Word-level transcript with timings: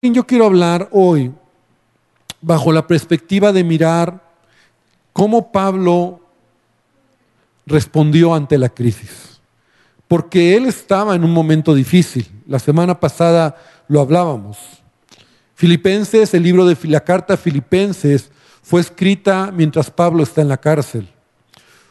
Yo 0.00 0.24
quiero 0.24 0.46
hablar 0.46 0.88
hoy 0.92 1.32
bajo 2.40 2.70
la 2.72 2.86
perspectiva 2.86 3.52
de 3.52 3.64
mirar 3.64 4.22
cómo 5.12 5.50
Pablo 5.50 6.20
respondió 7.66 8.32
ante 8.32 8.58
la 8.58 8.68
crisis. 8.68 9.40
Porque 10.06 10.56
él 10.56 10.66
estaba 10.66 11.16
en 11.16 11.24
un 11.24 11.32
momento 11.32 11.74
difícil. 11.74 12.30
La 12.46 12.60
semana 12.60 13.00
pasada 13.00 13.56
lo 13.88 14.00
hablábamos. 14.00 14.56
Filipenses, 15.56 16.32
el 16.32 16.44
libro 16.44 16.64
de 16.64 16.76
la 16.84 17.00
carta 17.00 17.36
Filipenses, 17.36 18.30
fue 18.62 18.80
escrita 18.80 19.50
mientras 19.52 19.90
Pablo 19.90 20.22
está 20.22 20.42
en 20.42 20.48
la 20.48 20.58
cárcel. 20.58 21.08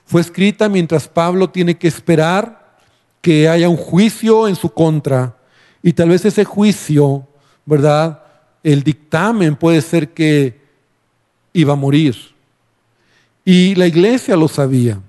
Fue 0.06 0.22
escrita 0.22 0.70
mientras 0.70 1.10
Pablo 1.10 1.50
tiene 1.50 1.78
que 1.78 1.90
esperar 1.90 2.78
que 3.20 3.50
haya 3.50 3.68
un 3.68 3.76
juicio 3.76 4.48
en 4.48 4.56
su 4.56 4.70
contra. 4.70 5.36
Y 5.84 5.92
tal 5.92 6.08
vez 6.10 6.24
ese 6.24 6.46
juicio 6.46 7.27
¿verdad? 7.68 8.24
El 8.64 8.82
dictamen 8.82 9.56
puede 9.56 9.82
ser 9.82 10.14
que 10.14 10.60
iba 11.54 11.74
a 11.74 11.76
morir. 11.76 12.16
Y 13.46 13.76
la 13.76 13.86
iglesia 13.86 14.36
lo 14.36 14.48
sabía. 14.48 15.00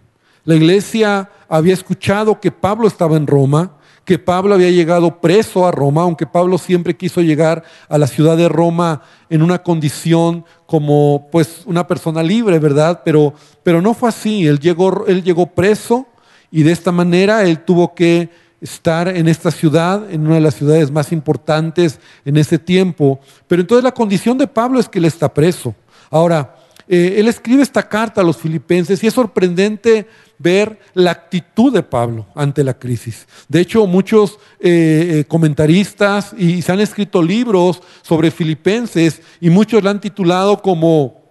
La 0.45 0.55
iglesia 0.55 1.31
había 1.49 1.73
escuchado 1.73 2.41
que 2.41 2.51
Pablo 2.51 2.89
estaba 2.89 3.17
en 3.17 3.27
Roma, 3.27 3.73
que 4.05 4.19
Pablo 4.19 4.55
había 4.55 4.71
llegado 4.71 5.21
preso 5.21 5.67
a 5.67 5.71
Roma, 5.71 6.03
aunque 6.03 6.27
Pablo 6.27 6.59
siempre 6.59 6.97
quiso 6.97 7.21
llegar 7.21 7.63
a 7.89 7.99
la 7.99 8.07
ciudad 8.07 8.37
de 8.37 8.49
Roma 8.49 9.03
en 9.31 9.43
una 9.43 9.63
condición 9.63 10.45
como 10.67 11.29
pues 11.31 11.63
una 11.67 11.87
persona 11.87 12.23
libre, 12.23 12.59
¿verdad? 12.59 13.03
Pero, 13.05 13.35
pero 13.63 13.81
no 13.83 13.95
fue 13.95 14.09
así, 14.09 14.47
él 14.47 14.59
llegó, 14.59 15.07
él 15.07 15.23
llegó 15.23 15.47
preso 15.47 16.07
y 16.51 16.63
de 16.63 16.73
esta 16.73 16.91
manera 16.91 17.45
él 17.45 17.61
tuvo 17.61 17.95
que 17.95 18.31
estar 18.61 19.09
en 19.09 19.29
esta 19.29 19.51
ciudad, 19.51 20.11
en 20.11 20.27
una 20.27 20.37
de 20.37 20.41
las 20.41 20.55
ciudades 20.55 20.91
más 20.91 21.13
importantes 21.13 22.01
en 22.25 22.37
ese 22.37 22.59
tiempo. 22.59 23.21
Pero 23.47 23.63
entonces 23.63 23.85
la 23.85 23.93
condición 23.93 24.37
de 24.39 24.47
Pablo 24.47 24.81
es 24.81 24.89
que 24.89 24.99
él 24.99 25.05
está 25.05 25.33
preso. 25.33 25.75
Ahora, 26.11 26.57
eh, 26.89 27.17
él 27.19 27.29
escribe 27.29 27.63
esta 27.63 27.87
carta 27.87 28.23
a 28.23 28.25
los 28.25 28.39
filipenses 28.39 29.03
y 29.03 29.07
es 29.07 29.15
sorprendente 29.15 30.09
ver 30.39 30.79
la 30.95 31.11
actitud 31.11 31.73
de 31.73 31.83
Pablo 31.83 32.27
ante 32.35 32.65
la 32.65 32.79
crisis. 32.79 33.27
De 33.49 33.61
hecho, 33.61 33.87
muchos 33.87 34.39
eh, 34.59 35.21
eh, 35.21 35.25
comentaristas 35.29 36.35
y 36.37 36.63
se 36.63 36.73
han 36.73 36.81
escrito 36.81 37.23
libros 37.23 37.83
sobre 38.03 38.31
filipenses 38.31 39.21
y 39.41 39.51
muchos 39.51 39.83
la 39.85 39.91
han 39.91 40.01
titulado 40.01 40.63
como 40.63 41.23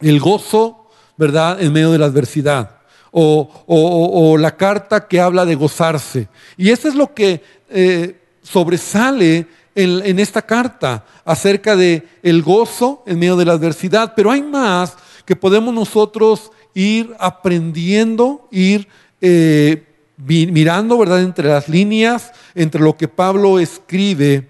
el 0.00 0.18
gozo, 0.18 0.88
¿verdad?, 1.16 1.62
en 1.62 1.72
medio 1.72 1.92
de 1.92 1.98
la 1.98 2.06
adversidad 2.06 2.83
o, 3.16 4.36
la 4.38 4.56
carta 4.56 5.06
que 5.06 5.20
habla 5.20 5.44
de 5.44 5.54
gozarse. 5.54 6.28
Y 6.56 6.70
eso 6.70 6.88
es 6.88 6.94
lo 6.94 7.14
que 7.14 7.42
eh, 7.70 8.20
sobresale 8.42 9.46
en, 9.74 10.18
esta 10.18 10.42
carta 10.42 11.04
acerca 11.24 11.76
de 11.76 12.06
el 12.22 12.42
gozo 12.42 13.02
en 13.06 13.18
medio 13.18 13.36
de 13.36 13.44
la 13.44 13.52
adversidad. 13.52 14.14
Pero 14.16 14.30
hay 14.30 14.42
más 14.42 14.96
que 15.24 15.36
podemos 15.36 15.72
nosotros 15.72 16.50
ir 16.74 17.14
aprendiendo, 17.20 18.48
ir 18.50 18.88
eh, 19.20 19.84
mirando, 20.16 20.98
¿verdad?, 20.98 21.22
entre 21.22 21.48
las 21.48 21.68
líneas, 21.68 22.32
entre 22.54 22.80
lo 22.80 22.96
que 22.96 23.06
Pablo 23.06 23.60
escribe 23.60 24.48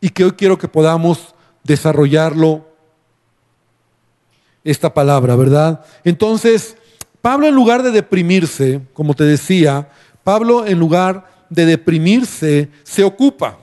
y 0.00 0.08
que 0.08 0.24
hoy 0.24 0.32
quiero 0.32 0.58
que 0.58 0.68
podamos 0.68 1.34
desarrollarlo 1.62 2.66
esta 4.64 4.92
palabra, 4.92 5.36
¿verdad? 5.36 5.84
Entonces, 6.04 6.76
Pablo 7.26 7.48
en 7.48 7.56
lugar 7.56 7.82
de 7.82 7.90
deprimirse, 7.90 8.82
como 8.92 9.12
te 9.12 9.24
decía, 9.24 9.88
Pablo 10.22 10.64
en 10.64 10.78
lugar 10.78 11.28
de 11.50 11.66
deprimirse 11.66 12.68
se 12.84 13.02
ocupa. 13.02 13.58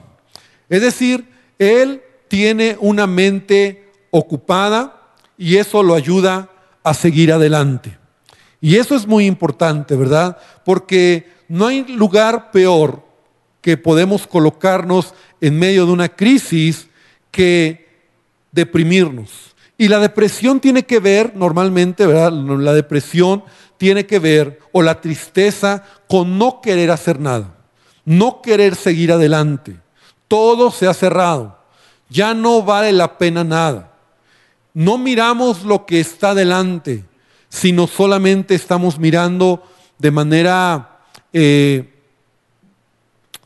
Es 0.68 0.82
decir, 0.82 1.26
él 1.58 2.02
tiene 2.28 2.76
una 2.78 3.06
mente 3.06 3.90
ocupada 4.10 5.14
y 5.38 5.56
eso 5.56 5.82
lo 5.82 5.94
ayuda 5.94 6.50
a 6.82 6.92
seguir 6.92 7.32
adelante. 7.32 7.96
Y 8.60 8.76
eso 8.76 8.94
es 8.94 9.06
muy 9.06 9.24
importante, 9.24 9.96
¿verdad? 9.96 10.36
Porque 10.62 11.32
no 11.48 11.66
hay 11.66 11.84
lugar 11.84 12.50
peor 12.50 13.02
que 13.62 13.78
podemos 13.78 14.26
colocarnos 14.26 15.14
en 15.40 15.58
medio 15.58 15.86
de 15.86 15.92
una 15.92 16.10
crisis 16.10 16.86
que 17.30 17.88
deprimirnos. 18.52 19.53
Y 19.76 19.88
la 19.88 19.98
depresión 19.98 20.60
tiene 20.60 20.84
que 20.84 21.00
ver, 21.00 21.34
normalmente, 21.34 22.06
¿verdad? 22.06 22.32
La 22.32 22.72
depresión 22.72 23.44
tiene 23.76 24.06
que 24.06 24.18
ver, 24.18 24.60
o 24.72 24.82
la 24.82 25.00
tristeza, 25.00 25.84
con 26.08 26.38
no 26.38 26.60
querer 26.60 26.90
hacer 26.90 27.18
nada, 27.18 27.54
no 28.04 28.40
querer 28.40 28.76
seguir 28.76 29.12
adelante. 29.12 29.76
Todo 30.28 30.70
se 30.70 30.86
ha 30.86 30.94
cerrado, 30.94 31.58
ya 32.08 32.34
no 32.34 32.62
vale 32.62 32.92
la 32.92 33.18
pena 33.18 33.42
nada. 33.42 33.92
No 34.72 34.98
miramos 34.98 35.64
lo 35.64 35.86
que 35.86 36.00
está 36.00 36.34
delante, 36.34 37.04
sino 37.48 37.86
solamente 37.86 38.54
estamos 38.54 38.98
mirando 38.98 39.62
de 39.98 40.10
manera, 40.10 41.00
eh, 41.32 41.92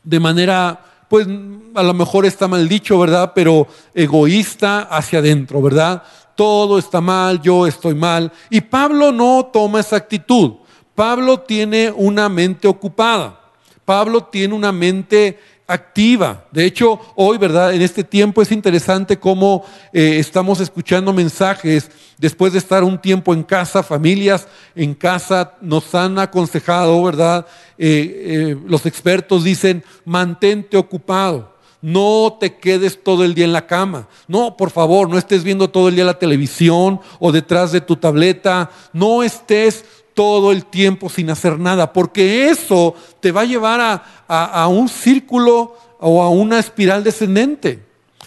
de 0.03 0.19
manera 0.19 0.85
pues 1.09 1.27
a 1.73 1.83
lo 1.83 1.93
mejor 1.93 2.25
está 2.25 2.47
mal 2.47 2.69
dicho, 2.69 2.97
¿verdad? 2.99 3.31
Pero 3.33 3.67
egoísta 3.93 4.81
hacia 4.81 5.19
adentro, 5.19 5.61
¿verdad? 5.61 6.03
Todo 6.39 6.79
está 6.79 7.01
mal, 7.01 7.41
yo 7.41 7.67
estoy 7.67 7.93
mal. 7.93 8.31
Y 8.49 8.61
Pablo 8.61 9.11
no 9.11 9.49
toma 9.51 9.81
esa 9.81 9.97
actitud. 9.97 10.53
Pablo 10.95 11.41
tiene 11.41 11.91
una 11.93 12.29
mente 12.29 12.65
ocupada. 12.65 13.41
Pablo 13.83 14.23
tiene 14.23 14.53
una 14.53 14.71
mente 14.71 15.37
activa. 15.67 16.45
De 16.49 16.63
hecho, 16.63 16.97
hoy, 17.15 17.37
¿verdad? 17.37 17.73
En 17.73 17.81
este 17.81 18.05
tiempo 18.05 18.41
es 18.41 18.53
interesante 18.53 19.19
cómo 19.19 19.65
eh, 19.91 20.15
estamos 20.17 20.61
escuchando 20.61 21.11
mensajes 21.11 21.91
después 22.17 22.53
de 22.53 22.59
estar 22.59 22.85
un 22.85 22.97
tiempo 22.97 23.33
en 23.33 23.43
casa, 23.43 23.83
familias 23.83 24.47
en 24.75 24.93
casa 24.93 25.57
nos 25.59 25.93
han 25.93 26.19
aconsejado, 26.19 27.03
¿verdad? 27.03 27.45
Eh, 27.77 28.55
eh, 28.55 28.57
los 28.65 28.85
expertos 28.85 29.43
dicen, 29.43 29.83
mantente 30.05 30.77
ocupado. 30.77 31.58
No 31.81 32.37
te 32.39 32.57
quedes 32.57 33.01
todo 33.01 33.23
el 33.23 33.33
día 33.33 33.45
en 33.45 33.53
la 33.53 33.65
cama. 33.65 34.07
No, 34.27 34.57
por 34.57 34.69
favor, 34.69 35.09
no 35.09 35.17
estés 35.17 35.43
viendo 35.43 35.69
todo 35.69 35.87
el 35.87 35.95
día 35.95 36.03
la 36.03 36.19
televisión 36.19 36.99
o 37.19 37.31
detrás 37.31 37.71
de 37.71 37.79
tu 37.79 37.95
tableta. 37.95 38.69
No 38.91 39.23
estés 39.23 39.85
todo 40.13 40.51
el 40.51 40.65
tiempo 40.65 41.09
sin 41.09 41.29
hacer 41.29 41.57
nada, 41.57 41.93
porque 41.93 42.49
eso 42.49 42.93
te 43.21 43.31
va 43.31 43.41
a 43.41 43.45
llevar 43.45 44.03
a, 44.27 44.67
un 44.67 44.89
círculo 44.89 45.77
o 45.97 46.21
a 46.21 46.29
una 46.29 46.59
espiral 46.59 47.05
descendente. 47.05 47.85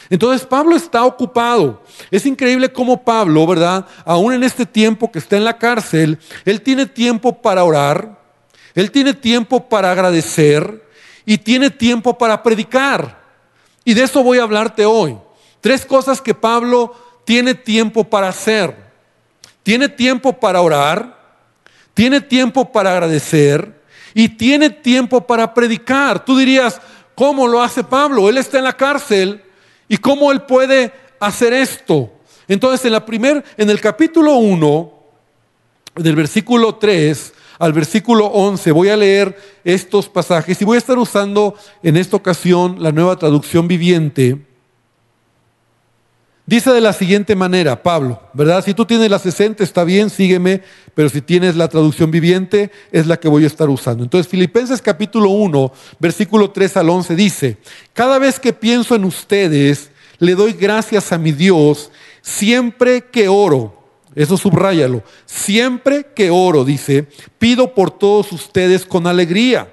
Entonces 0.09 0.47
Pablo 0.47 0.75
está 0.75 1.05
ocupado. 1.05 1.83
Es 2.11 2.25
increíble 2.25 2.73
cómo 2.73 3.05
Pablo, 3.05 3.47
¿verdad? 3.47 3.87
Aún 4.07 4.33
en 4.33 4.43
este 4.43 4.65
tiempo 4.65 5.13
que 5.13 5.19
está 5.19 5.37
en 5.37 5.45
la 5.45 5.59
cárcel, 5.59 6.19
él 6.47 6.63
tiene 6.63 6.87
tiempo 6.87 7.43
para 7.43 7.63
orar, 7.63 8.19
él 8.75 8.91
tiene 8.91 9.13
tiempo 9.13 9.69
para 9.69 9.91
agradecer 9.91 10.83
y 11.27 11.37
tiene 11.37 11.69
tiempo 11.69 12.17
para 12.17 12.43
predicar. 12.43 13.22
Y 13.85 13.95
de 13.95 14.03
eso 14.03 14.23
voy 14.23 14.39
a 14.39 14.45
hablarte 14.45 14.85
hoy. 14.85 15.17
Tres 15.61 15.85
cosas 15.85 16.21
que 16.21 16.35
Pablo 16.35 16.95
tiene 17.25 17.55
tiempo 17.55 18.05
para 18.05 18.29
hacer. 18.29 18.77
Tiene 19.63 19.89
tiempo 19.89 20.33
para 20.33 20.61
orar, 20.61 21.19
tiene 21.95 22.21
tiempo 22.21 22.73
para 22.73 22.93
agradecer 22.93 23.81
y 24.13 24.29
tiene 24.29 24.71
tiempo 24.71 25.25
para 25.27 25.55
predicar. 25.55 26.25
Tú 26.25 26.37
dirías, 26.37 26.81
¿cómo 27.15 27.47
lo 27.47 27.63
hace 27.63 27.85
Pablo? 27.85 28.29
Él 28.29 28.39
está 28.39 28.59
en 28.59 28.65
la 28.65 28.77
cárcel 28.77 29.43
y 29.89 29.97
cómo 29.99 30.33
él 30.33 30.43
puede 30.43 30.93
hacer 31.21 31.53
esto. 31.53 32.13
Entonces, 32.49 32.85
en 32.87 32.93
la 32.93 33.07
primer, 33.07 33.45
en 33.57 33.71
el 33.71 33.81
capítulo 33.81 34.35
1, 34.35 35.03
del 35.95 36.17
versículo 36.17 36.77
3 36.77 37.33
al 37.63 37.73
versículo 37.73 38.27
11, 38.27 38.73
voy 38.73 38.89
a 38.89 38.97
leer 38.97 39.37
estos 39.63 40.09
pasajes 40.09 40.61
y 40.61 40.65
voy 40.65 40.75
a 40.75 40.79
estar 40.79 40.99
usando 40.99 41.55
en 41.85 41.97
esta 41.97 42.17
ocasión 42.17 42.83
la 42.83 42.91
nueva 42.91 43.15
traducción 43.15 43.69
viviente. 43.69 44.45
Dice 46.45 46.73
de 46.73 46.81
la 46.81 46.93
siguiente 46.93 47.37
manera, 47.37 47.81
Pablo, 47.81 48.21
¿verdad? 48.33 48.65
Si 48.65 48.75
tú 48.75 48.85
tienes 48.85 49.09
la 49.09 49.21
60 49.21 49.63
está 49.63 49.85
bien, 49.85 50.11
sígueme, 50.11 50.61
pero 50.97 51.09
si 51.09 51.21
tienes 51.21 51.55
la 51.55 51.69
traducción 51.69 52.11
viviente 52.11 52.73
es 52.91 53.07
la 53.07 53.17
que 53.17 53.29
voy 53.29 53.45
a 53.45 53.47
estar 53.47 53.71
usando. 53.71 54.03
Entonces, 54.03 54.27
Filipenses 54.27 54.83
capítulo 54.83 55.31
1, 55.31 55.73
versículo 56.01 56.51
3 56.51 56.79
al 56.79 56.91
11 56.91 57.15
dice, 57.15 57.59
cada 57.93 58.19
vez 58.19 58.41
que 58.41 58.53
pienso 58.53 58.97
en 58.97 59.05
ustedes, 59.05 59.93
le 60.19 60.35
doy 60.35 60.53
gracias 60.55 61.13
a 61.13 61.19
mi 61.19 61.31
Dios 61.31 61.93
siempre 62.23 63.05
que 63.05 63.29
oro. 63.29 63.82
Eso 64.15 64.37
subráyalo. 64.37 65.03
Siempre 65.27 66.07
que 66.15 66.31
oro, 66.31 66.65
dice, 66.65 67.07
pido 67.39 67.75
por 67.75 67.91
todos 67.91 68.33
ustedes 68.33 68.85
con 68.85 69.07
alegría 69.07 69.69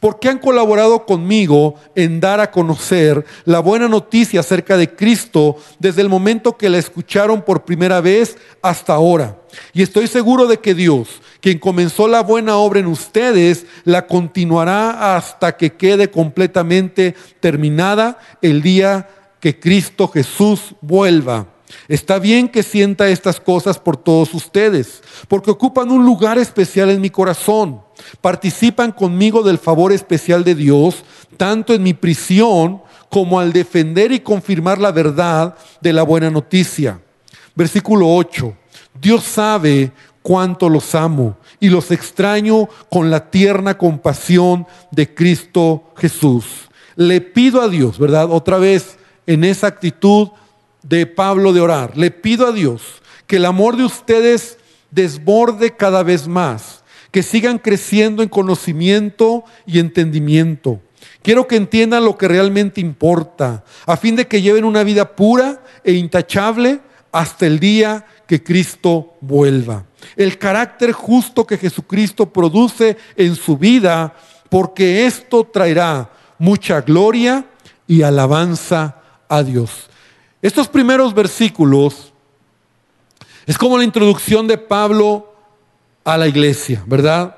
porque 0.00 0.28
han 0.28 0.38
colaborado 0.38 1.04
conmigo 1.06 1.74
en 1.94 2.20
dar 2.20 2.40
a 2.40 2.50
conocer 2.50 3.24
la 3.44 3.60
buena 3.60 3.88
noticia 3.88 4.40
acerca 4.40 4.76
de 4.76 4.94
Cristo 4.94 5.56
desde 5.78 6.02
el 6.02 6.08
momento 6.08 6.56
que 6.56 6.68
la 6.68 6.78
escucharon 6.78 7.42
por 7.42 7.64
primera 7.64 8.00
vez 8.00 8.36
hasta 8.62 8.94
ahora. 8.94 9.38
Y 9.72 9.82
estoy 9.82 10.06
seguro 10.06 10.46
de 10.46 10.58
que 10.58 10.74
Dios, 10.74 11.20
quien 11.40 11.58
comenzó 11.58 12.08
la 12.08 12.22
buena 12.22 12.56
obra 12.56 12.80
en 12.80 12.86
ustedes, 12.86 13.66
la 13.84 14.06
continuará 14.06 15.16
hasta 15.16 15.56
que 15.56 15.74
quede 15.74 16.10
completamente 16.10 17.14
terminada 17.40 18.18
el 18.42 18.62
día 18.62 19.08
que 19.40 19.58
Cristo 19.58 20.08
Jesús 20.08 20.74
vuelva. 20.80 21.55
Está 21.88 22.18
bien 22.18 22.48
que 22.48 22.62
sienta 22.62 23.08
estas 23.08 23.40
cosas 23.40 23.78
por 23.78 23.96
todos 23.96 24.34
ustedes, 24.34 25.02
porque 25.28 25.50
ocupan 25.50 25.90
un 25.90 26.04
lugar 26.04 26.38
especial 26.38 26.90
en 26.90 27.00
mi 27.00 27.10
corazón. 27.10 27.80
Participan 28.20 28.92
conmigo 28.92 29.42
del 29.42 29.58
favor 29.58 29.92
especial 29.92 30.44
de 30.44 30.54
Dios, 30.54 31.04
tanto 31.36 31.74
en 31.74 31.82
mi 31.82 31.94
prisión 31.94 32.82
como 33.10 33.40
al 33.40 33.52
defender 33.52 34.12
y 34.12 34.20
confirmar 34.20 34.78
la 34.78 34.92
verdad 34.92 35.56
de 35.80 35.92
la 35.92 36.02
buena 36.02 36.30
noticia. 36.30 37.00
Versículo 37.54 38.08
8. 38.14 38.54
Dios 39.00 39.24
sabe 39.24 39.92
cuánto 40.22 40.68
los 40.68 40.94
amo 40.94 41.36
y 41.60 41.68
los 41.68 41.90
extraño 41.90 42.68
con 42.90 43.10
la 43.10 43.30
tierna 43.30 43.78
compasión 43.78 44.66
de 44.90 45.14
Cristo 45.14 45.92
Jesús. 45.96 46.44
Le 46.96 47.20
pido 47.20 47.60
a 47.62 47.68
Dios, 47.68 47.98
¿verdad? 47.98 48.30
Otra 48.30 48.58
vez 48.58 48.98
en 49.26 49.44
esa 49.44 49.66
actitud 49.66 50.30
de 50.88 51.06
Pablo 51.06 51.52
de 51.52 51.60
orar. 51.60 51.96
Le 51.96 52.10
pido 52.10 52.46
a 52.46 52.52
Dios 52.52 53.02
que 53.26 53.36
el 53.36 53.44
amor 53.44 53.76
de 53.76 53.84
ustedes 53.84 54.58
desborde 54.90 55.76
cada 55.76 56.02
vez 56.02 56.28
más, 56.28 56.84
que 57.10 57.22
sigan 57.22 57.58
creciendo 57.58 58.22
en 58.22 58.28
conocimiento 58.28 59.44
y 59.66 59.78
entendimiento. 59.78 60.80
Quiero 61.22 61.48
que 61.48 61.56
entiendan 61.56 62.04
lo 62.04 62.16
que 62.16 62.28
realmente 62.28 62.80
importa, 62.80 63.64
a 63.84 63.96
fin 63.96 64.16
de 64.16 64.26
que 64.26 64.42
lleven 64.42 64.64
una 64.64 64.84
vida 64.84 65.16
pura 65.16 65.62
e 65.82 65.92
intachable 65.92 66.80
hasta 67.10 67.46
el 67.46 67.58
día 67.58 68.06
que 68.26 68.42
Cristo 68.42 69.14
vuelva. 69.20 69.84
El 70.14 70.38
carácter 70.38 70.92
justo 70.92 71.46
que 71.46 71.58
Jesucristo 71.58 72.26
produce 72.26 72.96
en 73.16 73.34
su 73.34 73.56
vida, 73.56 74.14
porque 74.50 75.06
esto 75.06 75.44
traerá 75.44 76.10
mucha 76.38 76.80
gloria 76.80 77.46
y 77.86 78.02
alabanza 78.02 79.02
a 79.28 79.42
Dios. 79.42 79.88
Estos 80.42 80.68
primeros 80.68 81.14
versículos 81.14 82.12
es 83.46 83.56
como 83.56 83.78
la 83.78 83.84
introducción 83.84 84.46
de 84.46 84.58
Pablo 84.58 85.32
a 86.04 86.16
la 86.16 86.28
iglesia, 86.28 86.82
¿verdad? 86.86 87.36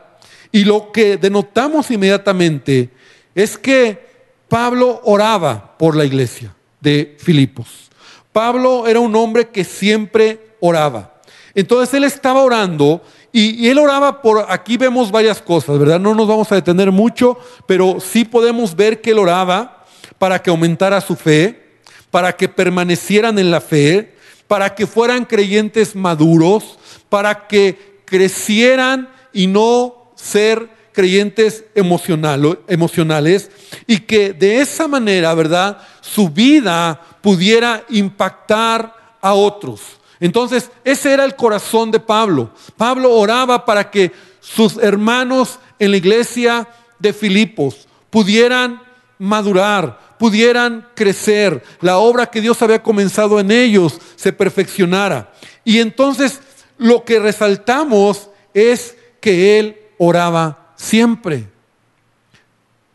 Y 0.50 0.64
lo 0.64 0.90
que 0.92 1.16
denotamos 1.16 1.90
inmediatamente 1.90 2.90
es 3.34 3.58
que 3.58 4.06
Pablo 4.48 5.00
oraba 5.04 5.76
por 5.78 5.94
la 5.94 6.04
iglesia 6.04 6.54
de 6.80 7.16
Filipos. 7.18 7.90
Pablo 8.32 8.86
era 8.86 9.00
un 9.00 9.14
hombre 9.16 9.48
que 9.48 9.64
siempre 9.64 10.54
oraba. 10.60 11.14
Entonces 11.54 11.92
él 11.94 12.04
estaba 12.04 12.42
orando 12.42 13.02
y, 13.32 13.68
él 13.68 13.78
oraba 13.78 14.22
por, 14.22 14.46
aquí 14.48 14.76
vemos 14.76 15.10
varias 15.10 15.42
cosas, 15.42 15.78
¿verdad? 15.78 16.00
No 16.00 16.14
nos 16.14 16.26
vamos 16.26 16.50
a 16.50 16.54
detener 16.54 16.90
mucho, 16.90 17.38
pero 17.66 17.98
sí 18.00 18.24
podemos 18.24 18.74
ver 18.74 19.00
que 19.00 19.10
él 19.10 19.18
oraba 19.18 19.84
para 20.18 20.40
que 20.42 20.50
aumentara 20.50 21.00
su 21.00 21.14
fe, 21.14 21.67
para 22.10 22.36
que 22.36 22.48
permanecieran 22.48 23.38
en 23.38 23.50
la 23.50 23.60
fe, 23.60 24.14
para 24.46 24.74
que 24.74 24.86
fueran 24.86 25.24
creyentes 25.24 25.94
maduros, 25.94 26.78
para 27.08 27.46
que 27.46 28.00
crecieran 28.04 29.08
y 29.32 29.46
no 29.46 30.12
ser 30.14 30.68
creyentes 30.92 31.64
emocionales 31.74 33.50
y 33.86 34.00
que 34.00 34.32
de 34.32 34.60
esa 34.60 34.88
manera, 34.88 35.32
¿verdad? 35.34 35.78
Su 36.00 36.28
vida 36.28 37.00
pudiera 37.20 37.84
impactar 37.90 38.94
a 39.20 39.32
otros. 39.34 39.80
Entonces, 40.18 40.70
ese 40.82 41.12
era 41.12 41.24
el 41.24 41.36
corazón 41.36 41.92
de 41.92 42.00
Pablo. 42.00 42.50
Pablo 42.76 43.14
oraba 43.14 43.64
para 43.64 43.90
que 43.90 44.10
sus 44.40 44.76
hermanos 44.78 45.60
en 45.78 45.92
la 45.92 45.98
iglesia 45.98 46.66
de 46.98 47.12
Filipos 47.12 47.86
pudieran 48.10 48.82
madurar, 49.18 50.07
pudieran 50.18 50.88
crecer, 50.94 51.62
la 51.80 51.98
obra 51.98 52.26
que 52.26 52.40
Dios 52.40 52.60
había 52.62 52.82
comenzado 52.82 53.40
en 53.40 53.50
ellos 53.50 53.98
se 54.16 54.32
perfeccionara. 54.32 55.32
Y 55.64 55.78
entonces 55.78 56.40
lo 56.76 57.04
que 57.04 57.18
resaltamos 57.18 58.30
es 58.54 58.96
que 59.20 59.58
Él 59.58 59.76
oraba 59.98 60.72
siempre. 60.76 61.48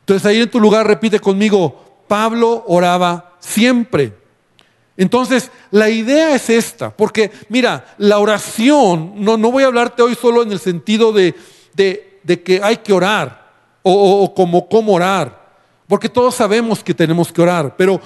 Entonces 0.01 0.25
ahí 0.25 0.41
en 0.41 0.49
tu 0.49 0.59
lugar 0.59 0.85
repite 0.85 1.19
conmigo, 1.19 2.03
Pablo 2.07 2.63
oraba 2.67 3.35
siempre. 3.39 4.13
Entonces, 4.95 5.49
la 5.71 5.89
idea 5.89 6.35
es 6.35 6.49
esta, 6.49 6.95
porque 6.95 7.31
mira, 7.49 7.95
la 7.97 8.19
oración, 8.19 9.13
no, 9.15 9.37
no 9.37 9.51
voy 9.51 9.63
a 9.63 9.67
hablarte 9.67 10.03
hoy 10.03 10.15
solo 10.15 10.43
en 10.43 10.51
el 10.51 10.59
sentido 10.59 11.11
de, 11.11 11.33
de, 11.73 12.43
que 12.43 12.61
hay 12.61 12.77
que 12.77 12.93
orar 12.93 13.51
o, 13.81 14.23
o 14.23 14.35
como 14.35 14.69
cómo 14.69 14.93
orar. 14.93 15.42
Porque 15.87 16.09
todos 16.09 16.35
sabemos 16.35 16.83
que 16.83 16.93
tenemos 16.93 17.31
que 17.31 17.41
orar, 17.41 17.75
pero 17.75 18.01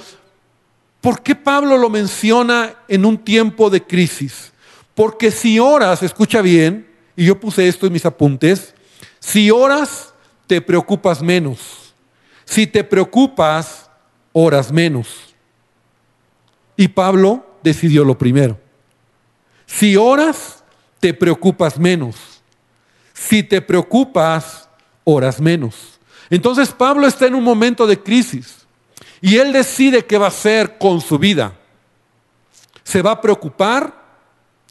¿por 1.01 1.21
qué 1.21 1.35
Pablo 1.35 1.77
lo 1.77 1.89
menciona 1.89 2.75
en 2.87 3.05
un 3.05 3.17
tiempo 3.17 3.69
de 3.69 3.83
crisis? 3.83 4.51
Porque 4.95 5.31
si 5.31 5.59
oras, 5.59 6.01
escucha 6.01 6.41
bien, 6.41 6.87
y 7.15 7.25
yo 7.25 7.39
puse 7.39 7.67
esto 7.67 7.85
en 7.85 7.93
mis 7.93 8.05
apuntes, 8.05 8.73
si 9.19 9.51
oras, 9.51 10.13
te 10.47 10.61
preocupas 10.61 11.21
menos. 11.21 11.93
Si 12.45 12.65
te 12.65 12.83
preocupas, 12.83 13.89
oras 14.31 14.71
menos. 14.71 15.35
Y 16.75 16.87
Pablo 16.87 17.45
decidió 17.63 18.03
lo 18.03 18.17
primero. 18.17 18.59
Si 19.65 19.97
oras, 19.97 20.63
te 20.99 21.13
preocupas 21.13 21.77
menos. 21.77 22.15
Si 23.13 23.43
te 23.43 23.61
preocupas, 23.61 24.69
oras 25.03 25.41
menos. 25.41 25.96
Entonces 26.29 26.69
Pablo 26.69 27.07
está 27.07 27.27
en 27.27 27.35
un 27.35 27.43
momento 27.43 27.87
de 27.87 28.01
crisis 28.01 28.65
y 29.21 29.37
él 29.37 29.51
decide 29.53 30.05
qué 30.05 30.17
va 30.17 30.25
a 30.25 30.29
hacer 30.29 30.77
con 30.77 31.01
su 31.01 31.17
vida. 31.17 31.53
¿Se 32.83 33.01
va 33.01 33.11
a 33.11 33.21
preocupar 33.21 33.93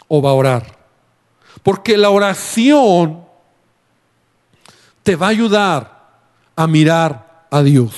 o 0.09 0.23
va 0.23 0.31
a 0.31 0.35
orar? 0.35 0.79
Porque 1.63 1.97
la 1.97 2.11
oración 2.11 3.25
te 5.03 5.17
va 5.17 5.27
a 5.27 5.31
ayudar 5.31 5.97
a 6.55 6.67
mirar 6.67 7.47
a 7.51 7.63
Dios. 7.63 7.93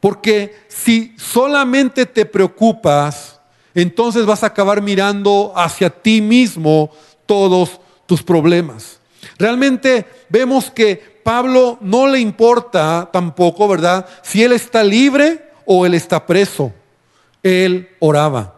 Porque 0.00 0.66
si 0.68 1.14
solamente 1.18 2.06
te 2.06 2.24
preocupas, 2.26 3.40
entonces 3.74 4.24
vas 4.24 4.42
a 4.42 4.48
acabar 4.48 4.80
mirando 4.80 5.52
hacia 5.54 5.90
ti 5.90 6.20
mismo 6.20 6.90
todos 7.26 7.80
tus 8.06 8.22
problemas. 8.22 9.00
Realmente 9.38 10.06
vemos 10.28 10.70
que 10.70 11.15
Pablo 11.26 11.76
no 11.80 12.06
le 12.06 12.20
importa 12.20 13.10
tampoco, 13.12 13.66
¿verdad? 13.66 14.06
Si 14.22 14.44
él 14.44 14.52
está 14.52 14.84
libre 14.84 15.50
o 15.64 15.84
él 15.84 15.94
está 15.94 16.24
preso. 16.24 16.72
Él 17.42 17.88
oraba. 17.98 18.54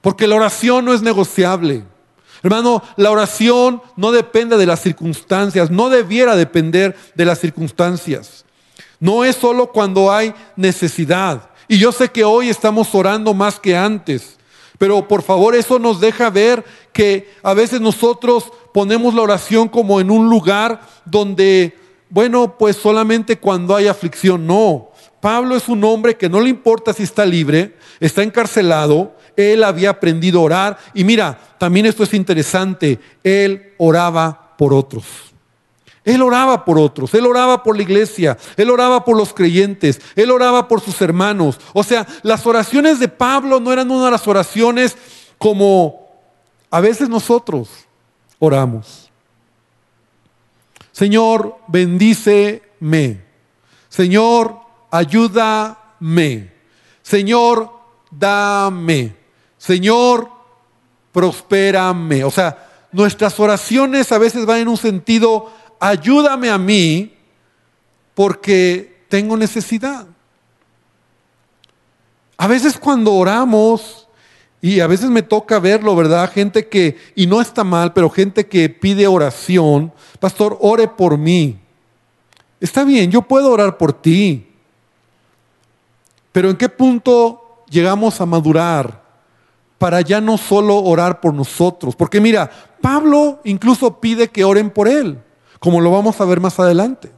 Porque 0.00 0.26
la 0.26 0.36
oración 0.36 0.86
no 0.86 0.94
es 0.94 1.02
negociable. 1.02 1.84
Hermano, 2.42 2.82
la 2.96 3.10
oración 3.10 3.82
no 3.96 4.12
depende 4.12 4.56
de 4.56 4.64
las 4.64 4.80
circunstancias, 4.80 5.70
no 5.70 5.90
debiera 5.90 6.36
depender 6.36 6.96
de 7.14 7.26
las 7.26 7.38
circunstancias. 7.38 8.46
No 8.98 9.22
es 9.22 9.36
solo 9.36 9.72
cuando 9.72 10.10
hay 10.10 10.32
necesidad. 10.56 11.50
Y 11.68 11.76
yo 11.76 11.92
sé 11.92 12.08
que 12.08 12.24
hoy 12.24 12.48
estamos 12.48 12.94
orando 12.94 13.34
más 13.34 13.60
que 13.60 13.76
antes, 13.76 14.38
pero 14.78 15.06
por 15.06 15.20
favor 15.20 15.54
eso 15.54 15.78
nos 15.78 16.00
deja 16.00 16.30
ver 16.30 16.64
que 16.94 17.30
a 17.42 17.52
veces 17.52 17.78
nosotros 17.82 18.50
ponemos 18.72 19.14
la 19.14 19.22
oración 19.22 19.68
como 19.68 20.00
en 20.00 20.10
un 20.10 20.28
lugar 20.28 20.80
donde, 21.04 21.76
bueno, 22.08 22.56
pues 22.58 22.76
solamente 22.76 23.38
cuando 23.38 23.74
hay 23.74 23.86
aflicción. 23.86 24.46
No, 24.46 24.90
Pablo 25.20 25.56
es 25.56 25.68
un 25.68 25.84
hombre 25.84 26.16
que 26.16 26.28
no 26.28 26.40
le 26.40 26.48
importa 26.48 26.92
si 26.92 27.02
está 27.02 27.26
libre, 27.26 27.76
está 28.00 28.22
encarcelado, 28.22 29.16
él 29.36 29.62
había 29.64 29.90
aprendido 29.90 30.40
a 30.40 30.44
orar. 30.44 30.78
Y 30.94 31.04
mira, 31.04 31.38
también 31.58 31.86
esto 31.86 32.04
es 32.04 32.14
interesante, 32.14 32.98
él 33.22 33.74
oraba 33.78 34.54
por 34.56 34.72
otros. 34.72 35.04
Él 36.02 36.22
oraba 36.22 36.64
por 36.64 36.78
otros, 36.78 37.12
él 37.12 37.26
oraba 37.26 37.62
por 37.62 37.76
la 37.76 37.82
iglesia, 37.82 38.38
él 38.56 38.70
oraba 38.70 39.04
por 39.04 39.16
los 39.16 39.34
creyentes, 39.34 40.00
él 40.16 40.30
oraba 40.30 40.66
por 40.66 40.80
sus 40.80 41.00
hermanos. 41.02 41.60
O 41.74 41.84
sea, 41.84 42.06
las 42.22 42.46
oraciones 42.46 42.98
de 42.98 43.08
Pablo 43.08 43.60
no 43.60 43.70
eran 43.70 43.90
una 43.90 44.06
de 44.06 44.10
las 44.10 44.26
oraciones 44.26 44.96
como 45.36 46.08
a 46.70 46.80
veces 46.80 47.10
nosotros 47.10 47.68
oramos. 48.40 49.08
Señor, 50.90 51.58
bendíceme. 51.68 53.20
Señor, 53.88 54.56
ayúdame. 54.90 56.52
Señor, 57.02 57.72
dame. 58.10 59.16
Señor, 59.56 60.28
prospérame. 61.12 62.24
O 62.24 62.30
sea, 62.30 62.88
nuestras 62.92 63.38
oraciones 63.38 64.10
a 64.10 64.18
veces 64.18 64.44
van 64.46 64.58
en 64.58 64.68
un 64.68 64.76
sentido, 64.76 65.52
ayúdame 65.78 66.50
a 66.50 66.58
mí 66.58 67.14
porque 68.14 69.04
tengo 69.08 69.36
necesidad. 69.36 70.06
A 72.36 72.46
veces 72.46 72.78
cuando 72.78 73.12
oramos, 73.14 74.08
y 74.62 74.80
a 74.80 74.86
veces 74.86 75.08
me 75.08 75.22
toca 75.22 75.58
verlo, 75.58 75.96
¿verdad? 75.96 76.30
Gente 76.30 76.68
que, 76.68 76.98
y 77.14 77.26
no 77.26 77.40
está 77.40 77.64
mal, 77.64 77.92
pero 77.92 78.10
gente 78.10 78.46
que 78.46 78.68
pide 78.68 79.06
oración, 79.06 79.92
pastor, 80.18 80.58
ore 80.60 80.86
por 80.86 81.16
mí. 81.16 81.58
Está 82.60 82.84
bien, 82.84 83.10
yo 83.10 83.22
puedo 83.22 83.50
orar 83.50 83.78
por 83.78 83.94
ti. 83.94 84.46
Pero 86.32 86.50
¿en 86.50 86.56
qué 86.56 86.68
punto 86.68 87.64
llegamos 87.70 88.20
a 88.20 88.26
madurar 88.26 89.02
para 89.78 90.02
ya 90.02 90.20
no 90.20 90.36
solo 90.36 90.76
orar 90.76 91.20
por 91.20 91.32
nosotros? 91.32 91.96
Porque 91.96 92.20
mira, 92.20 92.50
Pablo 92.82 93.40
incluso 93.44 93.98
pide 93.98 94.28
que 94.28 94.44
oren 94.44 94.68
por 94.68 94.88
él, 94.88 95.18
como 95.58 95.80
lo 95.80 95.90
vamos 95.90 96.20
a 96.20 96.26
ver 96.26 96.38
más 96.38 96.60
adelante. 96.60 97.10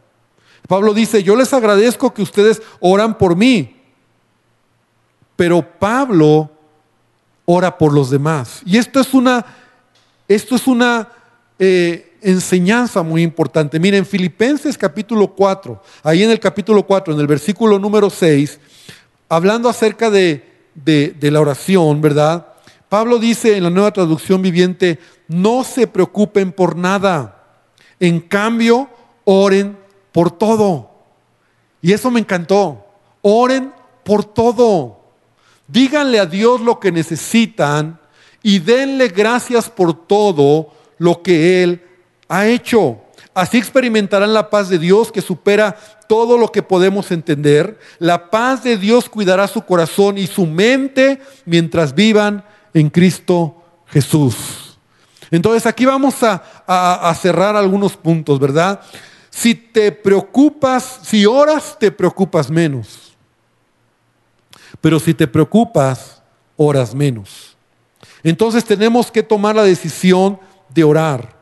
Pablo 0.69 0.95
dice, 0.95 1.25
yo 1.25 1.35
les 1.35 1.53
agradezco 1.53 2.15
que 2.15 2.23
ustedes 2.23 2.63
oran 2.79 3.19
por 3.19 3.35
mí, 3.35 3.77
pero 5.35 5.61
Pablo 5.81 6.53
ora 7.53 7.77
por 7.77 7.93
los 7.93 8.11
demás. 8.11 8.63
Y 8.65 8.79
esto 8.79 9.01
es 9.01 9.15
una, 9.15 9.45
esto 10.29 10.57
es 10.57 10.67
una 10.67 11.09
eh, 11.59 12.17
enseñanza 12.23 13.03
muy 13.03 13.23
importante. 13.23 13.79
Miren, 13.79 14.07
Filipenses 14.07 14.77
capítulo 14.79 15.29
4, 15.29 15.83
ahí 16.03 16.23
en 16.23 16.31
el 16.31 16.41
capítulo 16.41 16.85
4, 16.85 17.15
en 17.15 17.21
el 17.21 17.27
versículo 17.27 17.79
número 17.79 18.11
6, 18.11 18.59
hablando 19.29 19.69
acerca 19.69 20.11
de, 20.11 20.45
de 20.75 21.31
la 21.31 21.41
oración, 21.41 22.01
¿verdad? 22.01 22.47
Pablo 22.89 23.19
dice 23.19 23.57
en 23.57 23.65
la 23.65 23.71
nueva 23.71 23.93
traducción 23.93 24.43
viviente, 24.43 24.99
no 25.29 25.65
se 25.65 25.87
preocupen 25.87 26.53
por 26.53 26.77
nada, 26.77 27.43
en 27.99 28.21
cambio, 28.21 28.91
oren 29.25 29.79
por 30.13 30.31
todo. 30.31 30.91
Y 31.81 31.93
eso 31.93 32.11
me 32.11 32.21
encantó. 32.21 32.87
Oren 33.23 33.73
por 34.05 34.25
todo. 34.25 35.02
Díganle 35.67 36.19
a 36.19 36.27
Dios 36.27 36.61
lo 36.61 36.79
que 36.81 36.93
necesitan 36.93 38.01
y 38.43 38.59
denle 38.59 39.09
gracias 39.09 39.71
por 39.71 40.07
todo 40.07 40.73
lo 40.99 41.23
que 41.23 41.63
Él 41.63 41.83
ha 42.29 42.47
hecho. 42.47 42.99
Así 43.35 43.57
experimentarán 43.57 44.35
la 44.35 44.51
paz 44.51 44.69
de 44.69 44.79
Dios 44.79 45.11
que 45.11 45.23
supera 45.23 45.77
todo 46.07 46.37
lo 46.37 46.49
que 46.49 46.63
podemos 46.63 47.11
entender. 47.11 47.79
La 47.99 48.31
paz 48.31 48.63
de 48.63 48.77
Dios 48.77 49.09
cuidará 49.09 49.49
su 49.49 49.63
corazón 49.63 50.19
y 50.19 50.27
su 50.27 50.47
mente 50.47 51.21
mientras 51.47 51.95
vivan 51.95 52.45
en 52.75 52.91
Cristo 52.91 53.63
Jesús. 53.87 54.79
Entonces 55.31 55.65
aquí 55.65 55.87
vamos 55.87 56.17
a, 56.23 57.15
cerrar 57.19 57.57
algunos 57.57 57.97
puntos, 57.97 58.39
¿verdad? 58.39 58.81
Si 59.31 59.55
te 59.55 59.91
preocupas, 59.91 61.01
si 61.03 61.25
oras, 61.25 61.77
te 61.81 61.91
preocupas 61.91 62.51
menos. 62.51 63.12
Pero 64.83 65.01
si 65.01 65.15
te 65.15 65.27
preocupas, 65.27 66.21
oras 66.59 66.95
menos. 66.95 67.57
Entonces 68.23 68.65
tenemos 68.65 69.11
que 69.11 69.23
tomar 69.23 69.57
la 69.57 69.63
decisión 69.63 70.39
de 70.69 70.85
orar. 70.85 71.35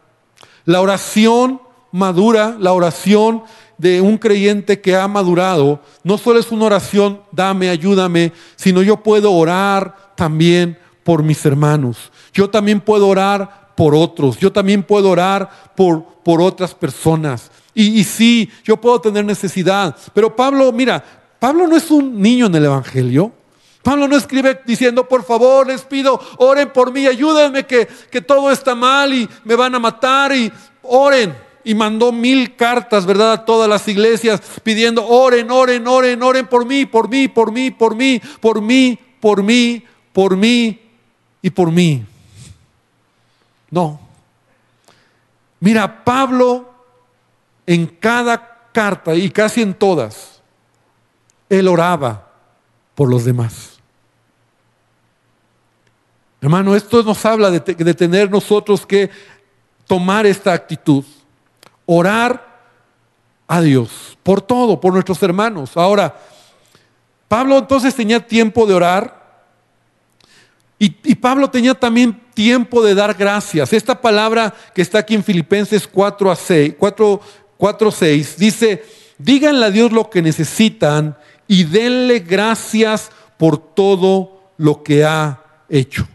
La 0.64 0.80
oración 0.80 1.60
madura, 1.90 2.56
la 2.60 2.72
oración 2.72 3.42
de 3.76 4.00
un 4.00 4.18
creyente 4.18 4.80
que 4.80 4.94
ha 4.94 5.08
madurado, 5.08 5.80
no 6.04 6.18
solo 6.18 6.38
es 6.38 6.52
una 6.52 6.66
oración, 6.66 7.22
dame, 7.32 7.70
ayúdame, 7.70 8.32
sino 8.54 8.82
yo 8.82 8.98
puedo 8.98 9.32
orar 9.32 10.12
también 10.14 10.78
por 11.02 11.22
mis 11.22 11.44
hermanos. 11.44 12.12
Yo 12.32 12.48
también 12.48 12.80
puedo 12.80 13.08
orar 13.08 13.72
por 13.74 13.94
otros. 13.94 14.38
Yo 14.38 14.52
también 14.52 14.82
puedo 14.82 15.08
orar 15.10 15.48
por, 15.74 16.04
por 16.22 16.42
otras 16.42 16.74
personas. 16.74 17.50
Y, 17.72 18.04
sí, 18.04 18.50
yo 18.64 18.76
puedo 18.76 19.00
tener 19.00 19.24
necesidad. 19.24 19.96
Pero 20.12 20.34
Pablo, 20.34 20.70
mira, 20.72 21.02
Pablo 21.40 21.66
no 21.66 21.76
es 21.76 21.90
un 21.90 22.20
niño 22.20 22.46
en 22.46 22.54
el 22.54 22.66
Evangelio. 22.66 23.32
Pablo 23.82 24.06
no 24.06 24.16
escribe 24.16 24.60
diciendo, 24.66 25.08
por 25.08 25.24
favor, 25.24 25.66
les 25.66 25.82
pido, 25.82 26.20
oren 26.36 26.70
por 26.70 26.92
mí, 26.92 27.06
ayúdenme 27.06 27.66
que, 27.66 27.88
que 28.10 28.20
todo 28.20 28.52
está 28.52 28.74
mal 28.74 29.12
y 29.14 29.28
me 29.44 29.56
van 29.56 29.74
a 29.74 29.78
matar 29.78 30.32
y 30.32 30.52
oren. 30.82 31.34
Y 31.64 31.74
mandó 31.74 32.12
mil 32.12 32.56
cartas, 32.56 33.04
¿verdad? 33.04 33.32
A 33.32 33.44
todas 33.44 33.68
las 33.68 33.86
iglesias 33.88 34.40
pidiendo, 34.62 35.06
oren, 35.06 35.50
oren, 35.50 35.86
oren, 35.86 36.22
oren 36.22 36.46
por 36.46 36.64
mí, 36.64 36.86
por 36.86 37.08
mí, 37.08 37.28
por 37.28 37.52
mí, 37.52 37.70
por 37.70 37.96
mí, 37.96 38.20
por 38.40 38.62
mí, 38.62 38.98
por 39.20 39.42
mí, 39.42 39.84
por 40.12 40.36
mí 40.36 40.80
y 41.42 41.50
por 41.50 41.70
mí. 41.70 42.04
No. 43.70 44.00
Mira, 45.60 46.04
Pablo 46.04 46.70
en 47.66 47.86
cada 47.86 48.68
carta 48.72 49.14
y 49.14 49.30
casi 49.30 49.62
en 49.62 49.74
todas, 49.74 50.39
él 51.50 51.68
oraba 51.68 52.30
por 52.94 53.10
los 53.10 53.26
demás. 53.26 53.80
Hermano, 56.40 56.74
esto 56.74 57.02
nos 57.02 57.22
habla 57.26 57.50
de, 57.50 57.60
tener 57.60 58.30
nosotros 58.30 58.86
que 58.86 59.10
tomar 59.86 60.24
esta 60.24 60.54
actitud, 60.54 61.04
orar 61.84 62.62
a 63.46 63.60
Dios 63.60 64.16
por 64.22 64.40
todo, 64.40 64.80
por 64.80 64.94
nuestros 64.94 65.22
hermanos. 65.22 65.76
Ahora, 65.76 66.16
Pablo 67.28 67.58
entonces 67.58 67.94
tenía 67.94 68.26
tiempo 68.26 68.64
de 68.64 68.74
orar 68.74 69.20
y, 70.78 71.14
Pablo 71.16 71.50
tenía 71.50 71.74
también 71.74 72.18
tiempo 72.32 72.82
de 72.82 72.94
dar 72.94 73.12
gracias. 73.12 73.74
Esta 73.74 74.00
palabra 74.00 74.54
que 74.74 74.80
está 74.80 75.00
aquí 75.00 75.14
en 75.14 75.22
Filipenses 75.22 75.86
4 75.86 76.30
a 76.30 76.36
6, 76.36 76.74
4, 76.78 77.20
4.6 77.58 78.36
dice, 78.36 78.82
díganle 79.18 79.66
a 79.66 79.70
Dios 79.70 79.92
lo 79.92 80.08
que 80.08 80.22
necesitan 80.22 81.18
y 81.50 81.64
denle 81.64 82.20
gracias 82.20 83.10
por 83.36 83.58
todo 83.58 84.52
lo 84.56 84.84
que 84.84 85.04
ha 85.04 85.42
hecho. 85.68 86.06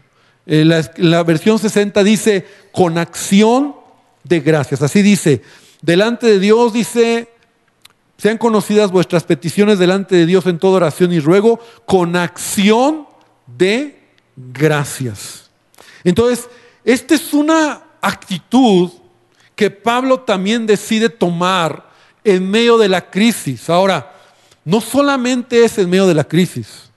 Eh, 0.46 0.64
la, 0.64 0.90
la 0.96 1.22
versión 1.24 1.58
60 1.58 2.02
dice, 2.02 2.46
con 2.72 2.96
acción 2.96 3.76
de 4.24 4.40
gracias. 4.40 4.80
Así 4.80 5.02
dice, 5.02 5.42
delante 5.82 6.26
de 6.26 6.38
Dios 6.38 6.72
dice, 6.72 7.28
sean 8.16 8.38
conocidas 8.38 8.90
vuestras 8.90 9.24
peticiones 9.24 9.78
delante 9.78 10.16
de 10.16 10.24
Dios 10.24 10.46
en 10.46 10.58
toda 10.58 10.76
oración 10.76 11.12
y 11.12 11.20
ruego, 11.20 11.60
con 11.84 12.16
acción 12.16 13.06
de 13.46 14.00
gracias. 14.36 15.50
Entonces, 16.02 16.48
esta 16.82 17.14
es 17.14 17.34
una 17.34 17.82
actitud 18.00 18.90
que 19.54 19.70
Pablo 19.70 20.20
también 20.20 20.66
decide 20.66 21.10
tomar 21.10 21.90
en 22.24 22.50
medio 22.50 22.78
de 22.78 22.88
la 22.88 23.10
crisis. 23.10 23.68
Ahora, 23.68 24.15
no 24.66 24.80
solamente 24.80 25.64
es 25.64 25.78
en 25.78 25.88
medio 25.88 26.08
de 26.08 26.14
la 26.14 26.24
crisis. 26.24 26.90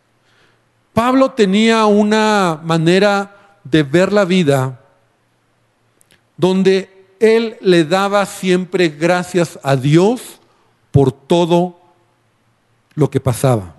Pablo 0.92 1.32
tenía 1.32 1.86
una 1.86 2.60
manera 2.64 3.60
de 3.64 3.84
ver 3.84 4.12
la 4.12 4.26
vida 4.26 4.80
donde 6.36 7.14
él 7.20 7.58
le 7.62 7.86
daba 7.86 8.26
siempre 8.26 8.90
gracias 8.90 9.60
a 9.62 9.76
Dios 9.76 10.40
por 10.90 11.12
todo 11.12 11.80
lo 12.96 13.08
que 13.12 13.20
pasaba. 13.20 13.76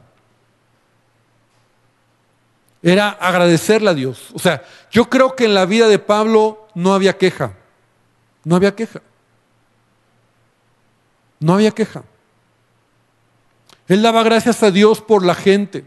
Era 2.80 3.09
agradecerle 3.09 3.90
a 3.90 3.94
Dios. 3.94 4.28
O 4.35 4.38
sea, 4.38 4.62
yo 4.92 5.11
creo 5.11 5.35
que 5.35 5.47
en 5.47 5.54
la 5.54 5.66
vida 5.66 5.88
de 5.88 5.99
Pablo 5.99 6.68
no 6.76 6.94
había 6.94 7.18
queja. 7.18 7.54
No 8.44 8.54
había 8.54 8.73
queja. 8.76 9.02
No 11.40 11.54
había 11.54 11.73
queja. 11.73 12.04
Él 13.90 14.02
daba 14.02 14.23
gracias 14.23 14.62
a 14.62 14.70
Dios 14.70 15.00
por 15.00 15.26
la 15.26 15.35
gente. 15.35 15.82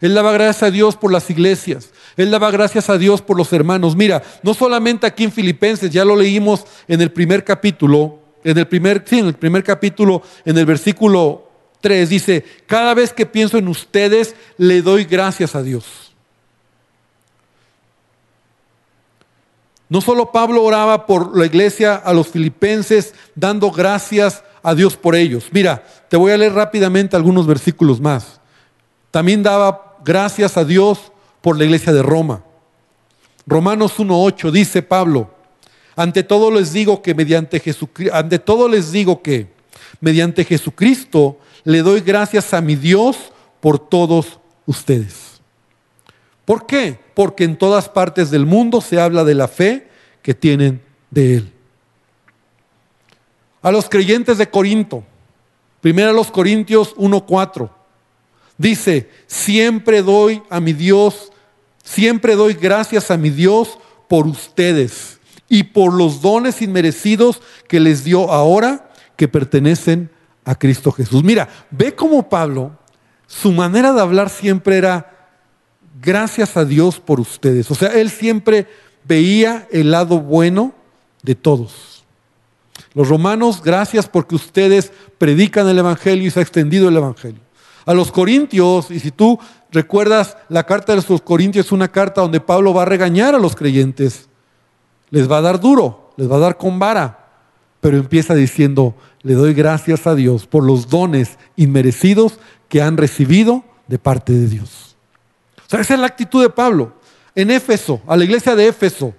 Él 0.00 0.14
daba 0.14 0.30
gracias 0.30 0.62
a 0.62 0.70
Dios 0.70 0.94
por 0.94 1.10
las 1.10 1.28
iglesias. 1.28 1.90
Él 2.16 2.30
daba 2.30 2.52
gracias 2.52 2.88
a 2.88 2.96
Dios 2.98 3.20
por 3.20 3.36
los 3.36 3.52
hermanos. 3.52 3.96
Mira, 3.96 4.22
no 4.44 4.54
solamente 4.54 5.08
aquí 5.08 5.24
en 5.24 5.32
Filipenses, 5.32 5.90
ya 5.90 6.04
lo 6.04 6.14
leímos 6.14 6.64
en 6.86 7.00
el 7.00 7.10
primer 7.10 7.42
capítulo, 7.42 8.20
en 8.44 8.58
el 8.58 8.68
primer, 8.68 9.02
sí, 9.04 9.18
en 9.18 9.26
el 9.26 9.34
primer 9.34 9.64
capítulo, 9.64 10.22
en 10.44 10.56
el 10.56 10.66
versículo 10.66 11.50
3, 11.80 12.08
dice, 12.08 12.44
cada 12.68 12.94
vez 12.94 13.12
que 13.12 13.26
pienso 13.26 13.58
en 13.58 13.66
ustedes, 13.66 14.36
le 14.56 14.80
doy 14.80 15.02
gracias 15.02 15.56
a 15.56 15.62
Dios. 15.62 16.07
No 19.88 20.00
solo 20.00 20.32
Pablo 20.32 20.62
oraba 20.62 21.06
por 21.06 21.36
la 21.36 21.46
iglesia 21.46 21.94
a 21.94 22.12
los 22.12 22.28
filipenses, 22.28 23.14
dando 23.34 23.70
gracias 23.70 24.42
a 24.62 24.74
Dios 24.74 24.96
por 24.96 25.14
ellos. 25.14 25.46
Mira, 25.50 25.82
te 26.08 26.16
voy 26.16 26.32
a 26.32 26.36
leer 26.36 26.52
rápidamente 26.52 27.16
algunos 27.16 27.46
versículos 27.46 28.00
más. 28.00 28.40
También 29.10 29.42
daba 29.42 29.96
gracias 30.04 30.56
a 30.56 30.64
Dios 30.64 31.12
por 31.40 31.56
la 31.56 31.64
iglesia 31.64 31.92
de 31.92 32.02
Roma. 32.02 32.42
Romanos 33.46 33.96
1.8 33.98 34.50
dice 34.50 34.82
Pablo, 34.82 35.30
ante 35.96 36.22
todo 36.22 36.50
les 36.50 36.72
digo 36.72 37.00
que 37.00 37.14
mediante 37.14 37.58
Jesucristo, 37.58 38.14
ante 38.14 38.38
todo 38.38 38.68
les 38.68 38.92
digo 38.92 39.22
que 39.22 39.48
mediante 40.00 40.44
Jesucristo 40.44 41.38
le 41.64 41.82
doy 41.82 42.00
gracias 42.02 42.52
a 42.52 42.60
mi 42.60 42.76
Dios 42.76 43.16
por 43.60 43.78
todos 43.78 44.38
ustedes. 44.66 45.37
¿Por 46.48 46.64
qué? 46.64 46.98
Porque 47.12 47.44
en 47.44 47.58
todas 47.58 47.90
partes 47.90 48.30
del 48.30 48.46
mundo 48.46 48.80
se 48.80 48.98
habla 48.98 49.22
de 49.22 49.34
la 49.34 49.48
fe 49.48 49.86
que 50.22 50.32
tienen 50.32 50.80
de 51.10 51.34
Él. 51.36 51.52
A 53.60 53.70
los 53.70 53.90
creyentes 53.90 54.38
de 54.38 54.48
Corinto, 54.48 55.04
primero 55.82 56.08
a 56.08 56.14
los 56.14 56.30
Corintios 56.30 56.96
1.4, 56.96 57.68
dice, 58.56 59.10
siempre 59.26 60.00
doy 60.00 60.42
a 60.48 60.58
mi 60.58 60.72
Dios, 60.72 61.32
siempre 61.84 62.34
doy 62.34 62.54
gracias 62.54 63.10
a 63.10 63.18
mi 63.18 63.28
Dios 63.28 63.78
por 64.08 64.26
ustedes 64.26 65.20
y 65.50 65.64
por 65.64 65.92
los 65.92 66.22
dones 66.22 66.62
inmerecidos 66.62 67.42
que 67.68 67.78
les 67.78 68.04
dio 68.04 68.32
ahora 68.32 68.90
que 69.16 69.28
pertenecen 69.28 70.10
a 70.46 70.54
Cristo 70.54 70.92
Jesús. 70.92 71.22
Mira, 71.22 71.46
ve 71.70 71.94
cómo 71.94 72.26
Pablo 72.30 72.72
su 73.26 73.52
manera 73.52 73.92
de 73.92 74.00
hablar 74.00 74.30
siempre 74.30 74.78
era 74.78 75.17
gracias 76.00 76.56
a 76.56 76.64
Dios 76.64 77.00
por 77.00 77.20
ustedes. 77.20 77.70
O 77.70 77.74
sea, 77.74 77.88
él 77.88 78.10
siempre 78.10 78.66
veía 79.04 79.66
el 79.70 79.90
lado 79.90 80.20
bueno 80.20 80.74
de 81.22 81.34
todos. 81.34 82.04
Los 82.94 83.08
romanos, 83.08 83.62
gracias 83.62 84.08
porque 84.08 84.34
ustedes 84.34 84.92
predican 85.18 85.68
el 85.68 85.78
Evangelio 85.78 86.26
y 86.26 86.30
se 86.30 86.40
ha 86.40 86.42
extendido 86.42 86.88
el 86.88 86.96
Evangelio. 86.96 87.40
A 87.84 87.94
los 87.94 88.12
corintios, 88.12 88.90
y 88.90 89.00
si 89.00 89.10
tú 89.10 89.38
recuerdas 89.70 90.36
la 90.48 90.64
carta 90.64 90.94
de 90.94 91.02
los 91.08 91.22
corintios, 91.22 91.66
es 91.66 91.72
una 91.72 91.88
carta 91.88 92.20
donde 92.20 92.40
Pablo 92.40 92.74
va 92.74 92.82
a 92.82 92.86
regañar 92.86 93.34
a 93.34 93.38
los 93.38 93.56
creyentes. 93.56 94.28
Les 95.10 95.30
va 95.30 95.38
a 95.38 95.42
dar 95.42 95.60
duro, 95.60 96.12
les 96.16 96.30
va 96.30 96.36
a 96.36 96.40
dar 96.40 96.56
con 96.56 96.78
vara. 96.78 97.26
Pero 97.80 97.96
empieza 97.96 98.34
diciendo, 98.34 98.94
le 99.22 99.34
doy 99.34 99.54
gracias 99.54 100.06
a 100.06 100.14
Dios 100.14 100.46
por 100.46 100.64
los 100.64 100.88
dones 100.88 101.38
inmerecidos 101.56 102.38
que 102.68 102.82
han 102.82 102.96
recibido 102.96 103.64
de 103.86 103.98
parte 103.98 104.32
de 104.32 104.48
Dios. 104.48 104.87
O 105.68 105.70
sea, 105.70 105.80
esa 105.80 105.94
es 105.94 106.00
la 106.00 106.06
actitud 106.06 106.40
de 106.40 106.48
Pablo. 106.48 106.94
En 107.34 107.50
Éfeso, 107.50 108.00
a 108.06 108.16
la 108.16 108.24
iglesia 108.24 108.56
de 108.56 108.68
Éfeso, 108.68 109.14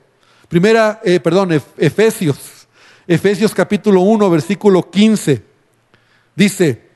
primera, 0.47 0.99
eh, 1.03 1.19
perdón, 1.19 1.61
Efesios, 1.77 2.67
Efesios 3.05 3.53
capítulo 3.53 4.01
1, 4.01 4.29
versículo 4.31 4.89
15, 4.89 5.43
dice, 6.35 6.89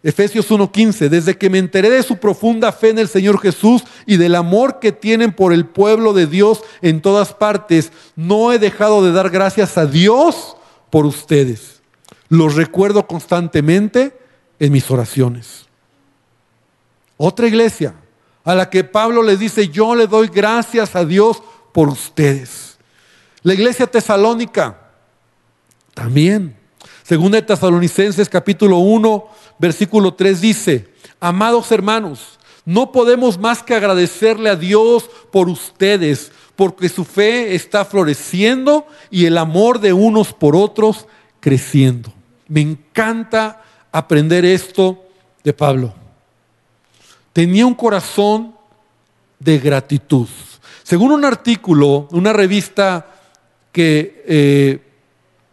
Efesios 0.00 0.48
1:15, 0.48 1.08
desde 1.08 1.36
que 1.36 1.50
me 1.50 1.58
enteré 1.58 1.90
de 1.90 2.04
su 2.04 2.18
profunda 2.18 2.70
fe 2.70 2.90
en 2.90 3.00
el 3.00 3.08
Señor 3.08 3.40
Jesús 3.40 3.82
y 4.06 4.16
del 4.16 4.36
amor 4.36 4.78
que 4.78 4.92
tienen 4.92 5.32
por 5.32 5.52
el 5.52 5.66
pueblo 5.66 6.12
de 6.12 6.28
Dios 6.28 6.62
en 6.80 7.00
todas 7.00 7.32
partes, 7.32 7.90
no 8.14 8.52
he 8.52 8.60
dejado 8.60 9.04
de 9.04 9.10
dar 9.10 9.28
gracias 9.30 9.76
a 9.76 9.86
Dios 9.86 10.56
por 10.90 11.04
ustedes. 11.04 11.82
Los 12.28 12.54
recuerdo 12.54 13.08
constantemente 13.08 14.16
en 14.60 14.70
mis 14.70 14.88
oraciones. 14.88 15.66
Otra 17.16 17.48
iglesia 17.48 17.94
a 18.44 18.54
la 18.54 18.68
que 18.68 18.84
Pablo 18.84 19.22
le 19.22 19.36
dice, 19.36 19.68
yo 19.68 19.94
le 19.94 20.06
doy 20.06 20.28
gracias 20.28 20.94
a 20.94 21.04
Dios 21.04 21.42
por 21.72 21.88
ustedes. 21.88 22.76
La 23.42 23.54
iglesia 23.54 23.86
tesalónica 23.86 24.78
también. 25.94 26.56
Segunda 27.02 27.36
de 27.36 27.46
Tesalonicenses 27.46 28.28
capítulo 28.28 28.78
1, 28.78 29.26
versículo 29.58 30.14
3 30.14 30.40
dice, 30.40 30.88
amados 31.20 31.70
hermanos, 31.72 32.38
no 32.64 32.92
podemos 32.92 33.38
más 33.38 33.62
que 33.62 33.74
agradecerle 33.74 34.48
a 34.48 34.56
Dios 34.56 35.10
por 35.30 35.48
ustedes, 35.48 36.32
porque 36.56 36.88
su 36.88 37.04
fe 37.04 37.54
está 37.54 37.84
floreciendo 37.84 38.86
y 39.10 39.26
el 39.26 39.36
amor 39.36 39.80
de 39.80 39.92
unos 39.92 40.32
por 40.32 40.56
otros 40.56 41.06
creciendo. 41.40 42.12
Me 42.48 42.60
encanta 42.60 43.62
aprender 43.92 44.44
esto 44.44 45.02
de 45.42 45.52
Pablo. 45.52 45.94
Tenía 47.34 47.66
un 47.66 47.74
corazón 47.74 48.54
de 49.40 49.58
gratitud. 49.58 50.28
Según 50.84 51.10
un 51.10 51.24
artículo, 51.24 52.08
una 52.12 52.32
revista 52.32 53.06
que, 53.72 54.22
eh, 54.26 54.78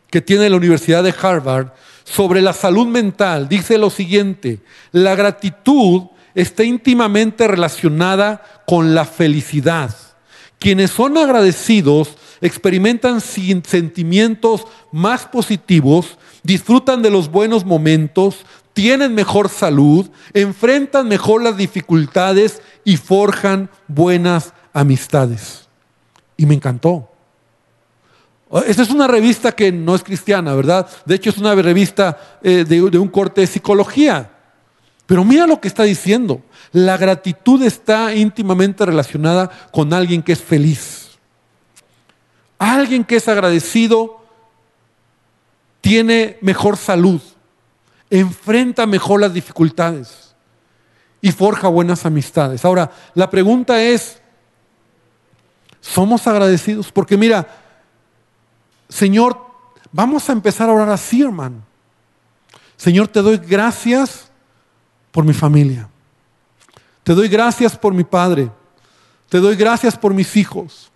que 0.09 0.21
tiene 0.21 0.49
la 0.49 0.57
Universidad 0.57 1.03
de 1.03 1.13
Harvard 1.19 1.73
sobre 2.03 2.39
la 2.41 2.53
salud 2.53 2.85
mental, 2.85 3.49
dice 3.49 3.79
lo 3.79 3.89
siguiente, 3.89 4.59
la 4.91 5.15
gratitud 5.15 6.03
está 6.35 6.63
íntimamente 6.63 7.47
relacionada 7.47 8.63
con 8.67 8.93
la 8.93 9.03
felicidad. 9.05 9.95
Quienes 10.59 10.91
son 10.91 11.17
agradecidos 11.17 12.15
experimentan 12.41 13.21
sentimientos 13.21 14.67
más 14.91 15.25
positivos, 15.25 16.19
disfrutan 16.43 17.01
de 17.01 17.09
los 17.09 17.31
buenos 17.31 17.65
momentos, 17.65 18.45
tienen 18.73 19.13
mejor 19.13 19.49
salud, 19.49 20.09
enfrentan 20.33 21.07
mejor 21.07 21.43
las 21.43 21.57
dificultades 21.57 22.61
y 22.83 22.97
forjan 22.97 23.69
buenas 23.87 24.53
amistades. 24.73 25.67
Y 26.37 26.45
me 26.45 26.55
encantó. 26.55 27.09
Esta 28.67 28.81
es 28.81 28.89
una 28.89 29.07
revista 29.07 29.53
que 29.53 29.71
no 29.71 29.95
es 29.95 30.03
cristiana, 30.03 30.53
¿verdad? 30.53 30.89
De 31.05 31.15
hecho 31.15 31.29
es 31.29 31.37
una 31.37 31.55
revista 31.55 32.39
eh, 32.43 32.65
de, 32.67 32.89
de 32.89 32.97
un 32.97 33.07
corte 33.07 33.41
de 33.41 33.47
psicología. 33.47 34.31
Pero 35.05 35.23
mira 35.23 35.47
lo 35.47 35.61
que 35.61 35.67
está 35.67 35.83
diciendo. 35.83 36.41
La 36.71 36.97
gratitud 36.97 37.63
está 37.63 38.13
íntimamente 38.13 38.85
relacionada 38.85 39.49
con 39.71 39.93
alguien 39.93 40.21
que 40.21 40.33
es 40.33 40.41
feliz. 40.41 41.11
Alguien 42.57 43.03
que 43.03 43.15
es 43.15 43.27
agradecido 43.27 44.21
tiene 45.81 46.37
mejor 46.41 46.77
salud, 46.77 47.21
enfrenta 48.11 48.85
mejor 48.85 49.21
las 49.21 49.33
dificultades 49.33 50.35
y 51.21 51.31
forja 51.31 51.69
buenas 51.69 52.05
amistades. 52.05 52.65
Ahora, 52.65 52.91
la 53.15 53.29
pregunta 53.29 53.81
es, 53.81 54.21
¿somos 55.79 56.27
agradecidos? 56.27 56.91
Porque 56.91 57.17
mira, 57.17 57.47
Señor, 58.89 59.37
vamos 59.91 60.29
a 60.29 60.33
empezar 60.33 60.69
a 60.69 60.73
orar 60.73 60.89
así, 60.89 61.21
hermano. 61.21 61.63
Señor, 62.75 63.07
te 63.07 63.21
doy 63.21 63.37
gracias 63.37 64.29
por 65.11 65.23
mi 65.23 65.33
familia. 65.33 65.87
Te 67.03 67.13
doy 67.13 67.29
gracias 67.29 67.77
por 67.77 67.93
mi 67.93 68.03
padre. 68.03 68.51
Te 69.29 69.39
doy 69.39 69.55
gracias 69.55 69.97
por 69.97 70.13
mis 70.13 70.35
hijos. 70.35 70.91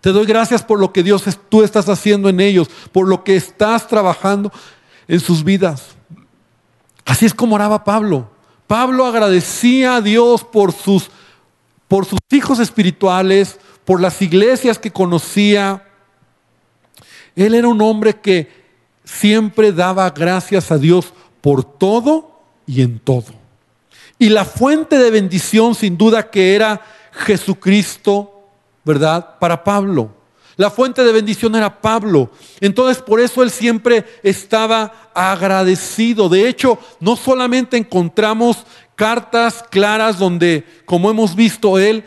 Te 0.00 0.10
doy 0.10 0.26
gracias 0.26 0.62
por 0.62 0.80
lo 0.80 0.92
que 0.92 1.02
Dios 1.02 1.24
tú 1.48 1.62
estás 1.62 1.88
haciendo 1.88 2.28
en 2.28 2.40
ellos, 2.40 2.68
por 2.92 3.06
lo 3.06 3.22
que 3.22 3.36
estás 3.36 3.86
trabajando 3.86 4.52
en 5.08 5.20
sus 5.20 5.42
vidas. 5.42 5.96
Así 7.04 7.24
es 7.24 7.34
como 7.34 7.54
oraba 7.56 7.82
Pablo. 7.82 8.30
Pablo 8.66 9.06
agradecía 9.06 9.96
a 9.96 10.00
Dios 10.02 10.44
por 10.44 10.72
sus, 10.72 11.10
por 11.88 12.04
sus 12.04 12.18
hijos 12.30 12.60
espirituales, 12.60 13.58
por 13.86 14.00
las 14.00 14.20
iglesias 14.20 14.78
que 14.78 14.90
conocía. 14.90 15.84
Él 17.34 17.54
era 17.54 17.66
un 17.66 17.80
hombre 17.80 18.20
que 18.20 18.52
siempre 19.04 19.72
daba 19.72 20.10
gracias 20.10 20.70
a 20.70 20.76
Dios 20.76 21.14
por 21.40 21.64
todo 21.64 22.42
y 22.66 22.82
en 22.82 22.98
todo. 22.98 23.32
Y 24.18 24.28
la 24.28 24.44
fuente 24.44 24.98
de 24.98 25.10
bendición 25.10 25.74
sin 25.74 25.96
duda 25.96 26.30
que 26.30 26.54
era 26.54 26.82
Jesucristo, 27.12 28.50
¿verdad? 28.84 29.38
Para 29.38 29.64
Pablo. 29.64 30.17
La 30.58 30.70
fuente 30.70 31.04
de 31.04 31.12
bendición 31.12 31.54
era 31.54 31.80
Pablo. 31.80 32.32
Entonces 32.60 33.00
por 33.00 33.20
eso 33.20 33.44
él 33.44 33.50
siempre 33.50 34.04
estaba 34.24 35.10
agradecido. 35.14 36.28
De 36.28 36.48
hecho, 36.48 36.80
no 36.98 37.14
solamente 37.14 37.76
encontramos 37.76 38.66
cartas 38.96 39.64
claras 39.70 40.18
donde, 40.18 40.66
como 40.84 41.12
hemos 41.12 41.36
visto, 41.36 41.78
él 41.78 42.02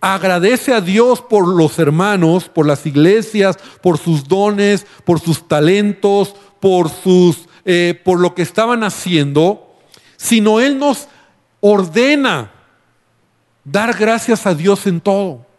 agradece 0.00 0.72
a 0.72 0.80
Dios 0.80 1.20
por 1.20 1.46
los 1.46 1.78
hermanos, 1.78 2.48
por 2.48 2.66
las 2.66 2.86
iglesias, 2.86 3.58
por 3.82 3.98
sus 3.98 4.26
dones, 4.26 4.86
por 5.04 5.20
sus 5.20 5.46
talentos, 5.46 6.34
por, 6.58 6.88
sus, 6.88 7.50
eh, 7.66 8.00
por 8.02 8.18
lo 8.18 8.34
que 8.34 8.40
estaban 8.40 8.82
haciendo, 8.82 9.76
sino 10.16 10.58
él 10.58 10.78
nos 10.78 11.06
ordena 11.60 12.50
dar 13.62 13.92
gracias 13.92 14.46
a 14.46 14.54
Dios 14.54 14.86
en 14.86 15.02
todo. 15.02 15.49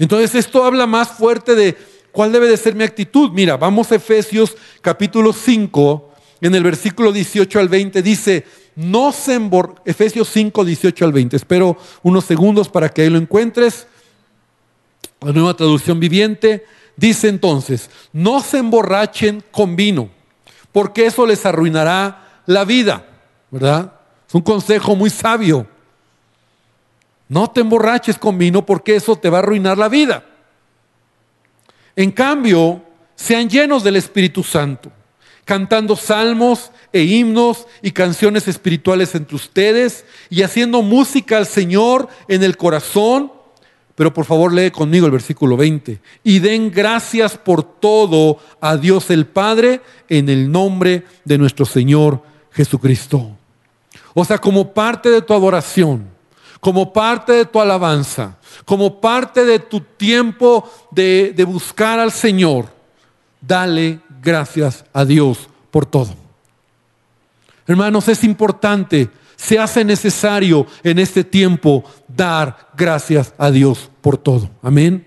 Entonces 0.00 0.34
esto 0.34 0.64
habla 0.64 0.86
más 0.86 1.10
fuerte 1.10 1.54
de 1.54 1.76
cuál 2.10 2.32
debe 2.32 2.48
de 2.48 2.56
ser 2.56 2.74
mi 2.74 2.84
actitud. 2.84 3.30
Mira, 3.32 3.58
vamos 3.58 3.92
a 3.92 3.96
Efesios 3.96 4.56
capítulo 4.80 5.34
5, 5.34 6.10
en 6.40 6.54
el 6.54 6.62
versículo 6.62 7.12
18 7.12 7.60
al 7.60 7.68
20 7.68 8.00
dice, 8.00 8.46
no 8.76 9.12
se 9.12 9.38
Efesios 9.84 10.28
5, 10.30 10.64
18 10.64 11.04
al 11.04 11.12
20. 11.12 11.36
Espero 11.36 11.76
unos 12.02 12.24
segundos 12.24 12.70
para 12.70 12.88
que 12.88 13.02
ahí 13.02 13.10
lo 13.10 13.18
encuentres. 13.18 13.86
La 15.20 15.32
nueva 15.32 15.54
traducción 15.54 16.00
viviente 16.00 16.64
dice 16.96 17.28
entonces, 17.28 17.90
no 18.14 18.40
se 18.40 18.56
emborrachen 18.56 19.44
con 19.50 19.76
vino, 19.76 20.08
porque 20.72 21.04
eso 21.04 21.26
les 21.26 21.44
arruinará 21.44 22.42
la 22.46 22.64
vida, 22.64 23.06
¿verdad? 23.50 23.92
Es 24.26 24.34
un 24.34 24.40
consejo 24.40 24.96
muy 24.96 25.10
sabio. 25.10 25.66
No 27.30 27.48
te 27.48 27.60
emborraches 27.60 28.18
con 28.18 28.38
vino 28.38 28.66
porque 28.66 28.96
eso 28.96 29.14
te 29.14 29.30
va 29.30 29.38
a 29.38 29.42
arruinar 29.42 29.78
la 29.78 29.88
vida. 29.88 30.24
En 31.94 32.10
cambio, 32.10 32.82
sean 33.14 33.48
llenos 33.48 33.84
del 33.84 33.94
Espíritu 33.94 34.42
Santo, 34.42 34.90
cantando 35.44 35.94
salmos 35.94 36.72
e 36.92 37.04
himnos 37.04 37.68
y 37.82 37.92
canciones 37.92 38.48
espirituales 38.48 39.14
entre 39.14 39.36
ustedes 39.36 40.04
y 40.28 40.42
haciendo 40.42 40.82
música 40.82 41.36
al 41.36 41.46
Señor 41.46 42.08
en 42.26 42.42
el 42.42 42.56
corazón. 42.56 43.30
Pero 43.94 44.12
por 44.12 44.24
favor 44.24 44.52
lee 44.52 44.72
conmigo 44.72 45.06
el 45.06 45.12
versículo 45.12 45.56
20. 45.56 46.00
Y 46.24 46.40
den 46.40 46.72
gracias 46.72 47.38
por 47.38 47.62
todo 47.62 48.38
a 48.60 48.76
Dios 48.76 49.08
el 49.08 49.26
Padre 49.26 49.82
en 50.08 50.28
el 50.28 50.50
nombre 50.50 51.04
de 51.24 51.38
nuestro 51.38 51.64
Señor 51.64 52.24
Jesucristo. 52.50 53.36
O 54.14 54.24
sea, 54.24 54.38
como 54.38 54.74
parte 54.74 55.10
de 55.10 55.22
tu 55.22 55.32
adoración, 55.32 56.18
como 56.60 56.92
parte 56.92 57.32
de 57.32 57.46
tu 57.46 57.60
alabanza, 57.60 58.36
como 58.64 59.00
parte 59.00 59.44
de 59.44 59.58
tu 59.58 59.80
tiempo 59.80 60.70
de, 60.90 61.34
buscar 61.48 61.98
al 61.98 62.12
Señor, 62.12 62.66
dale 63.40 64.00
gracias 64.22 64.84
a 64.92 65.04
Dios 65.04 65.48
por 65.70 65.86
todo. 65.86 66.14
Hermanos, 67.66 68.08
es 68.08 68.24
importante 68.24 69.10
se 69.36 69.58
hace 69.58 69.86
necesario 69.86 70.66
en 70.82 70.98
este 70.98 71.24
tiempo 71.24 71.82
dar 72.06 72.68
gracias 72.76 73.32
a 73.38 73.50
Dios 73.50 73.90
por 74.02 74.18
todo. 74.18 74.50
Amén. 74.62 75.06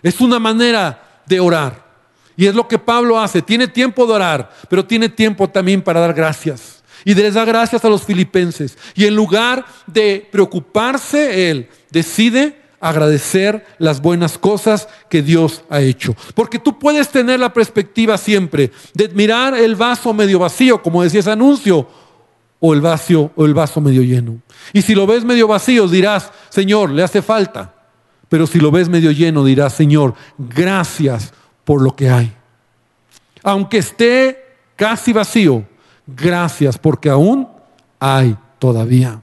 Es 0.00 0.20
una 0.20 0.38
manera 0.38 1.22
de 1.26 1.40
orar. 1.40 1.88
Y 2.36 2.46
es 2.46 2.54
lo 2.54 2.68
que 2.68 2.78
Pablo 2.78 3.18
hace. 3.18 3.42
Tiene 3.42 3.66
tiempo 3.66 4.06
de 4.06 4.12
orar, 4.12 4.50
pero 4.70 4.86
tiene 4.86 5.08
tiempo 5.08 5.50
también 5.50 5.82
para 5.82 5.98
dar 5.98 6.14
gracias. 6.14 6.77
Y 7.04 7.14
les 7.14 7.34
da 7.34 7.44
gracias 7.44 7.84
a 7.84 7.88
los 7.88 8.02
filipenses. 8.02 8.76
Y 8.94 9.06
en 9.06 9.14
lugar 9.14 9.64
de 9.86 10.28
preocuparse, 10.30 11.50
él 11.50 11.68
decide 11.90 12.58
agradecer 12.80 13.66
las 13.78 14.00
buenas 14.00 14.38
cosas 14.38 14.88
que 15.10 15.22
Dios 15.22 15.64
ha 15.68 15.80
hecho. 15.80 16.14
Porque 16.34 16.58
tú 16.58 16.78
puedes 16.78 17.08
tener 17.08 17.40
la 17.40 17.52
perspectiva 17.52 18.16
siempre 18.18 18.70
de 18.94 19.08
mirar 19.08 19.54
el 19.54 19.74
vaso 19.74 20.12
medio 20.12 20.38
vacío, 20.38 20.82
como 20.82 21.02
decía 21.02 21.20
ese 21.20 21.30
anuncio, 21.30 21.88
o 22.60 22.74
el 22.74 22.80
vaso, 22.80 23.30
o 23.36 23.44
el 23.44 23.54
vaso 23.54 23.80
medio 23.80 24.02
lleno. 24.02 24.40
Y 24.72 24.82
si 24.82 24.94
lo 24.94 25.06
ves 25.06 25.24
medio 25.24 25.48
vacío, 25.48 25.88
dirás, 25.88 26.30
Señor, 26.48 26.90
le 26.90 27.02
hace 27.02 27.22
falta. 27.22 27.74
Pero 28.28 28.46
si 28.46 28.58
lo 28.58 28.70
ves 28.70 28.88
medio 28.88 29.10
lleno, 29.10 29.44
dirás, 29.44 29.72
Señor, 29.72 30.14
gracias 30.36 31.32
por 31.64 31.82
lo 31.82 31.96
que 31.96 32.10
hay. 32.10 32.32
Aunque 33.42 33.78
esté 33.78 34.44
casi 34.76 35.12
vacío, 35.12 35.64
gracias 36.08 36.76
porque 36.76 37.08
aún 37.08 37.48
hay 38.00 38.36
todavía. 38.58 39.22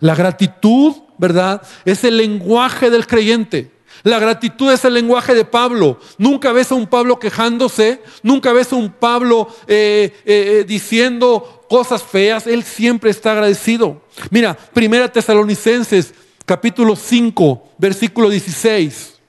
La 0.00 0.14
gratitud 0.14 0.94
¿verdad? 1.20 1.60
Es 1.84 2.02
el 2.04 2.16
lenguaje 2.16 2.88
del 2.88 3.06
creyente. 3.06 3.70
La 4.02 4.18
gratitud 4.18 4.72
es 4.72 4.82
el 4.86 4.94
lenguaje 4.94 5.34
de 5.34 5.44
Pablo. 5.44 6.00
Nunca 6.16 6.50
ves 6.50 6.72
a 6.72 6.74
un 6.74 6.86
Pablo 6.86 7.18
quejándose, 7.18 8.00
nunca 8.22 8.54
ves 8.54 8.72
a 8.72 8.76
un 8.76 8.90
Pablo 8.90 9.46
eh, 9.66 10.14
eh, 10.24 10.60
eh, 10.60 10.64
diciendo 10.66 11.66
cosas 11.68 12.02
feas. 12.02 12.46
Él 12.46 12.64
siempre 12.64 13.10
está 13.10 13.32
agradecido. 13.32 14.00
Mira, 14.30 14.56
Primera 14.56 15.12
Tesalonicenses, 15.12 16.14
capítulo 16.46 16.96
5, 16.96 17.74
versículo 17.76 18.30
16. 18.30 19.20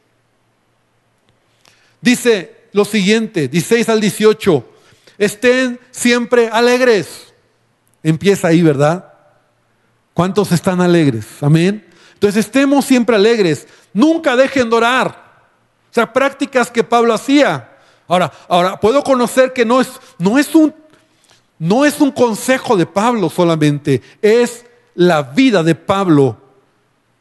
Dice 2.00 2.56
lo 2.72 2.86
siguiente, 2.86 3.50
16 3.50 3.90
al 3.90 4.00
18. 4.00 4.71
Estén 5.22 5.80
siempre 5.92 6.50
alegres. 6.50 7.32
Empieza 8.02 8.48
ahí, 8.48 8.64
¿verdad? 8.64 9.14
¿Cuántos 10.16 10.52
están 10.52 10.82
alegres? 10.82 11.28
Amén. 11.42 11.88
Entonces 12.16 12.44
estemos 12.44 12.86
siempre 12.86 13.16
alegres. 13.16 13.68
Nunca 13.94 14.36
dejen 14.36 14.68
de 14.68 14.76
orar. 14.78 15.10
O 15.92 15.94
sea, 15.94 16.12
prácticas 16.12 16.72
que 16.72 16.84
Pablo 16.84 17.14
hacía. 17.14 17.70
Ahora, 18.08 18.32
ahora 18.48 18.80
puedo 18.80 19.04
conocer 19.04 19.54
que 19.54 19.64
no 19.64 19.80
es, 19.80 19.92
no 20.18 20.40
es 20.40 20.56
un, 20.56 20.74
no 21.60 21.86
es 21.86 22.02
un 22.02 22.10
consejo 22.10 22.76
de 22.76 22.88
Pablo 22.88 23.30
solamente, 23.30 24.02
es 24.24 24.66
la 24.96 25.22
vida 25.22 25.62
de 25.62 25.76
Pablo 25.76 26.36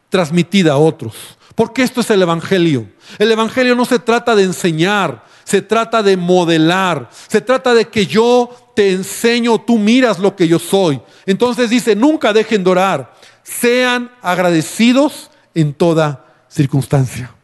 transmitida 0.08 0.72
a 0.72 0.78
otros. 0.78 1.36
Porque 1.54 1.82
esto 1.82 2.00
es 2.00 2.08
el 2.08 2.22
Evangelio. 2.22 2.88
El 3.18 3.30
Evangelio 3.30 3.74
no 3.76 3.84
se 3.84 3.98
trata 3.98 4.34
de 4.34 4.44
enseñar, 4.44 5.22
se 5.50 5.62
trata 5.62 6.00
de 6.00 6.16
modelar, 6.16 7.10
se 7.26 7.40
trata 7.40 7.74
de 7.74 7.88
que 7.88 8.06
yo 8.06 8.50
te 8.72 8.92
enseño, 8.92 9.60
tú 9.60 9.78
miras 9.78 10.20
lo 10.20 10.36
que 10.36 10.46
yo 10.46 10.60
soy. 10.60 11.02
Entonces 11.26 11.68
dice, 11.68 11.96
nunca 11.96 12.32
dejen 12.32 12.62
de 12.62 12.70
orar, 12.70 13.14
sean 13.42 14.12
agradecidos 14.22 15.28
en 15.52 15.74
toda 15.74 16.24
circunstancia. 16.48 17.34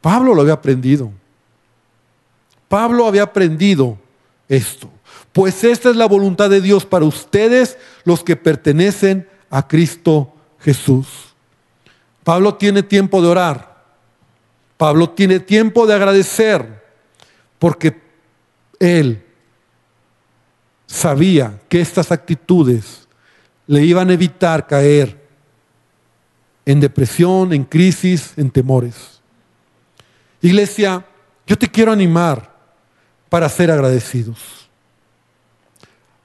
Pablo 0.00 0.34
lo 0.34 0.40
había 0.40 0.54
aprendido. 0.54 1.12
Pablo 2.68 3.06
había 3.06 3.24
aprendido 3.24 3.98
esto. 4.48 4.88
Pues 5.34 5.62
esta 5.62 5.90
es 5.90 5.96
la 5.96 6.06
voluntad 6.06 6.48
de 6.48 6.62
Dios 6.62 6.86
para 6.86 7.04
ustedes, 7.04 7.76
los 8.04 8.24
que 8.24 8.34
pertenecen 8.34 9.28
a 9.50 9.68
Cristo 9.68 10.32
Jesús. 10.58 11.06
Pablo 12.22 12.54
tiene 12.54 12.82
tiempo 12.82 13.20
de 13.20 13.28
orar. 13.28 13.84
Pablo 14.78 15.10
tiene 15.10 15.38
tiempo 15.38 15.86
de 15.86 15.92
agradecer 15.92 16.73
porque 17.58 18.00
él 18.78 19.22
sabía 20.86 21.60
que 21.68 21.80
estas 21.80 22.12
actitudes 22.12 23.08
le 23.66 23.84
iban 23.84 24.10
a 24.10 24.14
evitar 24.14 24.66
caer 24.66 25.22
en 26.66 26.80
depresión, 26.80 27.52
en 27.52 27.64
crisis, 27.64 28.32
en 28.36 28.50
temores. 28.50 29.20
Iglesia, 30.40 31.04
yo 31.46 31.56
te 31.56 31.68
quiero 31.68 31.92
animar 31.92 32.54
para 33.28 33.48
ser 33.48 33.70
agradecidos. 33.70 34.38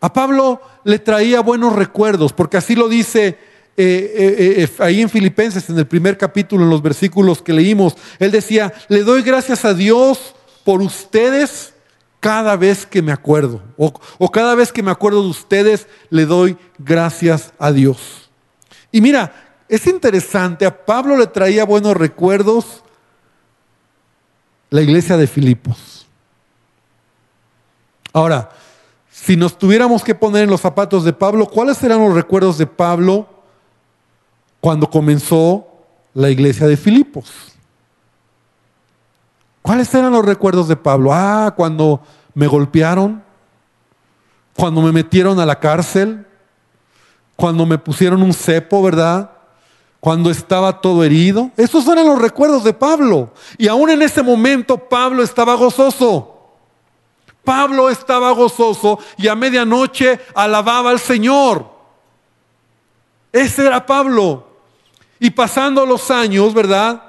A 0.01 0.11
Pablo 0.13 0.61
le 0.83 0.99
traía 0.99 1.41
buenos 1.41 1.75
recuerdos, 1.75 2.31
porque 2.31 2.57
así 2.57 2.75
lo 2.75 2.87
dice 2.87 3.37
eh, 3.75 4.13
eh, 4.15 4.63
eh, 4.63 4.69
ahí 4.79 5.01
en 5.01 5.09
Filipenses, 5.09 5.69
en 5.69 5.77
el 5.77 5.87
primer 5.87 6.17
capítulo, 6.17 6.63
en 6.63 6.69
los 6.69 6.81
versículos 6.81 7.41
que 7.41 7.53
leímos. 7.53 7.95
Él 8.17 8.31
decía, 8.31 8.73
le 8.87 9.03
doy 9.03 9.21
gracias 9.21 9.65
a 9.65 9.73
Dios 9.73 10.35
por 10.69 10.83
ustedes 10.83 11.73
cada 12.19 12.55
vez 12.55 12.85
que 12.85 13.01
me 13.01 13.11
acuerdo, 13.11 13.59
o, 13.75 14.29
cada 14.29 14.53
vez 14.53 14.71
que 14.71 14.83
me 14.83 14.91
acuerdo 14.91 15.23
de 15.23 15.29
ustedes, 15.29 15.87
le 16.11 16.27
doy 16.27 16.55
gracias 16.77 17.53
a 17.57 17.71
Dios. 17.71 18.29
Y 18.91 19.01
mira, 19.01 19.63
es 19.67 19.87
interesante, 19.87 20.67
a 20.67 20.85
Pablo 20.85 21.17
le 21.17 21.25
traía 21.25 21.65
buenos 21.65 21.97
recuerdos 21.97 22.83
la 24.69 24.83
iglesia 24.83 25.17
de 25.17 25.25
Filipos. 25.25 26.05
Ahora, 28.13 28.51
si 29.09 29.35
nos 29.35 29.57
tuviéramos 29.57 30.03
que 30.03 30.13
poner 30.13 30.43
en 30.43 30.51
los 30.51 30.61
zapatos 30.61 31.03
de 31.03 31.13
Pablo, 31.13 31.47
¿cuáles 31.47 31.77
serán 31.77 31.97
los 31.97 32.13
recuerdos 32.13 32.59
de 32.59 32.67
Pablo 32.67 33.27
cuando 34.61 34.87
comenzó 34.87 35.67
la 36.13 36.29
iglesia 36.29 36.67
de 36.67 36.77
Filipos? 36.77 37.58
¿Cuáles 39.69 39.93
eran 39.93 40.11
los 40.13 40.25
recuerdos 40.25 40.67
de 40.67 40.75
Pablo? 40.75 41.13
Ah, 41.13 41.53
cuando 41.55 42.01
me 42.33 42.47
golpearon, 42.47 43.23
cuando 44.55 44.81
me 44.81 44.91
metieron 44.91 45.39
a 45.39 45.45
la 45.45 45.59
cárcel, 45.59 46.25
cuando 47.35 47.67
me 47.67 47.77
pusieron 47.77 48.23
un 48.23 48.33
cepo, 48.33 48.81
¿verdad? 48.81 49.29
Cuando 49.99 50.31
estaba 50.31 50.81
todo 50.81 51.03
herido. 51.03 51.51
Esos 51.55 51.87
eran 51.87 52.07
los 52.07 52.19
recuerdos 52.19 52.63
de 52.63 52.73
Pablo. 52.73 53.31
Y 53.59 53.67
aún 53.67 53.91
en 53.91 54.01
ese 54.01 54.23
momento 54.23 54.75
Pablo 54.75 55.21
estaba 55.21 55.53
gozoso. 55.53 56.55
Pablo 57.43 57.91
estaba 57.91 58.31
gozoso 58.31 58.97
y 59.19 59.27
a 59.27 59.35
medianoche 59.35 60.19
alababa 60.33 60.89
al 60.89 60.99
Señor. 60.99 61.69
Ese 63.31 63.67
era 63.67 63.85
Pablo. 63.85 64.47
Y 65.19 65.29
pasando 65.29 65.85
los 65.85 66.09
años, 66.09 66.55
¿verdad? 66.55 67.03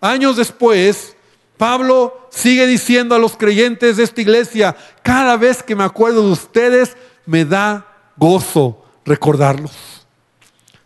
Años 0.00 0.36
después, 0.36 1.16
Pablo 1.58 2.28
sigue 2.30 2.66
diciendo 2.66 3.14
a 3.14 3.18
los 3.18 3.36
creyentes 3.36 3.96
de 3.96 4.04
esta 4.04 4.20
iglesia, 4.20 4.76
cada 5.02 5.36
vez 5.36 5.62
que 5.62 5.74
me 5.74 5.84
acuerdo 5.84 6.22
de 6.22 6.32
ustedes, 6.32 6.96
me 7.26 7.44
da 7.44 7.86
gozo 8.16 8.82
recordarlos. 9.04 9.72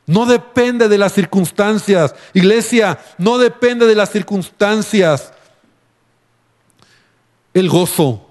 No 0.06 0.26
depende 0.26 0.88
de 0.88 0.98
las 0.98 1.12
circunstancias. 1.12 2.14
Iglesia, 2.32 2.98
no 3.18 3.38
depende 3.38 3.86
de 3.86 3.94
las 3.94 4.10
circunstancias. 4.10 5.32
El 7.54 7.68
gozo. 7.68 8.26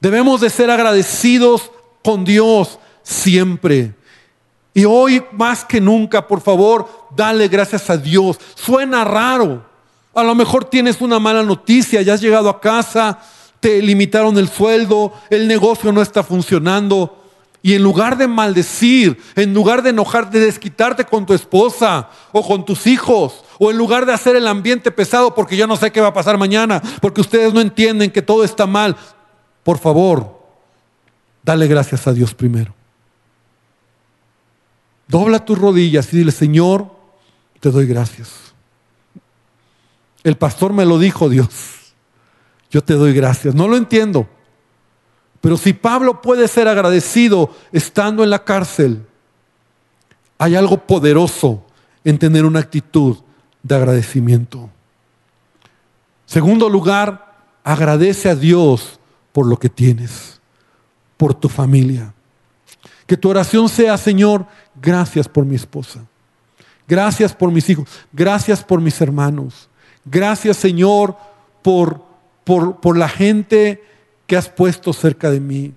Debemos 0.00 0.40
de 0.40 0.50
ser 0.50 0.70
agradecidos 0.70 1.70
con 2.02 2.24
Dios 2.24 2.78
siempre. 3.02 3.94
Y 4.74 4.84
hoy 4.84 5.24
más 5.32 5.64
que 5.64 5.80
nunca, 5.80 6.26
por 6.26 6.40
favor, 6.40 6.88
dale 7.14 7.48
gracias 7.48 7.88
a 7.90 7.96
Dios. 7.96 8.38
Suena 8.54 9.04
raro. 9.04 9.75
A 10.16 10.24
lo 10.24 10.34
mejor 10.34 10.64
tienes 10.64 11.02
una 11.02 11.18
mala 11.18 11.42
noticia, 11.42 12.00
ya 12.00 12.14
has 12.14 12.22
llegado 12.22 12.48
a 12.48 12.58
casa, 12.58 13.18
te 13.60 13.82
limitaron 13.82 14.38
el 14.38 14.48
sueldo, 14.48 15.12
el 15.28 15.46
negocio 15.46 15.92
no 15.92 16.00
está 16.00 16.22
funcionando. 16.22 17.22
Y 17.60 17.74
en 17.74 17.82
lugar 17.82 18.16
de 18.16 18.26
maldecir, 18.26 19.20
en 19.34 19.52
lugar 19.52 19.82
de 19.82 19.90
enojarte, 19.90 20.38
de 20.38 20.46
desquitarte 20.46 21.04
con 21.04 21.26
tu 21.26 21.34
esposa 21.34 22.08
o 22.32 22.42
con 22.42 22.64
tus 22.64 22.86
hijos, 22.86 23.44
o 23.58 23.70
en 23.70 23.76
lugar 23.76 24.06
de 24.06 24.14
hacer 24.14 24.36
el 24.36 24.46
ambiente 24.46 24.90
pesado 24.90 25.34
porque 25.34 25.54
yo 25.54 25.66
no 25.66 25.76
sé 25.76 25.92
qué 25.92 26.00
va 26.00 26.08
a 26.08 26.14
pasar 26.14 26.38
mañana, 26.38 26.80
porque 27.02 27.20
ustedes 27.20 27.52
no 27.52 27.60
entienden 27.60 28.10
que 28.10 28.22
todo 28.22 28.42
está 28.42 28.66
mal, 28.66 28.96
por 29.64 29.76
favor, 29.76 30.40
dale 31.42 31.66
gracias 31.66 32.06
a 32.06 32.14
Dios 32.14 32.32
primero. 32.32 32.74
Dobla 35.08 35.44
tus 35.44 35.58
rodillas 35.58 36.10
y 36.14 36.16
dile, 36.16 36.32
Señor, 36.32 36.90
te 37.60 37.70
doy 37.70 37.86
gracias. 37.86 38.46
El 40.26 40.36
pastor 40.36 40.72
me 40.72 40.84
lo 40.84 40.98
dijo, 40.98 41.28
Dios. 41.28 41.48
Yo 42.68 42.82
te 42.82 42.94
doy 42.94 43.12
gracias. 43.12 43.54
No 43.54 43.68
lo 43.68 43.76
entiendo. 43.76 44.28
Pero 45.40 45.56
si 45.56 45.72
Pablo 45.72 46.20
puede 46.20 46.48
ser 46.48 46.66
agradecido 46.66 47.54
estando 47.70 48.24
en 48.24 48.30
la 48.30 48.42
cárcel, 48.42 49.06
hay 50.36 50.56
algo 50.56 50.78
poderoso 50.78 51.64
en 52.02 52.18
tener 52.18 52.44
una 52.44 52.58
actitud 52.58 53.18
de 53.62 53.76
agradecimiento. 53.76 54.68
Segundo 56.24 56.68
lugar, 56.68 57.36
agradece 57.62 58.28
a 58.28 58.34
Dios 58.34 58.98
por 59.30 59.46
lo 59.46 59.56
que 59.60 59.68
tienes, 59.68 60.40
por 61.16 61.34
tu 61.34 61.48
familia. 61.48 62.12
Que 63.06 63.16
tu 63.16 63.30
oración 63.30 63.68
sea, 63.68 63.96
Señor, 63.96 64.44
gracias 64.74 65.28
por 65.28 65.44
mi 65.44 65.54
esposa. 65.54 66.00
Gracias 66.88 67.32
por 67.32 67.52
mis 67.52 67.70
hijos. 67.70 67.88
Gracias 68.12 68.64
por 68.64 68.80
mis 68.80 69.00
hermanos. 69.00 69.68
Gracias, 70.06 70.56
Señor, 70.56 71.16
por, 71.62 72.02
por, 72.44 72.80
por 72.80 72.96
la 72.96 73.08
gente 73.08 73.82
que 74.26 74.36
has 74.36 74.48
puesto 74.48 74.92
cerca 74.92 75.30
de 75.30 75.40
mí. 75.40 75.74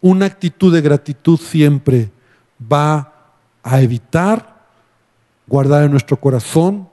Una 0.00 0.26
actitud 0.26 0.74
de 0.74 0.80
gratitud 0.80 1.38
siempre 1.38 2.10
va 2.60 3.12
a 3.62 3.80
evitar 3.80 4.66
guardar 5.46 5.84
en 5.84 5.90
nuestro 5.92 6.18
corazón 6.18 6.88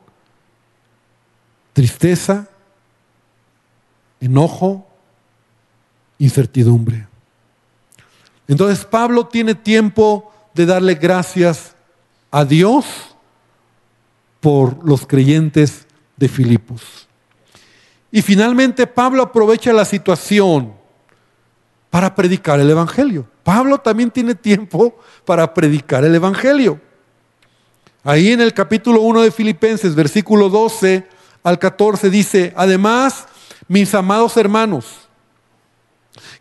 tristeza, 1.73 2.47
enojo, 4.21 4.87
incertidumbre. 6.19 7.07
Entonces 8.47 8.85
Pablo 8.85 9.27
tiene 9.27 9.55
tiempo 9.55 10.31
de 10.53 10.65
darle 10.65 10.95
gracias 10.95 11.75
a 12.31 12.45
Dios 12.45 12.85
por 14.39 14.87
los 14.87 15.05
creyentes 15.05 15.84
de 16.17 16.27
Filipos. 16.27 17.07
Y 18.11 18.21
finalmente 18.21 18.87
Pablo 18.87 19.23
aprovecha 19.23 19.73
la 19.73 19.85
situación 19.85 20.73
para 21.89 22.15
predicar 22.15 22.59
el 22.59 22.69
Evangelio. 22.69 23.27
Pablo 23.43 23.77
también 23.77 24.11
tiene 24.11 24.35
tiempo 24.35 24.97
para 25.25 25.53
predicar 25.53 26.03
el 26.03 26.15
Evangelio. 26.15 26.79
Ahí 28.03 28.31
en 28.31 28.41
el 28.41 28.53
capítulo 28.53 29.01
1 29.01 29.21
de 29.23 29.31
Filipenses, 29.31 29.95
versículo 29.95 30.49
12 30.49 31.07
al 31.43 31.59
14, 31.59 32.09
dice, 32.09 32.53
además, 32.55 33.25
mis 33.67 33.93
amados 33.95 34.37
hermanos, 34.37 34.85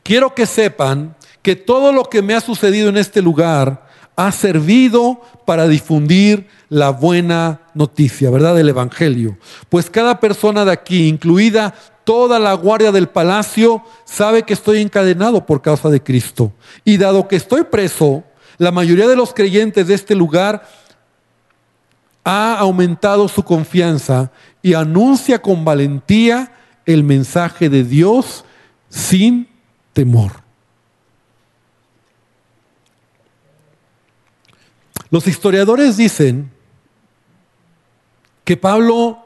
quiero 0.02 0.34
que 0.34 0.46
sepan 0.46 1.14
que 1.42 1.56
todo 1.56 1.92
lo 1.92 2.04
que 2.04 2.22
me 2.22 2.34
ha 2.34 2.40
sucedido 2.40 2.88
en 2.88 2.96
este 2.96 3.20
lugar 3.20 3.83
ha 4.16 4.32
servido 4.32 5.20
para 5.44 5.66
difundir 5.66 6.48
la 6.68 6.90
buena 6.90 7.60
noticia, 7.74 8.30
¿verdad? 8.30 8.54
Del 8.54 8.68
Evangelio. 8.68 9.36
Pues 9.68 9.90
cada 9.90 10.20
persona 10.20 10.64
de 10.64 10.72
aquí, 10.72 11.08
incluida 11.08 11.74
toda 12.04 12.38
la 12.38 12.52
guardia 12.54 12.92
del 12.92 13.08
palacio, 13.08 13.82
sabe 14.04 14.44
que 14.44 14.52
estoy 14.52 14.80
encadenado 14.80 15.44
por 15.46 15.62
causa 15.62 15.88
de 15.90 16.02
Cristo. 16.02 16.52
Y 16.84 16.96
dado 16.96 17.26
que 17.26 17.36
estoy 17.36 17.64
preso, 17.64 18.22
la 18.58 18.70
mayoría 18.70 19.08
de 19.08 19.16
los 19.16 19.34
creyentes 19.34 19.88
de 19.88 19.94
este 19.94 20.14
lugar 20.14 20.66
ha 22.24 22.56
aumentado 22.58 23.28
su 23.28 23.42
confianza 23.42 24.30
y 24.62 24.74
anuncia 24.74 25.42
con 25.42 25.64
valentía 25.64 26.52
el 26.86 27.02
mensaje 27.02 27.68
de 27.68 27.84
Dios 27.84 28.44
sin 28.88 29.48
temor. 29.92 30.43
Los 35.14 35.28
historiadores 35.28 35.96
dicen 35.96 36.50
que 38.42 38.56
Pablo 38.56 39.24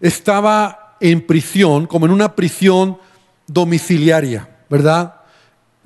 estaba 0.00 0.96
en 1.00 1.20
prisión, 1.20 1.86
como 1.86 2.06
en 2.06 2.12
una 2.12 2.34
prisión 2.34 2.96
domiciliaria, 3.46 4.48
¿verdad? 4.70 5.16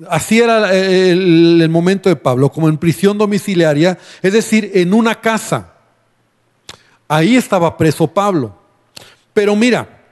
Así 0.07 0.39
era 0.39 0.73
el, 0.73 1.67
momento 1.67 2.07
de 2.07 2.15
Pablo, 2.15 2.53
como 2.53 2.69
en 2.69 2.77
prisión 2.77 3.17
domiciliaria, 3.17 3.99
es 4.21 4.31
decir, 4.31 4.71
en 4.75 4.93
una 4.93 5.19
casa. 5.19 5.73
Ahí 7.09 7.35
estaba 7.35 7.75
preso 7.75 8.07
Pablo. 8.07 8.57
Pero 9.33 9.57
mira, 9.57 10.05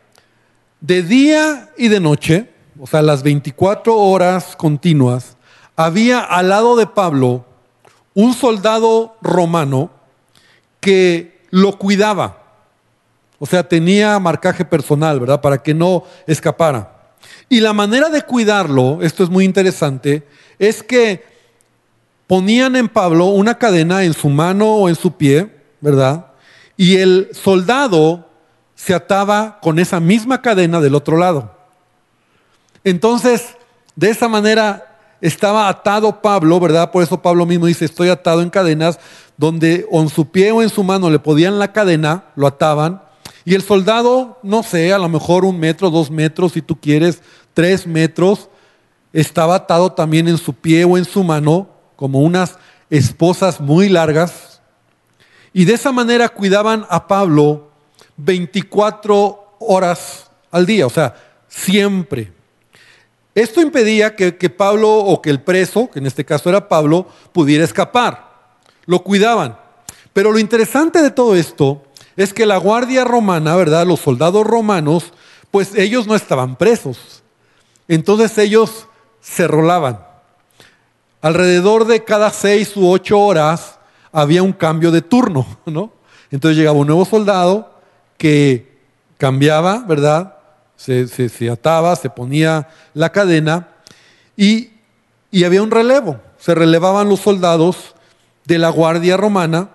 de 0.81 1.03
día 1.03 1.69
y 1.77 1.87
de 1.87 2.01
noche, 2.01 2.49
o 2.77 2.85
sea, 2.85 3.01
las 3.01 3.23
24 3.23 3.95
horas 3.95 4.57
continuas, 4.57 5.37
había 5.77 6.19
al 6.19 6.49
lado 6.49 6.75
de 6.75 6.85
Pablo 6.85 7.45
un 8.13 8.33
soldado 8.33 9.15
romano 9.21 9.89
que 10.79 11.41
lo 11.49 11.77
cuidaba. 11.77 12.37
O 13.39 13.45
sea, 13.45 13.67
tenía 13.67 14.19
marcaje 14.19 14.65
personal, 14.65 15.19
¿verdad? 15.19 15.41
Para 15.41 15.61
que 15.61 15.73
no 15.73 16.03
escapara. 16.27 17.13
Y 17.49 17.59
la 17.59 17.73
manera 17.73 18.09
de 18.09 18.21
cuidarlo, 18.21 18.99
esto 19.01 19.23
es 19.23 19.29
muy 19.29 19.45
interesante, 19.45 20.27
es 20.59 20.83
que 20.83 21.23
ponían 22.27 22.75
en 22.75 22.87
Pablo 22.87 23.25
una 23.25 23.57
cadena 23.57 24.03
en 24.03 24.13
su 24.13 24.29
mano 24.29 24.75
o 24.75 24.89
en 24.89 24.95
su 24.95 25.17
pie, 25.17 25.49
¿verdad? 25.81 26.27
Y 26.77 26.97
el 26.97 27.29
soldado 27.33 28.29
se 28.75 28.93
ataba 28.93 29.59
con 29.61 29.79
esa 29.79 29.99
misma 29.99 30.41
cadena 30.41 30.79
del 30.79 30.95
otro 30.95 31.17
lado. 31.17 31.55
Entonces, 32.83 33.57
de 33.95 34.09
esa 34.09 34.27
manera 34.27 34.90
estaba 35.21 35.69
atado 35.69 36.21
Pablo, 36.21 36.59
¿verdad? 36.59 36.91
Por 36.91 37.03
eso 37.03 37.21
Pablo 37.21 37.45
mismo 37.45 37.67
dice, 37.67 37.85
estoy 37.85 38.09
atado 38.09 38.41
en 38.41 38.49
cadenas, 38.49 38.99
donde 39.37 39.87
en 39.91 40.09
su 40.09 40.29
pie 40.29 40.51
o 40.51 40.61
en 40.61 40.69
su 40.69 40.83
mano 40.83 41.09
le 41.09 41.19
podían 41.19 41.59
la 41.59 41.71
cadena, 41.71 42.25
lo 42.35 42.47
ataban, 42.47 43.01
y 43.45 43.55
el 43.55 43.61
soldado, 43.61 44.39
no 44.43 44.63
sé, 44.63 44.93
a 44.93 44.97
lo 44.97 45.09
mejor 45.09 45.45
un 45.45 45.59
metro, 45.59 45.89
dos 45.89 46.11
metros, 46.11 46.53
si 46.53 46.61
tú 46.61 46.79
quieres, 46.79 47.21
tres 47.53 47.87
metros, 47.87 48.49
estaba 49.13 49.55
atado 49.55 49.91
también 49.91 50.27
en 50.27 50.37
su 50.37 50.53
pie 50.53 50.85
o 50.85 50.97
en 50.97 51.05
su 51.05 51.23
mano, 51.23 51.69
como 51.95 52.19
unas 52.19 52.57
esposas 52.89 53.59
muy 53.59 53.89
largas, 53.89 54.61
y 55.53 55.65
de 55.65 55.73
esa 55.73 55.91
manera 55.91 56.29
cuidaban 56.29 56.85
a 56.89 57.07
Pablo 57.07 57.71
24 58.17 59.57
horas 59.59 60.29
al 60.49 60.65
día, 60.65 60.87
o 60.87 60.89
sea, 60.89 61.15
siempre. 61.47 62.31
Esto 63.33 63.61
impedía 63.61 64.15
que, 64.15 64.31
Pablo 64.49 64.93
o 64.93 65.21
que 65.21 65.29
el 65.29 65.41
preso, 65.41 65.89
que 65.89 65.99
en 65.99 66.05
este 66.05 66.25
caso 66.25 66.49
era 66.49 66.67
Pablo, 66.67 67.07
pudiera 67.31 67.63
escapar. 67.63 68.31
Lo 68.85 69.03
cuidaban. 69.03 69.57
Pero 70.13 70.31
lo 70.31 70.39
interesante 70.39 71.01
de 71.01 71.11
todo 71.11 71.35
esto 71.35 71.83
es 72.17 72.33
que 72.33 72.45
la 72.45 72.57
guardia 72.57 73.05
romana, 73.05 73.55
¿verdad? 73.55 73.87
Los 73.87 74.01
soldados 74.01 74.45
romanos, 74.45 75.13
pues 75.49 75.75
ellos 75.75 76.07
no 76.07 76.15
estaban 76.15 76.57
presos. 76.57 77.23
Entonces 77.87 78.37
ellos 78.37 78.87
se 79.21 79.47
rolaban. 79.47 80.05
Alrededor 81.21 81.85
de 81.85 82.03
cada 82.03 82.31
seis 82.31 82.75
u 82.75 82.89
ocho 82.89 83.19
horas 83.19 83.79
había 84.11 84.43
un 84.43 84.53
cambio 84.53 84.91
de 84.91 85.01
turno, 85.01 85.45
¿no? 85.65 85.93
Entonces 86.31 86.57
llegaba 86.57 86.77
un 86.77 86.87
nuevo 86.87 87.05
soldado 87.05 87.79
que 88.17 88.79
cambiaba, 89.17 89.83
¿verdad? 89.87 90.35
Se, 90.81 91.49
ataba, 91.51 91.95
se 91.95 92.09
ponía 92.09 92.67
la 92.93 93.11
cadena 93.11 93.67
y, 94.35 94.71
y 95.29 95.43
había 95.43 95.61
un 95.61 95.69
relevo. 95.69 96.19
Se 96.39 96.55
relevaban 96.55 97.07
los 97.07 97.19
soldados 97.19 97.95
de 98.45 98.57
la 98.57 98.69
guardia 98.69 99.15
romana. 99.15 99.69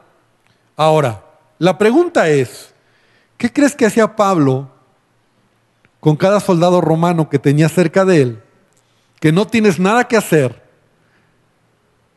Ahora, 0.76 1.24
la 1.58 1.78
pregunta 1.78 2.28
es, 2.28 2.74
¿qué 3.36 3.52
crees 3.52 3.76
que 3.76 3.86
hacía 3.86 4.16
Pablo 4.16 4.68
con 6.00 6.16
cada 6.16 6.40
soldado 6.40 6.80
romano 6.80 7.28
que 7.28 7.38
tenía 7.38 7.68
cerca 7.68 8.04
de 8.04 8.22
él? 8.22 8.42
Que 9.20 9.30
no 9.30 9.46
tienes 9.46 9.78
nada 9.78 10.08
que 10.08 10.16
hacer 10.16 10.60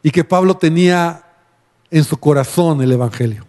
y 0.02 0.10
que 0.10 0.24
Pablo 0.24 0.58
tenía 0.58 1.24
en 1.92 2.04
su 2.04 2.18
corazón 2.18 2.82
el 2.82 2.92
Evangelio. 2.92 3.46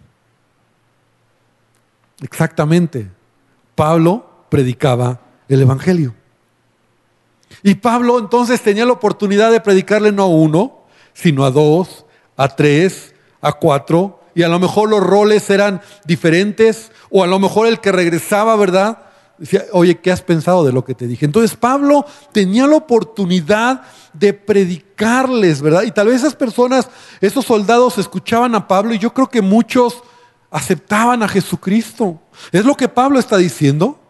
Exactamente. 2.21 3.09
Pablo 3.73 4.29
predicaba 4.49 5.19
el 5.55 5.61
Evangelio. 5.61 6.15
Y 7.63 7.75
Pablo 7.75 8.19
entonces 8.19 8.61
tenía 8.61 8.85
la 8.85 8.93
oportunidad 8.93 9.51
de 9.51 9.61
predicarle 9.61 10.11
no 10.11 10.23
a 10.23 10.27
uno, 10.27 10.81
sino 11.13 11.45
a 11.45 11.51
dos, 11.51 12.05
a 12.37 12.47
tres, 12.47 13.13
a 13.41 13.53
cuatro, 13.53 14.19
y 14.33 14.43
a 14.43 14.47
lo 14.47 14.59
mejor 14.59 14.89
los 14.89 15.01
roles 15.01 15.49
eran 15.49 15.81
diferentes, 16.05 16.91
o 17.09 17.23
a 17.23 17.27
lo 17.27 17.39
mejor 17.39 17.67
el 17.67 17.79
que 17.79 17.91
regresaba, 17.91 18.55
¿verdad? 18.55 18.99
Decía, 19.37 19.65
oye, 19.71 19.99
¿qué 19.99 20.11
has 20.11 20.21
pensado 20.21 20.63
de 20.63 20.71
lo 20.71 20.85
que 20.85 20.95
te 20.95 21.07
dije? 21.07 21.25
Entonces 21.25 21.57
Pablo 21.57 22.05
tenía 22.31 22.67
la 22.67 22.77
oportunidad 22.77 23.81
de 24.13 24.33
predicarles, 24.33 25.61
¿verdad? 25.61 25.83
Y 25.83 25.91
tal 25.91 26.07
vez 26.07 26.17
esas 26.17 26.35
personas, 26.35 26.89
esos 27.21 27.45
soldados 27.45 27.97
escuchaban 27.97 28.55
a 28.55 28.67
Pablo 28.67 28.93
y 28.93 28.99
yo 28.99 29.13
creo 29.13 29.27
que 29.27 29.41
muchos 29.41 30.01
aceptaban 30.51 31.23
a 31.23 31.27
Jesucristo. 31.27 32.19
Es 32.51 32.65
lo 32.65 32.75
que 32.75 32.87
Pablo 32.87 33.19
está 33.19 33.37
diciendo. 33.37 34.00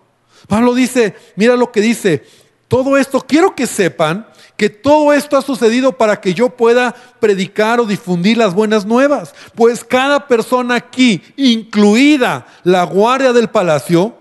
Pablo 0.51 0.75
dice, 0.75 1.15
mira 1.37 1.55
lo 1.55 1.71
que 1.71 1.79
dice, 1.79 2.25
todo 2.67 2.97
esto, 2.97 3.21
quiero 3.21 3.55
que 3.55 3.65
sepan 3.65 4.27
que 4.57 4.69
todo 4.69 5.13
esto 5.13 5.37
ha 5.37 5.41
sucedido 5.41 5.93
para 5.93 6.19
que 6.19 6.33
yo 6.33 6.49
pueda 6.49 6.93
predicar 7.21 7.79
o 7.79 7.85
difundir 7.85 8.37
las 8.37 8.53
buenas 8.53 8.85
nuevas. 8.85 9.33
Pues 9.55 9.85
cada 9.85 10.27
persona 10.27 10.75
aquí, 10.75 11.23
incluida 11.37 12.47
la 12.65 12.83
guardia 12.83 13.31
del 13.31 13.49
palacio, 13.49 14.13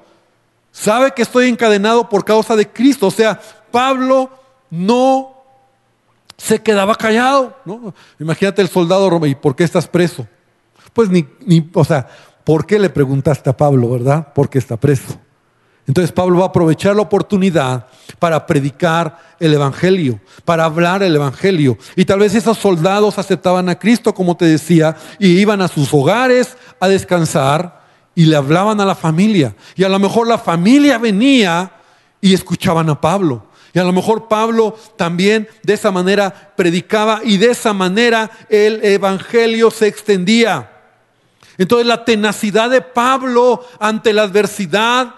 sabe 0.70 1.10
que 1.16 1.22
estoy 1.22 1.48
encadenado 1.48 2.08
por 2.08 2.24
causa 2.24 2.54
de 2.54 2.68
Cristo. 2.68 3.08
O 3.08 3.10
sea, 3.10 3.40
Pablo 3.72 4.30
no 4.70 5.34
se 6.36 6.62
quedaba 6.62 6.94
callado. 6.94 7.56
Imagínate 8.20 8.62
el 8.62 8.68
soldado 8.68 9.10
romano, 9.10 9.32
¿y 9.32 9.34
por 9.34 9.56
qué 9.56 9.64
estás 9.64 9.88
preso? 9.88 10.28
Pues 10.92 11.10
ni, 11.10 11.26
ni, 11.44 11.68
o 11.74 11.84
sea, 11.84 12.06
¿por 12.44 12.66
qué 12.66 12.78
le 12.78 12.88
preguntaste 12.88 13.50
a 13.50 13.56
Pablo, 13.56 13.90
verdad? 13.90 14.32
¿Por 14.32 14.48
qué 14.48 14.60
está 14.60 14.76
preso? 14.76 15.18
Entonces 15.90 16.12
Pablo 16.12 16.38
va 16.38 16.44
a 16.44 16.48
aprovechar 16.50 16.94
la 16.94 17.03
oportunidad 17.03 17.88
para 18.20 18.46
predicar 18.46 19.18
el 19.40 19.55
Evangelio, 19.55 20.20
para 20.44 20.64
hablar 20.64 21.03
el 21.03 21.16
Evangelio. 21.16 21.76
Y 21.96 22.05
tal 22.05 22.20
vez 22.20 22.33
esos 22.37 22.59
soldados 22.59 23.18
aceptaban 23.18 23.68
a 23.68 23.76
Cristo, 23.76 24.14
como 24.14 24.37
te 24.37 24.44
decía, 24.44 24.96
y 25.18 25.40
iban 25.40 25.61
a 25.61 25.66
sus 25.66 25.92
hogares 25.92 26.57
a 26.79 26.87
descansar 26.87 27.81
y 28.14 28.26
le 28.26 28.37
hablaban 28.37 28.81
a 28.81 28.85
la 28.85 28.94
familia. 28.94 29.57
Y 29.74 29.83
a 29.83 29.88
lo 29.88 29.98
mejor 29.98 30.29
la 30.29 30.38
familia 30.38 30.96
venía 30.96 31.72
y 32.20 32.35
escuchaban 32.35 32.88
a 32.88 33.00
Pablo. 33.00 33.46
Y 33.74 33.81
a 33.81 33.85
lo 33.85 33.92
mejor 33.92 34.29
Pablo 34.29 34.76
también 34.96 35.48
de 35.64 35.74
esa 35.74 35.90
manera 35.90 36.53
predicaba 36.57 37.20
y 37.24 37.37
de 37.37 37.50
esa 37.50 37.72
manera 37.72 38.31
el 38.48 38.85
Evangelio 38.85 39.72
se 39.72 39.88
extendía. 39.88 40.70
Entonces 41.59 41.88
la 41.88 42.05
tenacidad 42.05 42.70
de 42.70 42.81
Pablo 42.81 43.66
ante 43.81 44.12
la 44.12 44.22
adversidad, 44.22 45.16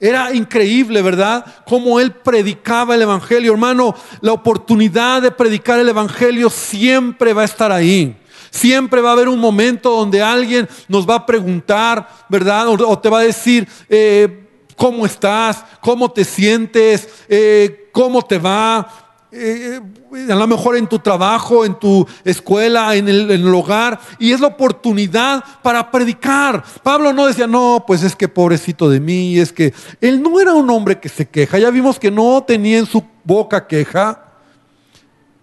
era 0.00 0.34
increíble, 0.34 1.02
¿verdad? 1.02 1.44
Cómo 1.66 2.00
él 2.00 2.12
predicaba 2.12 2.94
el 2.94 3.02
Evangelio. 3.02 3.52
Hermano, 3.52 3.94
la 4.22 4.32
oportunidad 4.32 5.20
de 5.20 5.30
predicar 5.30 5.78
el 5.78 5.90
Evangelio 5.90 6.48
siempre 6.48 7.34
va 7.34 7.42
a 7.42 7.44
estar 7.44 7.70
ahí. 7.70 8.16
Siempre 8.50 9.02
va 9.02 9.10
a 9.10 9.12
haber 9.12 9.28
un 9.28 9.38
momento 9.38 9.90
donde 9.90 10.22
alguien 10.22 10.66
nos 10.88 11.08
va 11.08 11.16
a 11.16 11.26
preguntar, 11.26 12.08
¿verdad? 12.30 12.68
O, 12.68 12.98
te 12.98 13.10
va 13.10 13.20
a 13.20 13.24
decir, 13.24 13.68
eh, 13.90 14.48
¿cómo 14.74 15.04
estás? 15.04 15.62
¿Cómo 15.80 16.10
te 16.10 16.24
sientes? 16.24 17.06
Eh, 17.28 17.90
¿Cómo 17.92 18.22
te 18.22 18.38
va? 18.38 19.09
Eh, 19.32 19.80
a 20.28 20.34
lo 20.34 20.46
mejor 20.48 20.76
en 20.76 20.88
tu 20.88 20.98
trabajo, 20.98 21.64
en 21.64 21.78
tu 21.78 22.06
escuela, 22.24 22.96
en 22.96 23.08
el, 23.08 23.54
hogar, 23.54 24.00
y 24.18 24.32
es 24.32 24.40
la 24.40 24.48
oportunidad 24.48 25.44
para 25.62 25.88
predicar. 25.90 26.64
Pablo 26.82 27.12
no 27.12 27.26
decía, 27.26 27.46
no, 27.46 27.84
pues 27.86 28.02
es 28.02 28.16
que 28.16 28.26
pobrecito 28.26 28.90
de 28.90 28.98
mí, 28.98 29.38
es 29.38 29.52
que 29.52 29.72
él 30.00 30.20
no 30.20 30.40
era 30.40 30.52
un 30.52 30.68
hombre 30.68 30.98
que 30.98 31.08
se 31.08 31.28
queja, 31.28 31.58
ya 31.58 31.70
vimos 31.70 31.98
que 31.98 32.10
no 32.10 32.42
tenía 32.44 32.78
en 32.78 32.86
su 32.86 33.04
boca 33.22 33.66
queja, 33.68 34.24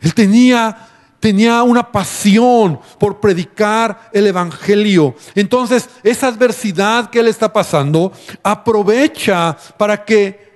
él 0.02 0.14
tenía 0.14 0.90
tenía 1.20 1.64
una 1.64 1.92
pasión 1.92 2.80
por 3.00 3.20
predicar 3.20 4.10
el 4.14 4.28
Evangelio. 4.28 5.16
Entonces, 5.34 5.90
esa 6.04 6.28
adversidad 6.28 7.10
que 7.10 7.20
él 7.20 7.28
está 7.28 7.52
pasando, 7.52 8.12
aprovecha 8.44 9.58
para 9.78 10.06
que 10.06 10.47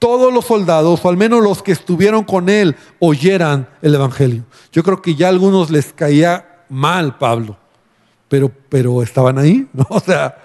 todos 0.00 0.32
los 0.32 0.46
soldados, 0.46 1.04
o 1.04 1.08
al 1.08 1.16
menos 1.16 1.40
los 1.42 1.62
que 1.62 1.70
estuvieron 1.70 2.24
con 2.24 2.48
él, 2.48 2.74
oyeran 2.98 3.68
el 3.82 3.94
Evangelio. 3.94 4.44
Yo 4.72 4.82
creo 4.82 5.00
que 5.00 5.14
ya 5.14 5.26
a 5.26 5.30
algunos 5.30 5.70
les 5.70 5.92
caía 5.92 6.64
mal 6.68 7.18
Pablo, 7.18 7.56
pero, 8.28 8.50
pero 8.68 9.02
estaban 9.02 9.38
ahí, 9.38 9.68
¿no? 9.72 9.86
O 9.90 10.00
sea, 10.00 10.36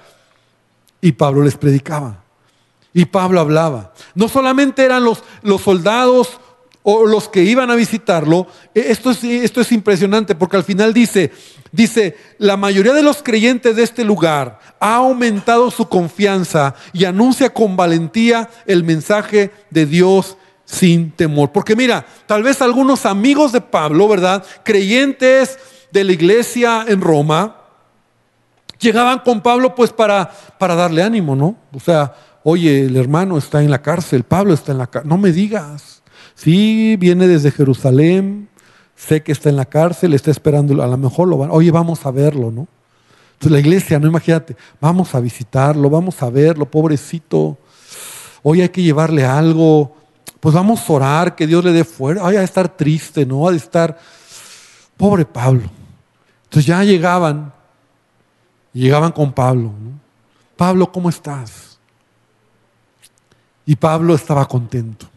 y 1.01 1.13
Pablo 1.13 1.41
les 1.41 1.57
predicaba. 1.57 2.21
Y 2.93 3.05
Pablo 3.05 3.39
hablaba. 3.39 3.93
No 4.13 4.27
solamente 4.27 4.83
eran 4.83 5.03
los, 5.03 5.23
los 5.41 5.61
soldados 5.61 6.39
o 6.87 7.07
los 7.07 7.27
que 7.27 7.43
iban 7.43 7.71
a 7.71 7.75
visitarlo, 7.75 8.45
e, 8.75 8.91
esto 8.91 9.09
es, 9.09 9.71
impresionante 9.71 10.35
porque 10.35 10.55
al 10.55 10.63
final 10.63 10.93
dice, 10.93 11.31
dice, 11.71 12.15
la 12.37 12.57
mayoría 12.57 12.93
de 12.93 13.01
los 13.01 13.23
creyentes 13.23 13.75
de 13.75 13.81
este 13.81 14.03
lugar 14.03 14.59
ha 14.79 14.97
aumentado 14.97 15.71
su 15.71 15.89
confianza 15.89 16.75
y 16.93 17.05
anuncia 17.05 17.51
con 17.51 17.75
valentía 17.75 18.51
el 18.67 18.83
mensaje 18.83 19.51
de 19.71 19.87
Dios 19.87 20.37
sin 20.63 21.09
temor. 21.09 21.51
Porque 21.51 21.75
mira, 21.75 22.05
tal 22.27 22.43
vez 22.43 22.61
algunos 22.61 23.07
amigos 23.07 23.51
de 23.51 23.61
Pablo, 23.61 24.07
¿verdad? 24.07 24.45
Creyentes 24.63 25.57
de 25.91 26.03
la 26.03 26.11
iglesia 26.11 26.85
en 26.87 27.01
Roma, 27.01 27.63
llegaban 28.79 29.19
con 29.19 29.41
Pablo 29.41 29.73
pues 29.73 29.91
para, 29.91 30.29
para 30.59 30.75
darle 30.75 31.01
ánimo, 31.01 31.35
¿no? 31.35 31.57
O 31.73 31.79
sea, 31.79 32.13
oye, 32.43 32.85
el 32.85 32.95
hermano 32.95 33.39
está 33.39 33.63
en 33.63 33.71
la 33.71 33.81
cárcel, 33.81 34.23
Pablo 34.23 34.53
está 34.53 34.71
en 34.71 34.77
la 34.77 34.85
cárcel, 34.85 35.09
no 35.09 35.17
me 35.17 35.31
digas. 35.31 35.94
Sí, 36.35 36.97
viene 36.97 37.27
desde 37.27 37.51
Jerusalén, 37.51 38.49
sé 38.95 39.23
que 39.23 39.31
está 39.31 39.49
en 39.49 39.55
la 39.55 39.65
cárcel, 39.65 40.13
está 40.13 40.31
esperando, 40.31 40.81
a 40.83 40.87
lo 40.87 40.97
mejor 40.97 41.27
lo 41.27 41.37
van, 41.37 41.49
oye, 41.51 41.71
vamos 41.71 42.05
a 42.05 42.11
verlo, 42.11 42.51
¿no? 42.51 42.67
Entonces 43.33 43.51
la 43.51 43.59
iglesia, 43.59 43.99
no 43.99 44.07
imagínate, 44.07 44.55
vamos 44.79 45.15
a 45.15 45.19
visitarlo, 45.19 45.89
vamos 45.89 46.21
a 46.21 46.29
verlo, 46.29 46.65
pobrecito. 46.65 47.57
Hoy 48.43 48.61
hay 48.61 48.69
que 48.69 48.81
llevarle 48.81 49.25
algo, 49.25 49.95
pues 50.39 50.55
vamos 50.55 50.89
a 50.89 50.93
orar, 50.93 51.35
que 51.35 51.47
Dios 51.47 51.63
le 51.63 51.71
dé 51.71 51.83
fuerza. 51.83 52.25
Ay, 52.25 52.37
a 52.37 52.43
estar 52.43 52.69
triste, 52.69 53.25
¿no? 53.25 53.49
De 53.49 53.57
estar, 53.57 53.97
pobre 54.95 55.25
Pablo. 55.25 55.69
Entonces 56.43 56.65
ya 56.65 56.83
llegaban, 56.83 57.51
llegaban 58.71 59.11
con 59.11 59.33
Pablo. 59.33 59.73
¿no? 59.77 59.99
Pablo, 60.55 60.91
¿cómo 60.91 61.09
estás? 61.09 61.79
Y 63.65 63.75
Pablo 63.75 64.15
estaba 64.15 64.47
contento. 64.47 65.07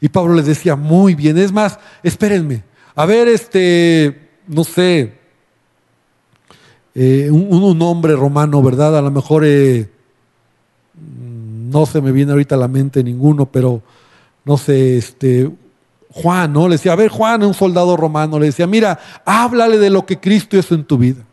Y 0.00 0.08
Pablo 0.08 0.34
les 0.34 0.46
decía, 0.46 0.76
muy 0.76 1.14
bien, 1.14 1.36
es 1.38 1.52
más, 1.52 1.78
espérenme, 2.02 2.64
a 2.94 3.06
ver, 3.06 3.28
este, 3.28 4.30
no 4.46 4.64
sé, 4.64 5.18
eh, 6.94 7.28
un, 7.30 7.78
nombre 7.78 8.16
romano, 8.16 8.62
¿verdad? 8.62 8.98
A 8.98 9.02
lo 9.02 9.10
mejor 9.10 9.42
eh, 9.44 9.88
no 10.94 11.86
se 11.86 12.00
me 12.00 12.12
viene 12.12 12.32
ahorita 12.32 12.56
a 12.56 12.58
la 12.58 12.68
mente 12.68 13.04
ninguno, 13.04 13.46
pero 13.46 13.82
no 14.44 14.56
sé, 14.56 14.98
este, 14.98 15.50
Juan, 16.12 16.52
¿no? 16.52 16.66
Le 16.66 16.74
decía, 16.74 16.92
a 16.92 16.96
ver, 16.96 17.10
Juan, 17.10 17.44
un 17.44 17.54
soldado 17.54 17.96
romano, 17.96 18.38
le 18.38 18.46
decía, 18.46 18.66
mira, 18.66 18.98
háblale 19.24 19.78
de 19.78 19.90
lo 19.90 20.04
que 20.04 20.18
Cristo 20.18 20.56
hizo 20.56 20.74
en 20.74 20.84
tu 20.84 20.98
vida. 20.98 21.24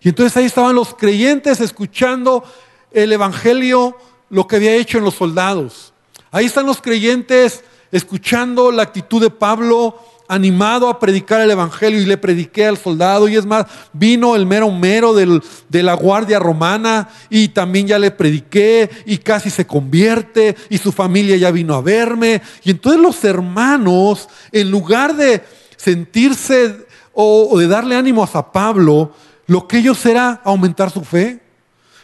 Y 0.00 0.08
entonces 0.08 0.36
ahí 0.36 0.44
estaban 0.44 0.74
los 0.74 0.94
creyentes 0.94 1.60
escuchando 1.60 2.44
el 2.90 3.12
Evangelio, 3.12 3.96
lo 4.30 4.46
que 4.46 4.56
había 4.56 4.74
hecho 4.74 4.98
en 4.98 5.04
los 5.04 5.14
soldados. 5.14 5.92
Ahí 6.30 6.46
están 6.46 6.66
los 6.66 6.80
creyentes 6.80 7.62
escuchando 7.94 8.72
la 8.72 8.82
actitud 8.82 9.22
de 9.22 9.30
Pablo, 9.30 9.96
animado 10.26 10.88
a 10.88 10.98
predicar 10.98 11.40
el 11.40 11.52
Evangelio 11.52 12.02
y 12.02 12.06
le 12.06 12.16
prediqué 12.16 12.66
al 12.66 12.76
soldado. 12.76 13.28
Y 13.28 13.36
es 13.36 13.46
más, 13.46 13.66
vino 13.92 14.34
el 14.34 14.46
mero 14.46 14.68
mero 14.72 15.14
de 15.14 15.82
la 15.84 15.94
guardia 15.94 16.40
romana 16.40 17.08
y 17.30 17.48
también 17.48 17.86
ya 17.86 18.00
le 18.00 18.10
prediqué 18.10 18.90
y 19.06 19.18
casi 19.18 19.48
se 19.48 19.64
convierte 19.64 20.56
y 20.70 20.78
su 20.78 20.90
familia 20.90 21.36
ya 21.36 21.52
vino 21.52 21.76
a 21.76 21.82
verme. 21.82 22.42
Y 22.64 22.72
entonces 22.72 23.00
los 23.00 23.22
hermanos, 23.22 24.28
en 24.50 24.72
lugar 24.72 25.14
de 25.14 25.44
sentirse 25.76 26.86
o, 27.12 27.48
o 27.48 27.58
de 27.60 27.68
darle 27.68 27.94
ánimos 27.94 28.34
a 28.34 28.50
Pablo, 28.50 29.12
lo 29.46 29.68
que 29.68 29.78
ellos 29.78 30.04
era 30.04 30.40
aumentar 30.44 30.90
su 30.90 31.04
fe. 31.04 31.40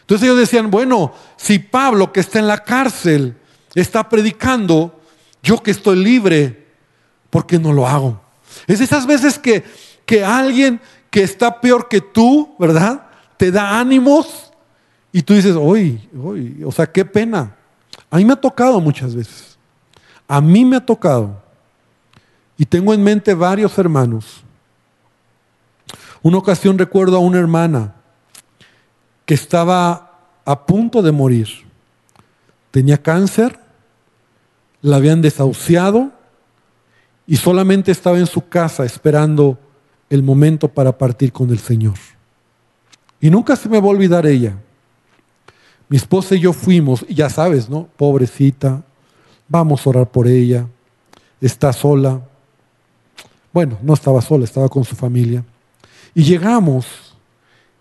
Entonces 0.02 0.24
ellos 0.24 0.38
decían, 0.38 0.70
bueno, 0.70 1.12
si 1.36 1.58
Pablo 1.58 2.12
que 2.12 2.20
está 2.20 2.38
en 2.38 2.46
la 2.46 2.62
cárcel 2.62 3.34
está 3.74 4.08
predicando, 4.08 4.99
yo 5.42 5.62
que 5.62 5.70
estoy 5.70 5.96
libre, 5.96 6.66
¿por 7.30 7.46
qué 7.46 7.58
no 7.58 7.72
lo 7.72 7.86
hago? 7.86 8.20
Es 8.66 8.80
esas 8.80 9.06
veces 9.06 9.38
que, 9.38 9.64
que 10.04 10.24
alguien 10.24 10.80
que 11.10 11.22
está 11.22 11.60
peor 11.60 11.88
que 11.88 12.00
tú, 12.00 12.54
¿verdad? 12.58 13.06
Te 13.36 13.50
da 13.50 13.78
ánimos 13.78 14.52
y 15.12 15.22
tú 15.22 15.34
dices, 15.34 15.56
uy, 15.56 16.08
uy, 16.12 16.62
o 16.64 16.70
sea, 16.70 16.86
qué 16.86 17.04
pena. 17.04 17.56
A 18.10 18.16
mí 18.16 18.24
me 18.24 18.32
ha 18.32 18.36
tocado 18.36 18.80
muchas 18.80 19.14
veces. 19.14 19.58
A 20.28 20.40
mí 20.40 20.64
me 20.64 20.76
ha 20.76 20.84
tocado. 20.84 21.42
Y 22.56 22.64
tengo 22.64 22.92
en 22.92 23.02
mente 23.02 23.34
varios 23.34 23.76
hermanos. 23.78 24.42
Una 26.22 26.38
ocasión 26.38 26.78
recuerdo 26.78 27.16
a 27.16 27.20
una 27.20 27.38
hermana 27.38 27.94
que 29.24 29.34
estaba 29.34 30.18
a 30.44 30.66
punto 30.66 31.02
de 31.02 31.12
morir. 31.12 31.48
Tenía 32.70 33.00
cáncer 33.00 33.58
la 34.82 34.96
habían 34.96 35.22
desahuciado 35.22 36.12
y 37.26 37.36
solamente 37.36 37.92
estaba 37.92 38.18
en 38.18 38.26
su 38.26 38.48
casa 38.48 38.84
esperando 38.84 39.58
el 40.08 40.22
momento 40.22 40.68
para 40.68 40.96
partir 40.96 41.32
con 41.32 41.50
el 41.50 41.58
Señor. 41.58 41.94
Y 43.20 43.30
nunca 43.30 43.54
se 43.54 43.68
me 43.68 43.80
va 43.80 43.86
a 43.86 43.90
olvidar 43.90 44.26
ella. 44.26 44.56
Mi 45.88 45.96
esposa 45.96 46.34
y 46.34 46.40
yo 46.40 46.52
fuimos, 46.52 47.04
y 47.08 47.14
ya 47.14 47.28
sabes, 47.28 47.68
¿no? 47.68 47.88
Pobrecita, 47.96 48.82
vamos 49.48 49.86
a 49.86 49.90
orar 49.90 50.10
por 50.10 50.26
ella, 50.26 50.66
está 51.40 51.72
sola. 51.72 52.20
Bueno, 53.52 53.78
no 53.82 53.94
estaba 53.94 54.22
sola, 54.22 54.44
estaba 54.44 54.68
con 54.68 54.84
su 54.84 54.96
familia. 54.96 55.44
Y 56.14 56.22
llegamos, 56.22 57.16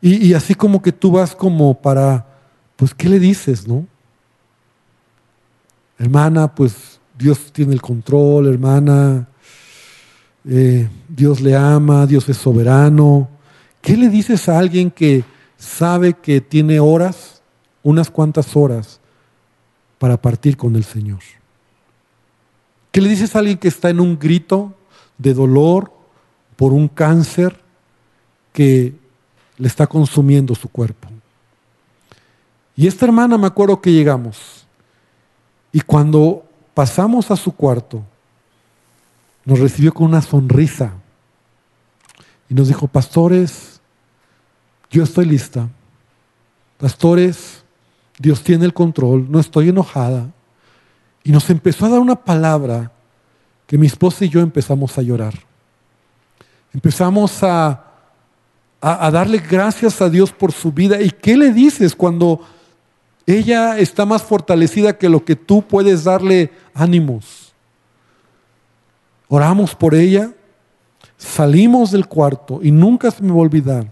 y, 0.02 0.28
y 0.28 0.34
así 0.34 0.56
como 0.56 0.82
que 0.82 0.92
tú 0.92 1.12
vas 1.12 1.36
como 1.36 1.80
para, 1.80 2.26
pues, 2.76 2.94
¿qué 2.94 3.08
le 3.08 3.20
dices, 3.20 3.68
no? 3.68 3.86
Hermana, 6.00 6.56
pues 6.56 7.00
Dios 7.18 7.52
tiene 7.52 7.74
el 7.74 7.82
control, 7.82 8.48
hermana, 8.48 9.28
eh, 10.48 10.88
Dios 11.08 11.42
le 11.42 11.56
ama, 11.56 12.08
Dios 12.08 12.28
es 12.30 12.38
soberano. 12.38 13.30
¿Qué 13.82 13.98
le 13.98 14.10
dices 14.10 14.48
a 14.48 14.58
alguien 14.58 14.90
que 14.90 15.24
sabe 15.58 16.14
que 16.14 16.40
tiene 16.40 16.80
horas, 16.80 17.42
unas 17.84 18.10
cuantas 18.10 18.56
horas, 18.56 19.00
para 20.00 20.20
partir 20.20 20.56
con 20.56 20.76
el 20.78 20.86
Señor? 20.86 21.20
¿Qué 22.92 23.02
le 23.02 23.10
dices 23.10 23.36
a 23.36 23.40
alguien 23.40 23.58
que 23.58 23.68
está 23.68 23.90
en 23.90 24.00
un 24.00 24.18
grito 24.18 24.74
de 25.18 25.34
dolor 25.34 25.92
por 26.56 26.72
un 26.72 26.88
cáncer 26.88 27.62
que 28.54 28.96
le 29.58 29.68
está 29.68 29.86
consumiendo 29.86 30.56
su 30.56 30.70
cuerpo? 30.70 31.10
Y 32.76 32.88
esta 32.88 33.06
hermana 33.06 33.38
me 33.38 33.48
acuerdo 33.48 33.82
que 33.82 33.92
llegamos 33.92 34.59
Y 35.72 35.82
cuando 35.82 36.46
pasamos 36.74 37.30
a 37.32 37.36
su 37.36 37.52
cuarto, 37.52 38.04
nos 39.46 39.60
recibió 39.60 39.94
con 39.94 40.08
una 40.08 40.22
sonrisa 40.22 40.94
y 42.50 42.54
nos 42.54 42.68
dijo, 42.68 42.88
pastores, 42.88 43.80
yo 44.90 45.04
estoy 45.04 45.26
lista. 45.26 45.70
Pastores, 46.78 47.64
Dios 48.18 48.44
tiene 48.44 48.66
el 48.66 48.74
control, 48.74 49.30
no 49.30 49.40
estoy 49.40 49.70
enojada. 49.70 50.30
Y 51.24 51.32
nos 51.32 51.50
empezó 51.50 51.86
a 51.86 51.90
dar 51.90 52.00
una 52.00 52.16
palabra 52.16 52.92
que 53.68 53.78
mi 53.78 53.86
esposa 53.88 54.26
y 54.26 54.30
yo 54.30 54.40
empezamos 54.40 54.98
a 54.98 55.02
llorar. 55.02 55.34
Empezamos 56.74 57.44
a, 57.44 57.86
a, 58.82 59.12
darle 59.12 59.40
gracias 59.40 60.02
a 60.02 60.10
Dios 60.10 60.32
por 60.32 60.52
su 60.52 60.72
vida. 60.72 61.00
¿Y 61.02 61.12
qué 61.12 61.38
le 61.38 61.52
dices 61.52 61.96
cuando 61.96 62.42
ella 63.38 63.78
está 63.78 64.06
más 64.06 64.24
fortalecida 64.24 64.98
que 64.98 65.10
lo 65.10 65.24
que 65.24 65.36
tú 65.36 65.62
puedes 65.62 66.04
darle 66.04 66.52
ánimos? 66.74 67.54
Oramos 69.28 69.76
por 69.76 69.94
ella, 69.94 70.32
salimos 71.18 71.92
del 71.92 72.08
cuarto 72.08 72.60
y 72.64 72.72
nunca 72.72 73.12
se 73.12 73.22
me 73.22 73.30
va 73.30 73.38
a 73.38 73.42
olvidar 73.42 73.92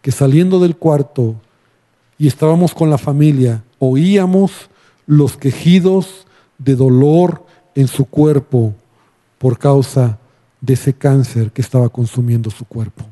que 0.00 0.10
saliendo 0.10 0.58
del 0.58 0.76
cuarto 0.76 1.36
y 2.18 2.26
estábamos 2.26 2.74
con 2.74 2.90
la 2.90 2.98
familia, 2.98 3.62
oíamos 3.78 4.68
los 5.06 5.36
quejidos 5.36 6.26
de 6.58 6.74
dolor 6.74 7.44
en 7.74 7.86
su 7.86 8.04
cuerpo 8.04 8.74
por 9.38 9.58
causa 9.58 10.18
de 10.60 10.74
ese 10.74 10.92
cáncer 10.92 11.50
que 11.52 11.62
estaba 11.62 11.88
consumiendo 11.88 12.50
su 12.50 12.64
cuerpo. 12.64 13.04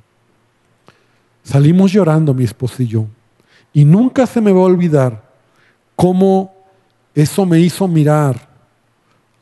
Salimos 1.43 1.93
llorando 1.93 2.35
mi 2.35 2.45
esposo 2.45 2.83
y 2.83 2.87
yo. 2.87 3.07
Y 3.73 3.85
nunca 3.85 4.27
se 4.27 4.41
me 4.41 4.53
va 4.53 4.61
a 4.61 4.64
olvidar 4.64 5.23
cómo 5.97 6.55
eso 7.14 7.47
me 7.47 7.61
hizo 7.61 7.87
mirar 7.87 8.49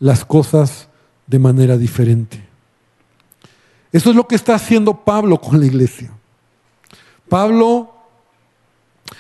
las 0.01 0.25
cosas 0.25 0.89
de 1.27 1.39
manera 1.39 1.77
diferente. 1.77 2.45
Eso 3.93 4.11
es 4.11 4.17
lo 4.17 4.27
que 4.27 4.35
está 4.35 4.55
haciendo 4.55 5.05
Pablo 5.05 5.41
con 5.41 5.61
la 5.61 5.67
iglesia. 5.67 6.11
Pablo 7.29 7.95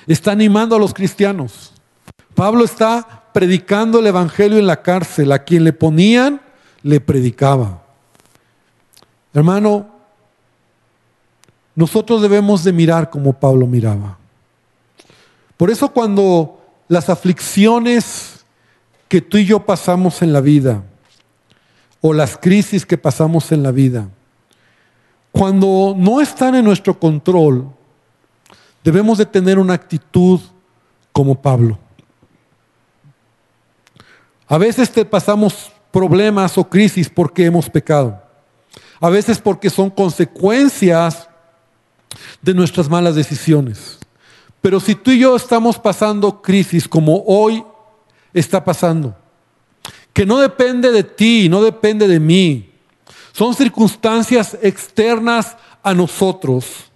está 0.06 0.32
animando 0.32 0.76
a 0.76 0.78
los 0.78 0.92
cristianos. 0.92 1.72
Pablo 2.34 2.64
está 2.64 3.24
predicando 3.32 3.98
el 3.98 4.06
Evangelio 4.06 4.59
en 4.59 4.66
la 4.66 4.82
cárcel. 4.82 5.32
A 5.32 5.44
quien 5.44 5.64
le 5.64 5.72
ponían, 5.72 6.40
le 6.82 7.00
predicaba. 7.00 7.82
Hermano, 9.32 9.88
nosotros 11.74 12.20
debemos 12.22 12.64
de 12.64 12.72
mirar 12.72 13.09
como 13.11 13.32
Pablo 13.32 13.66
miraba. 13.66 14.17
Por 15.59 15.70
eso 15.70 15.92
cuando 15.92 16.62
las 16.88 17.11
aflicciones 17.11 18.46
que 19.09 19.20
tú 19.20 19.36
y 19.36 19.44
yo 19.44 19.66
pasamos 19.66 20.22
en 20.22 20.32
la 20.32 20.40
vida, 20.40 20.84
o 22.00 22.14
las 22.14 22.38
crisis 22.38 22.86
que 22.86 22.96
pasamos 22.96 23.50
en 23.52 23.64
la 23.64 23.72
vida, 23.72 24.09
cuando 25.32 25.94
no 25.98 26.20
están 26.20 26.54
en 26.54 26.64
nuestro 26.64 26.98
control, 26.98 27.68
debemos 28.84 29.18
de 29.18 29.26
tener 29.26 29.59
una 29.59 29.74
actitud 29.74 30.40
como 31.12 31.42
Pablo. 31.42 31.76
A 34.46 34.59
veces 34.59 34.90
te 34.90 35.04
pasamos 35.04 35.72
problemas 35.90 36.56
o 36.56 36.68
crisis 36.68 37.11
porque 37.11 37.44
hemos 37.44 37.68
pecado. 37.68 38.22
A 39.00 39.11
veces 39.11 39.38
porque 39.38 39.70
son 39.70 39.90
consecuencias 39.90 41.28
de 42.40 42.54
nuestras 42.54 42.88
malas 42.88 43.16
decisiones. 43.16 43.97
Pero 44.61 44.80
si 44.80 44.94
tú 44.94 45.11
y 45.11 45.20
yo 45.20 45.36
estamos 45.36 45.78
pasando 45.78 46.42
crisis 46.42 46.88
como 46.88 47.22
hoy 47.26 47.64
está 48.32 48.64
pasando, 48.64 49.16
que 50.12 50.26
no 50.26 50.38
depende 50.38 50.90
de 50.90 51.04
ti, 51.04 51.48
no 51.48 51.62
depende 51.62 52.09
de 52.09 52.18
mí, 52.18 52.70
son 53.32 53.54
circunstancias 53.54 54.59
externas 54.62 55.56
a 55.82 55.94
nosotros. 55.94 56.90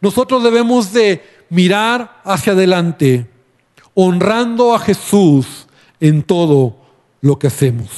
Nosotros 0.00 0.42
debemos 0.44 0.92
de 0.92 1.44
mirar 1.48 2.20
hacia 2.24 2.52
adelante, 2.52 3.28
honrando 3.94 4.74
a 4.74 4.78
Jesús 4.78 5.66
en 6.00 6.22
todo 6.22 6.76
lo 7.20 7.38
que 7.38 7.48
hacemos. 7.48 7.90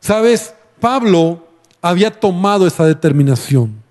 Sabes, 0.00 0.54
Pablo 0.80 1.46
había 1.80 2.10
tomado 2.10 2.66
esa 2.66 2.84
determinación. 2.84 3.81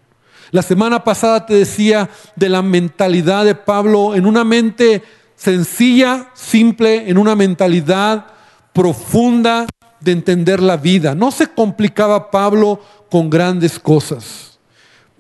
La 0.52 0.62
semana 0.62 1.04
pasada 1.06 1.46
te 1.46 1.54
decía 1.54 2.10
de 2.36 2.50
la 2.50 2.62
mentalidad 2.62 3.46
de 3.46 3.56
Pablo 3.56 4.16
en 4.16 4.26
una 4.26 4.44
mente 4.44 5.02
sencilla, 5.38 6.30
simple, 6.34 7.10
en 7.10 7.18
una 7.18 7.38
mentalidad 7.38 8.26
profunda 8.74 9.66
de 10.02 10.12
entender 10.12 10.62
la 10.62 10.76
vida. 10.76 11.16
No 11.16 11.32
se 11.32 11.48
complicaba 11.48 12.30
Pablo 12.32 12.82
con 13.10 13.30
grandes 13.30 13.80
cosas. 13.80 14.60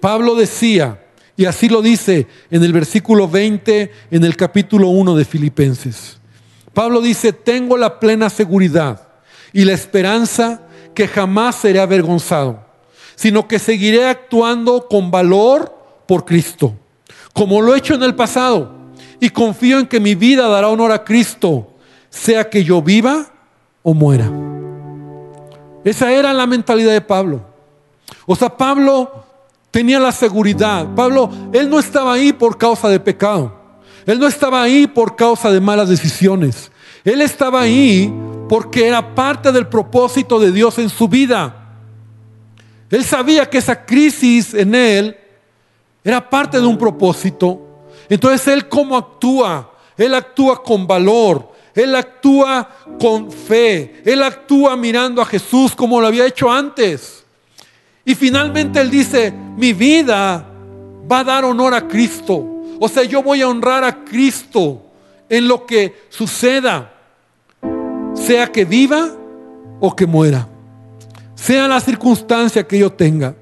Pablo 0.02 0.36
decía, 0.36 1.02
y 1.38 1.46
así 1.46 1.70
lo 1.70 1.82
dice 1.82 2.28
en 2.50 2.64
el 2.64 2.74
versículo 2.74 3.30
20, 3.30 3.92
en 4.12 4.24
el 4.26 4.36
capítulo 4.36 4.90
1 4.90 5.16
de 5.16 5.24
Filipenses. 5.24 6.20
Pablo 6.74 7.00
dice, 7.00 7.32
tengo 7.32 7.78
la 7.78 8.02
plena 8.02 8.30
seguridad 8.30 9.08
y 9.54 9.64
la 9.64 9.74
esperanza 9.74 10.64
que 10.94 11.08
jamás 11.08 11.56
seré 11.56 11.80
avergonzado 11.80 12.70
sino 13.22 13.47
que 13.47 13.59
seguiré 13.59 14.07
actuando 14.07 14.88
con 14.89 15.11
valor 15.11 15.72
por 16.07 16.26
Cristo, 16.26 16.74
como 17.34 17.61
lo 17.61 17.76
he 17.76 17.78
hecho 17.78 17.93
en 17.93 18.01
el 18.01 18.15
pasado, 18.15 18.72
y 19.19 19.30
confío 19.30 19.78
en 19.78 19.86
que 19.86 19.99
mi 19.99 20.15
vida 20.15 20.47
dará 20.47 20.69
honor 20.69 20.91
a 20.91 21.03
Cristo, 21.03 21.67
sea 22.09 22.49
que 22.49 22.63
yo 22.63 22.82
viva 22.82 23.28
o 23.84 23.93
muera. 23.93 24.28
Esa 25.84 26.11
era 26.11 26.34
la 26.34 26.47
mentalidad 26.47 26.93
de 26.93 27.01
Pablo. 27.01 27.45
O 28.26 28.36
sea, 28.36 28.57
Pablo 28.57 29.24
tenía 29.69 29.99
la 29.99 30.11
seguridad. 30.11 30.88
Pablo, 30.95 31.30
él 31.53 31.69
no 31.69 31.78
estaba 31.78 32.13
ahí 32.13 32.34
por 32.34 32.57
causa 32.57 32.89
de 32.89 32.99
pecado. 32.99 33.55
Él 34.07 34.17
no 34.17 34.26
estaba 34.26 34.63
ahí 34.63 34.88
por 34.88 35.15
causa 35.15 35.51
de 35.51 35.61
malas 35.61 35.89
decisiones. 35.89 36.72
Él 37.03 37.22
estaba 37.22 37.61
ahí 37.61 38.11
porque 38.49 38.88
era 38.88 39.13
parte 39.13 39.51
del 39.51 39.67
propósito 39.67 40.39
de 40.39 40.51
Dios 40.51 40.80
en 40.80 40.89
su 40.89 41.07
vida. 41.07 41.61
Él 42.92 43.06
sabía 43.06 43.50
que 43.50 43.58
esa 43.58 43.86
crisis 43.86 44.54
en 44.54 44.76
él 44.76 45.18
era 46.04 46.30
parte 46.30 46.60
de 46.60 46.68
un 46.68 46.78
propósito. 46.78 47.88
Entonces 48.10 48.46
él 48.50 48.68
cómo 48.68 48.98
actúa? 48.98 49.72
Él 49.98 50.14
actúa 50.14 50.62
con 50.62 50.86
valor, 50.86 51.52
él 51.74 51.96
actúa 51.96 52.68
con 53.00 53.32
fe, 53.32 54.02
él 54.04 54.22
actúa 54.22 54.76
mirando 54.76 55.22
a 55.22 55.26
Jesús 55.26 55.74
como 55.74 56.02
lo 56.02 56.08
había 56.08 56.26
hecho 56.26 56.52
antes. 56.52 57.24
Y 58.04 58.14
finalmente 58.16 58.82
él 58.82 58.89
dice, 58.89 59.32
mi 59.32 59.72
vida 59.72 60.46
va 61.10 61.20
a 61.20 61.24
dar 61.24 61.46
honor 61.46 61.74
a 61.74 61.88
Cristo. 61.88 62.46
O 62.80 62.89
sea, 62.89 63.04
yo 63.04 63.24
voy 63.24 63.42
a 63.42 63.48
honrar 63.48 63.84
a 63.84 64.04
Cristo 64.04 64.82
en 65.30 65.48
lo 65.48 65.66
que 65.66 66.08
suceda, 66.10 66.94
sea 68.16 68.48
que 68.48 68.66
viva 68.66 69.12
o 69.80 69.96
que 69.96 70.06
muera 70.06 70.51
sea 71.42 71.68
la 71.68 71.80
circunstancia 71.80 72.64
que 72.68 72.78
yo 72.78 72.92
tenga. 72.92 73.34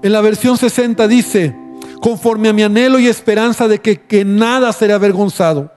En 0.00 0.12
la 0.12 0.20
versión 0.20 0.56
60 0.56 1.08
dice, 1.08 1.56
conforme 2.00 2.48
a 2.48 2.52
mi 2.52 2.62
anhelo 2.62 3.00
y 3.00 3.08
esperanza 3.08 3.66
de 3.66 3.80
que, 3.80 4.02
que 4.02 4.24
nada 4.24 4.72
será 4.72 4.94
avergonzado. 4.94 5.72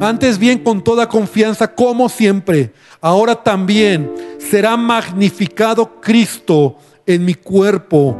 Antes 0.00 0.38
bien, 0.38 0.58
con 0.64 0.82
toda 0.82 1.08
confianza, 1.08 1.72
como 1.74 2.08
siempre, 2.08 2.72
ahora 3.00 3.36
también 3.36 4.10
será 4.38 4.76
magnificado 4.76 6.00
Cristo 6.00 6.76
en 7.06 7.24
mi 7.24 7.34
cuerpo, 7.34 8.16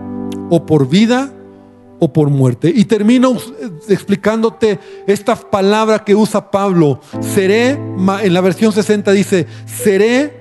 o 0.49 0.64
por 0.64 0.88
vida 0.88 1.32
o 2.01 2.12
por 2.12 2.30
muerte. 2.30 2.72
Y 2.74 2.84
termino 2.86 3.36
explicándote 3.88 4.80
esta 5.07 5.36
palabra 5.36 6.03
que 6.03 6.16
usa 6.16 6.51
Pablo. 6.51 7.01
Seré, 7.20 7.70
en 7.70 8.34
la 8.34 8.40
versión 8.40 8.72
60 8.72 9.12
dice, 9.12 9.46
seré 9.66 10.40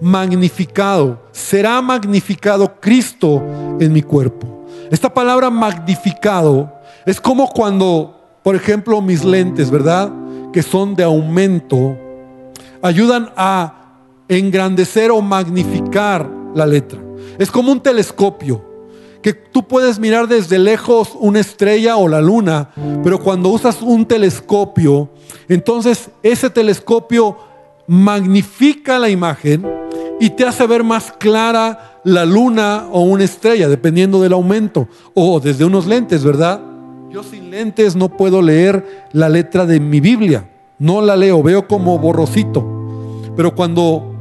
magnificado, 0.00 1.22
será 1.32 1.80
magnificado 1.80 2.78
Cristo 2.80 3.42
en 3.80 3.92
mi 3.92 4.02
cuerpo. 4.02 4.66
Esta 4.90 5.12
palabra 5.12 5.48
magnificado 5.48 6.72
es 7.06 7.20
como 7.20 7.48
cuando, 7.48 8.38
por 8.42 8.54
ejemplo, 8.54 9.00
mis 9.00 9.24
lentes, 9.24 9.70
¿verdad? 9.70 10.12
Que 10.52 10.62
son 10.62 10.94
de 10.94 11.04
aumento, 11.04 11.96
ayudan 12.82 13.30
a 13.36 13.74
engrandecer 14.28 15.10
o 15.10 15.22
magnificar 15.22 16.28
la 16.54 16.66
letra. 16.66 17.00
Es 17.38 17.50
como 17.50 17.70
un 17.70 17.80
telescopio 17.80 18.65
que 19.26 19.32
tú 19.32 19.66
puedes 19.66 19.98
mirar 19.98 20.28
desde 20.28 20.56
lejos 20.56 21.16
una 21.18 21.40
estrella 21.40 21.96
o 21.96 22.06
la 22.06 22.20
luna, 22.20 22.70
pero 23.02 23.18
cuando 23.18 23.48
usas 23.48 23.82
un 23.82 24.06
telescopio, 24.06 25.08
entonces 25.48 26.10
ese 26.22 26.48
telescopio 26.48 27.36
magnifica 27.88 29.00
la 29.00 29.08
imagen 29.08 29.66
y 30.20 30.30
te 30.30 30.44
hace 30.44 30.64
ver 30.68 30.84
más 30.84 31.10
clara 31.10 31.98
la 32.04 32.24
luna 32.24 32.86
o 32.92 33.00
una 33.00 33.24
estrella, 33.24 33.68
dependiendo 33.68 34.22
del 34.22 34.32
aumento, 34.32 34.86
o 35.12 35.40
desde 35.40 35.64
unos 35.64 35.88
lentes, 35.88 36.22
¿verdad? 36.22 36.60
Yo 37.10 37.24
sin 37.24 37.50
lentes 37.50 37.96
no 37.96 38.08
puedo 38.08 38.40
leer 38.40 39.08
la 39.10 39.28
letra 39.28 39.66
de 39.66 39.80
mi 39.80 39.98
Biblia. 39.98 40.48
No 40.78 41.00
la 41.00 41.16
leo, 41.16 41.42
veo 41.42 41.66
como 41.66 41.98
borrosito. 41.98 42.64
Pero 43.34 43.56
cuando 43.56 44.14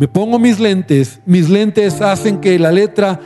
me 0.00 0.08
pongo 0.08 0.40
mis 0.40 0.58
lentes, 0.58 1.20
mis 1.26 1.48
lentes 1.48 2.00
hacen 2.00 2.40
que 2.40 2.58
la 2.58 2.72
letra 2.72 3.20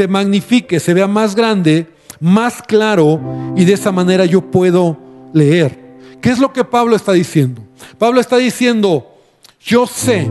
se 0.00 0.08
magnifique, 0.08 0.80
se 0.80 0.94
vea 0.94 1.06
más 1.06 1.34
grande, 1.34 1.86
más 2.20 2.62
claro 2.62 3.20
y 3.54 3.66
de 3.66 3.74
esa 3.74 3.92
manera 3.92 4.24
yo 4.24 4.40
puedo 4.40 4.96
leer. 5.34 5.78
¿Qué 6.22 6.30
es 6.30 6.38
lo 6.38 6.54
que 6.54 6.64
Pablo 6.64 6.96
está 6.96 7.12
diciendo? 7.12 7.60
Pablo 7.98 8.18
está 8.18 8.38
diciendo, 8.38 9.06
yo 9.60 9.86
sé 9.86 10.26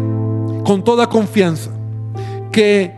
con 0.63 0.83
toda 0.83 1.05
confianza 1.05 1.69
que 2.51 2.95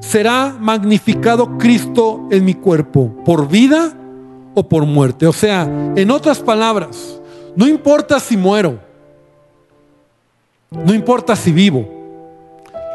será 0.00 0.56
magnificado 0.58 1.56
Cristo 1.56 2.26
en 2.32 2.44
mi 2.44 2.54
cuerpo, 2.54 3.14
por 3.24 3.46
vida 3.46 3.96
o 4.56 4.68
por 4.68 4.86
muerte. 4.86 5.24
O 5.24 5.32
sea, 5.32 5.70
en 5.94 6.10
otras 6.10 6.40
palabras, 6.40 7.20
no 7.54 7.68
importa 7.68 8.18
si 8.18 8.36
muero, 8.36 8.80
no 10.72 10.92
importa 10.92 11.36
si 11.36 11.52
vivo, 11.52 11.88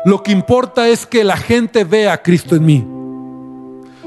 lo 0.04 0.22
que 0.22 0.34
importa 0.34 0.90
es 0.90 1.06
que 1.06 1.24
la 1.24 1.38
gente 1.38 1.86
vea 1.86 2.12
a 2.12 2.22
Cristo 2.22 2.58
en 2.58 2.66
mí. 2.66 2.88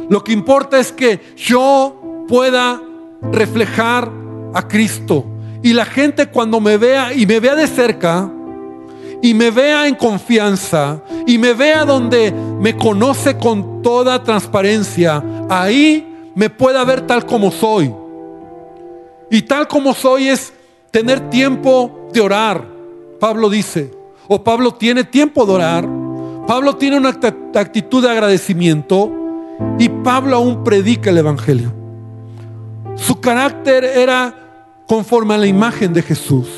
Lo 0.08 0.22
que 0.22 0.32
importa 0.32 0.78
es 0.78 0.92
que 0.92 1.20
yo 1.36 2.24
pueda 2.28 2.80
reflejar 3.32 4.10
a 4.54 4.68
Cristo. 4.68 5.24
Y 5.62 5.72
la 5.72 5.84
gente 5.84 6.26
cuando 6.28 6.60
me 6.60 6.76
vea 6.76 7.12
y 7.12 7.26
me 7.26 7.40
vea 7.40 7.54
de 7.54 7.66
cerca, 7.66 8.30
y 9.22 9.34
me 9.34 9.50
vea 9.50 9.88
en 9.88 9.94
confianza, 9.94 11.02
y 11.26 11.38
me 11.38 11.54
vea 11.54 11.84
donde 11.84 12.32
me 12.32 12.76
conoce 12.76 13.36
con 13.36 13.82
toda 13.82 14.22
transparencia, 14.22 15.22
ahí 15.48 16.30
me 16.34 16.50
pueda 16.50 16.84
ver 16.84 17.00
tal 17.02 17.26
como 17.26 17.50
soy. 17.50 17.92
Y 19.30 19.42
tal 19.42 19.66
como 19.66 19.94
soy 19.94 20.28
es 20.28 20.52
tener 20.90 21.30
tiempo 21.30 22.08
de 22.12 22.20
orar. 22.20 22.64
Pablo 23.18 23.50
dice, 23.50 23.90
o 24.28 24.44
Pablo 24.44 24.74
tiene 24.74 25.02
tiempo 25.02 25.44
de 25.46 25.52
orar. 25.52 25.88
Pablo 26.46 26.76
tiene 26.76 26.96
una 26.96 27.08
actitud 27.54 28.02
de 28.02 28.10
agradecimiento 28.10 29.25
y 29.78 29.88
Pablo 29.88 30.36
aún 30.36 30.64
predica 30.64 31.10
el 31.10 31.18
Evangelio. 31.18 31.72
Su 32.94 33.20
carácter 33.20 33.84
era 33.84 34.34
conforme 34.86 35.34
a 35.34 35.38
la 35.38 35.46
imagen 35.46 35.92
de 35.92 36.02
Jesús. 36.02 36.48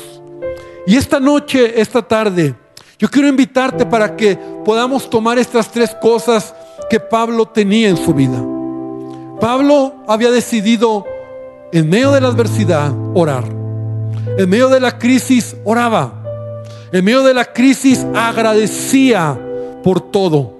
Y 0.87 0.95
esta 0.95 1.19
noche, 1.19 1.79
esta 1.79 2.01
tarde, 2.01 2.55
yo 2.97 3.09
quiero 3.09 3.27
invitarte 3.27 3.85
para 3.85 4.15
que 4.15 4.37
podamos 4.65 5.09
tomar 5.09 5.37
estas 5.37 5.71
tres 5.71 5.95
cosas 6.01 6.53
que 6.89 6.99
Pablo 6.99 7.45
tenía 7.45 7.89
en 7.89 7.97
su 7.97 8.13
vida. 8.13 8.43
Pablo 9.39 9.95
había 10.07 10.31
decidido, 10.31 11.05
en 11.71 11.89
medio 11.89 12.11
de 12.11 12.21
la 12.21 12.27
adversidad, 12.27 12.93
orar. 13.13 13.45
En 14.37 14.49
medio 14.49 14.69
de 14.69 14.79
la 14.79 14.97
crisis, 14.97 15.55
oraba. 15.63 16.23
En 16.91 17.05
medio 17.05 17.23
de 17.23 17.33
la 17.33 17.45
crisis, 17.45 18.05
agradecía 18.15 19.39
por 19.83 20.01
todo. 20.01 20.58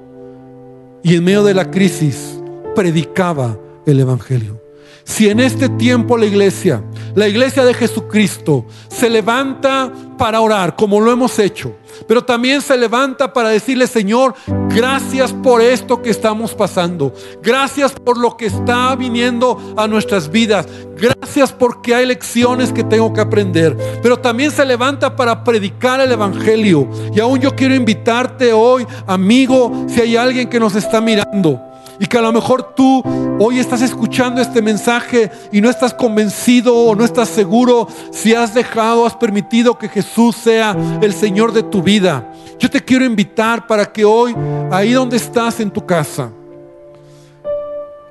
Y 1.04 1.16
en 1.16 1.24
medio 1.24 1.44
de 1.44 1.54
la 1.54 1.72
crisis, 1.72 2.40
predicaba 2.76 3.58
el 3.86 4.00
Evangelio. 4.00 4.62
Si 5.04 5.30
en 5.30 5.40
este 5.40 5.70
tiempo 5.70 6.18
la 6.18 6.26
iglesia, 6.26 6.84
la 7.16 7.28
iglesia 7.28 7.66
de 7.66 7.74
Jesucristo, 7.74 8.66
se 8.90 9.10
levanta 9.10 9.92
para 10.20 10.42
orar, 10.42 10.76
como 10.76 11.00
lo 11.00 11.12
hemos 11.12 11.40
hecho, 11.40 11.74
pero 12.06 12.24
también 12.24 12.62
se 12.62 12.78
levanta 12.78 13.32
para 13.32 13.50
decirle, 13.50 13.88
Señor, 13.88 14.36
gracias 14.70 15.32
por 15.32 15.62
esto 15.62 16.02
que 16.02 16.10
estamos 16.10 16.54
pasando. 16.54 17.14
Gracias 17.42 17.94
por 17.94 18.18
lo 18.18 18.36
que 18.36 18.48
está 18.48 18.94
viniendo 18.98 19.74
a 19.78 19.88
nuestras 19.88 20.30
vidas. 20.30 20.68
Gracias 20.98 21.54
porque 21.54 21.96
hay 21.96 22.06
lecciones 22.06 22.74
que 22.74 22.84
tengo 22.84 23.14
que 23.14 23.22
aprender. 23.22 23.78
Pero 24.04 24.18
también 24.18 24.52
se 24.52 24.66
levanta 24.66 25.16
para 25.16 25.42
predicar 25.44 26.02
el 26.02 26.12
Evangelio. 26.12 26.90
Y 27.16 27.20
aún 27.22 27.40
yo 27.40 27.56
quiero 27.56 27.74
invitarte 27.74 28.52
hoy, 28.52 28.86
amigo, 29.08 29.86
si 29.88 30.02
hay 30.02 30.18
alguien 30.18 30.50
que 30.50 30.60
nos 30.60 30.76
está 30.76 31.00
mirando 31.00 31.69
y 32.00 32.06
que 32.06 32.18
a 32.18 32.22
lo 32.22 32.32
mejor 32.32 32.74
tú 32.76 33.04
hoy 33.40 33.60
estás 33.60 33.82
escuchando 33.82 34.42
este 34.42 34.62
mensaje 34.62 35.30
y 35.52 35.60
no 35.60 35.70
estás 35.70 35.94
convencido 35.94 36.76
o 36.76 36.96
no 36.96 37.04
estás 37.04 37.28
seguro 37.28 37.88
si 38.12 38.34
has 38.34 38.54
dejado, 38.54 39.06
has 39.06 39.16
permitido 39.16 39.78
que 39.78 39.90
Jesús 39.90 40.36
sea 40.38 40.76
el 41.02 41.14
Señor 41.14 41.52
de 41.52 41.64
tu 41.64 41.84
vida. 41.84 42.34
Yo 42.58 42.70
te 42.70 42.84
quiero 42.84 43.04
invitar 43.04 43.68
para 43.68 43.92
que 43.92 44.06
hoy, 44.06 44.36
ahí 44.72 44.94
donde 44.94 45.18
estás 45.18 45.60
en 45.60 45.72
tu 45.72 45.86
casa, 45.86 46.32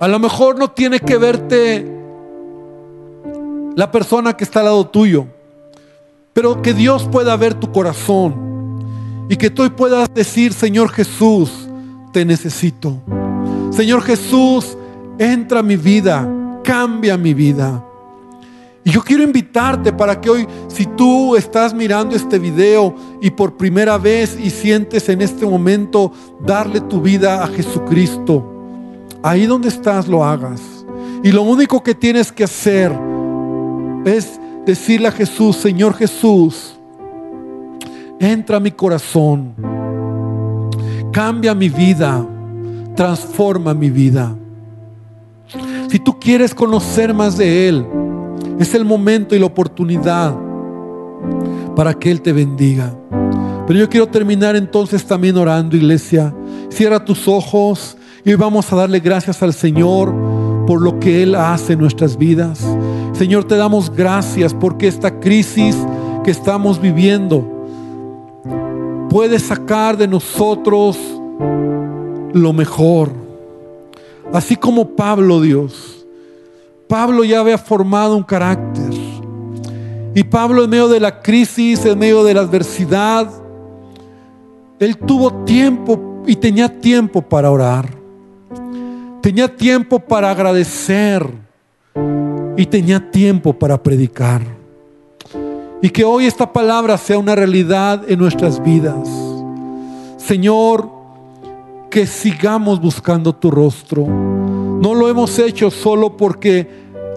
a 0.01 0.07
lo 0.07 0.19
mejor 0.19 0.59
no 0.59 0.71
tiene 0.71 1.01
que 1.01 1.17
verte 1.17 1.99
la 3.75 3.91
persona 3.91 4.37
que 4.37 4.45
está 4.45 4.61
al 4.61 4.67
lado 4.67 4.87
tuyo, 4.87 5.27
pero 6.33 6.61
que 6.63 6.75
Dios 6.75 7.09
pueda 7.11 7.37
ver 7.37 7.55
tu 7.55 7.73
corazón 7.73 9.27
y 9.31 9.37
que 9.37 9.51
tú 9.51 9.69
puedas 9.75 10.13
decir, 10.13 10.53
Señor 10.53 10.91
Jesús, 10.91 11.69
te 12.13 12.25
necesito. 12.25 13.01
Señor 13.71 14.03
Jesús, 14.03 14.77
entra 15.19 15.61
a 15.61 15.63
mi 15.63 15.77
vida, 15.77 16.29
cambia 16.65 17.17
mi 17.17 17.35
vida. 17.35 17.85
Y 18.85 18.91
yo 18.91 19.03
quiero 19.03 19.23
invitarte 19.23 19.93
para 19.93 20.19
que 20.19 20.31
hoy, 20.31 20.49
si 20.69 20.87
tú 20.87 21.37
estás 21.37 21.75
mirando 21.75 22.17
este 22.17 22.39
video 22.39 22.95
y 23.21 23.31
por 23.31 23.57
primera 23.57 23.99
vez 23.99 24.39
y 24.43 24.49
sientes 24.49 25.09
en 25.09 25.21
este 25.21 25.45
momento 25.45 26.13
darle 26.41 26.81
tu 26.81 27.01
vida 27.01 27.45
a 27.45 27.49
Jesucristo, 27.49 28.45
ahí 29.23 29.47
donde 29.47 29.69
estás 29.69 30.09
lo 30.09 30.25
hagas. 30.25 30.63
Y 31.23 31.33
lo 31.33 31.43
único 31.43 31.83
que 31.83 31.95
tienes 31.95 32.33
que 32.33 32.45
hacer 32.45 32.93
es 34.07 34.41
decirle 34.65 35.09
a 35.09 35.13
Jesús, 35.13 35.57
Señor 35.57 35.95
Jesús, 35.95 36.79
entra 38.19 38.57
a 38.57 38.61
mi 38.61 38.71
corazón, 38.71 39.55
cambia 41.13 41.55
mi 41.55 41.69
vida 41.69 42.27
transforma 42.99 43.75
mi 43.75 43.91
vida. 43.91 44.35
Si 45.89 46.01
tú 46.01 46.19
quieres 46.19 46.53
conocer 46.53 47.15
más 47.15 47.39
de 47.39 47.69
Él, 47.69 47.87
es 48.59 48.75
el 48.75 48.85
momento 48.85 49.37
y 49.37 49.39
la 49.39 49.47
oportunidad 49.47 50.35
para 51.77 51.95
que 51.95 52.11
Él 52.11 52.21
te 52.21 52.33
bendiga. 52.33 52.93
Pero 53.69 53.79
yo 53.79 53.89
quiero 53.89 54.09
terminar 54.09 54.57
entonces 54.57 55.07
también 55.07 55.37
orando, 55.37 55.77
iglesia. 55.77 56.35
Cierra 56.71 57.05
tus 57.05 57.29
ojos 57.29 57.97
y 58.25 58.31
hoy 58.31 58.37
vamos 58.37 58.73
a 58.73 58.77
darle 58.77 58.99
gracias 58.99 59.45
al 59.45 59.55
Señor 59.55 60.13
por 60.67 60.83
lo 60.83 60.99
que 60.99 61.23
Él 61.23 61.37
hace 61.37 61.75
en 61.75 61.79
nuestras 61.79 62.19
vidas. 62.19 62.67
Señor, 63.13 63.45
te 63.45 63.55
damos 63.55 63.95
gracias 63.95 64.53
porque 64.53 64.89
esta 64.89 65.21
crisis 65.21 65.77
que 66.25 66.33
estamos 66.33 66.81
viviendo 66.81 67.69
puede 69.09 69.39
sacar 69.39 69.97
de 69.97 70.09
nosotros 70.09 70.99
lo 72.33 72.53
mejor. 72.53 73.11
Así 74.33 74.57
como 74.57 74.95
Pablo, 74.95 75.41
Dios. 75.41 76.07
Pablo 76.87 77.25
ya 77.25 77.41
había 77.41 77.59
formado 77.59 78.17
un 78.17 78.23
carácter. 78.23 78.91
Y 80.15 80.25
Pablo 80.25 80.65
en 80.65 80.71
medio 80.71 80.89
de 80.89 81.01
la 81.01 81.21
crisis, 81.21 81.85
en 81.85 81.99
medio 81.99 82.25
de 82.25 82.35
la 82.35 82.41
adversidad, 82.41 83.31
él 84.79 84.97
tuvo 84.97 85.45
tiempo 85.45 86.23
y 86.27 86.37
tenía 86.37 86.81
tiempo 86.81 87.23
para 87.23 87.51
orar. 87.51 87.89
Tenía 89.23 89.55
tiempo 89.55 89.99
para 89.99 90.31
agradecer. 90.31 91.27
Y 92.57 92.67
tenía 92.67 93.11
tiempo 93.11 93.53
para 93.53 93.81
predicar. 93.81 94.43
Y 95.81 95.91
que 95.91 96.05
hoy 96.05 96.27
esta 96.27 96.53
palabra 96.53 96.99
sea 96.99 97.19
una 97.19 97.35
realidad 97.35 98.03
en 98.09 98.19
nuestras 98.19 98.63
vidas. 98.63 99.09
Señor, 100.17 100.98
que 101.91 102.07
sigamos 102.07 102.81
buscando 102.81 103.35
tu 103.35 103.51
rostro. 103.51 104.07
No 104.07 104.95
lo 104.95 105.09
hemos 105.09 105.39
hecho 105.39 105.71
solo 105.71 106.17
porque 106.17 106.69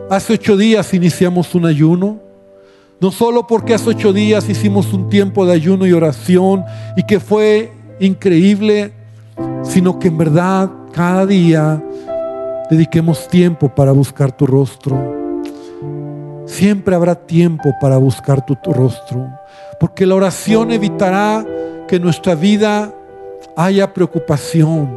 hace 0.10 0.34
ocho 0.34 0.58
días 0.58 0.94
iniciamos 0.94 1.54
un 1.56 1.66
ayuno. 1.66 2.20
No 3.00 3.12
solo 3.12 3.48
porque 3.48 3.74
hace 3.74 3.90
ocho 3.90 4.14
días 4.14 4.48
hicimos 4.50 4.94
un 4.94 5.10
tiempo 5.10 5.46
de 5.46 5.54
ayuno 5.54 5.86
y 5.88 5.94
oración 5.94 6.64
y 6.96 7.04
que 7.04 7.20
fue 7.20 7.72
increíble, 8.00 8.94
sino 9.64 10.00
que 10.00 10.08
en 10.08 10.18
verdad 10.18 10.70
cada 10.92 11.26
día 11.26 11.84
dediquemos 12.70 13.28
tiempo 13.28 13.70
para 13.74 13.92
buscar 13.92 14.32
tu 14.32 14.46
rostro. 14.46 14.98
Siempre 16.46 16.96
habrá 16.96 17.16
tiempo 17.16 17.74
para 17.80 17.98
buscar 17.98 18.46
tu, 18.46 18.56
tu 18.56 18.74
rostro, 18.74 19.28
porque 19.80 20.06
la 20.06 20.16
oración 20.16 20.72
evitará 20.72 21.46
que 21.88 22.00
nuestra 22.00 22.36
vida 22.36 22.94
haya 23.56 23.94
preocupación. 23.94 24.90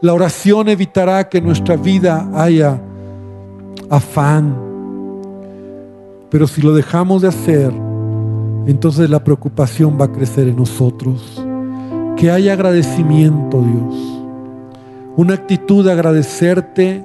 La 0.00 0.12
oración 0.12 0.68
evitará 0.68 1.28
que 1.28 1.40
nuestra 1.40 1.76
vida 1.76 2.28
haya 2.34 2.80
afán. 3.90 4.54
Pero 6.30 6.46
si 6.46 6.62
lo 6.62 6.74
dejamos 6.74 7.22
de 7.22 7.28
hacer, 7.28 7.72
entonces 8.66 9.08
la 9.08 9.22
preocupación 9.22 9.98
va 10.00 10.06
a 10.06 10.12
crecer 10.12 10.48
en 10.48 10.56
nosotros. 10.56 11.42
Que 12.16 12.30
haya 12.30 12.52
agradecimiento, 12.52 13.60
Dios. 13.60 14.22
Una 15.16 15.34
actitud 15.34 15.84
de 15.84 15.92
agradecerte 15.92 17.04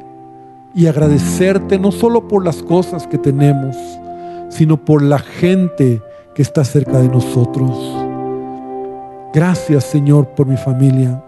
y 0.74 0.88
agradecerte 0.88 1.78
no 1.80 1.92
solo 1.92 2.28
por 2.28 2.44
las 2.44 2.64
cosas 2.64 3.08
que 3.08 3.18
tenemos, 3.18 3.76
sino 4.50 4.78
por 4.84 5.02
la 5.02 5.20
gente 5.20 6.02
que 6.34 6.42
está 6.42 6.64
cerca 6.64 7.00
de 7.00 7.10
nosotros. 7.10 7.99
Gracias 9.34 9.84
Señor 9.84 10.28
por 10.30 10.48
mi 10.48 10.58
familia. 10.58 11.24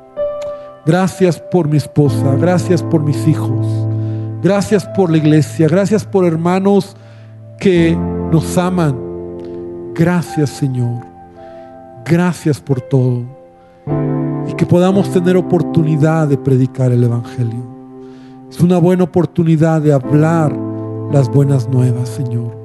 Gracias 0.85 1.39
por 1.39 1.67
mi 1.67 1.77
esposa. 1.77 2.35
Gracias 2.39 2.81
por 2.81 3.03
mis 3.03 3.27
hijos. 3.27 3.67
Gracias 4.41 4.85
por 4.95 5.11
la 5.11 5.17
iglesia. 5.17 5.67
Gracias 5.67 6.03
por 6.03 6.25
hermanos 6.25 6.95
que 7.59 7.95
nos 8.31 8.57
aman. 8.57 8.97
Gracias 9.93 10.49
Señor. 10.49 11.05
Gracias 12.05 12.59
por 12.59 12.81
todo. 12.81 13.23
Y 14.47 14.53
que 14.53 14.65
podamos 14.65 15.11
tener 15.11 15.37
oportunidad 15.37 16.27
de 16.27 16.37
predicar 16.37 16.91
el 16.91 17.03
Evangelio. 17.03 17.69
Es 18.49 18.59
una 18.59 18.79
buena 18.79 19.03
oportunidad 19.03 19.81
de 19.81 19.93
hablar 19.93 20.57
las 21.11 21.29
buenas 21.29 21.69
nuevas, 21.69 22.09
Señor. 22.09 22.57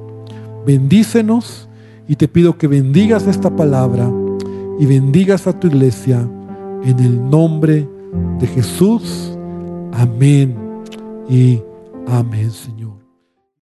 Bendícenos 0.65 1.69
y 2.07 2.15
te 2.15 2.27
pido 2.27 2.57
que 2.57 2.67
bendigas 2.67 3.27
esta 3.27 3.55
palabra 3.55 4.09
y 4.79 4.85
bendigas 4.85 5.47
a 5.47 5.59
tu 5.59 5.67
iglesia 5.67 6.27
en 6.83 6.99
el 6.99 7.29
nombre 7.29 7.87
de 8.39 8.47
Jesús. 8.47 9.37
Amén 9.93 10.55
y 11.29 11.61
amén, 12.07 12.51
Señor. 12.51 12.96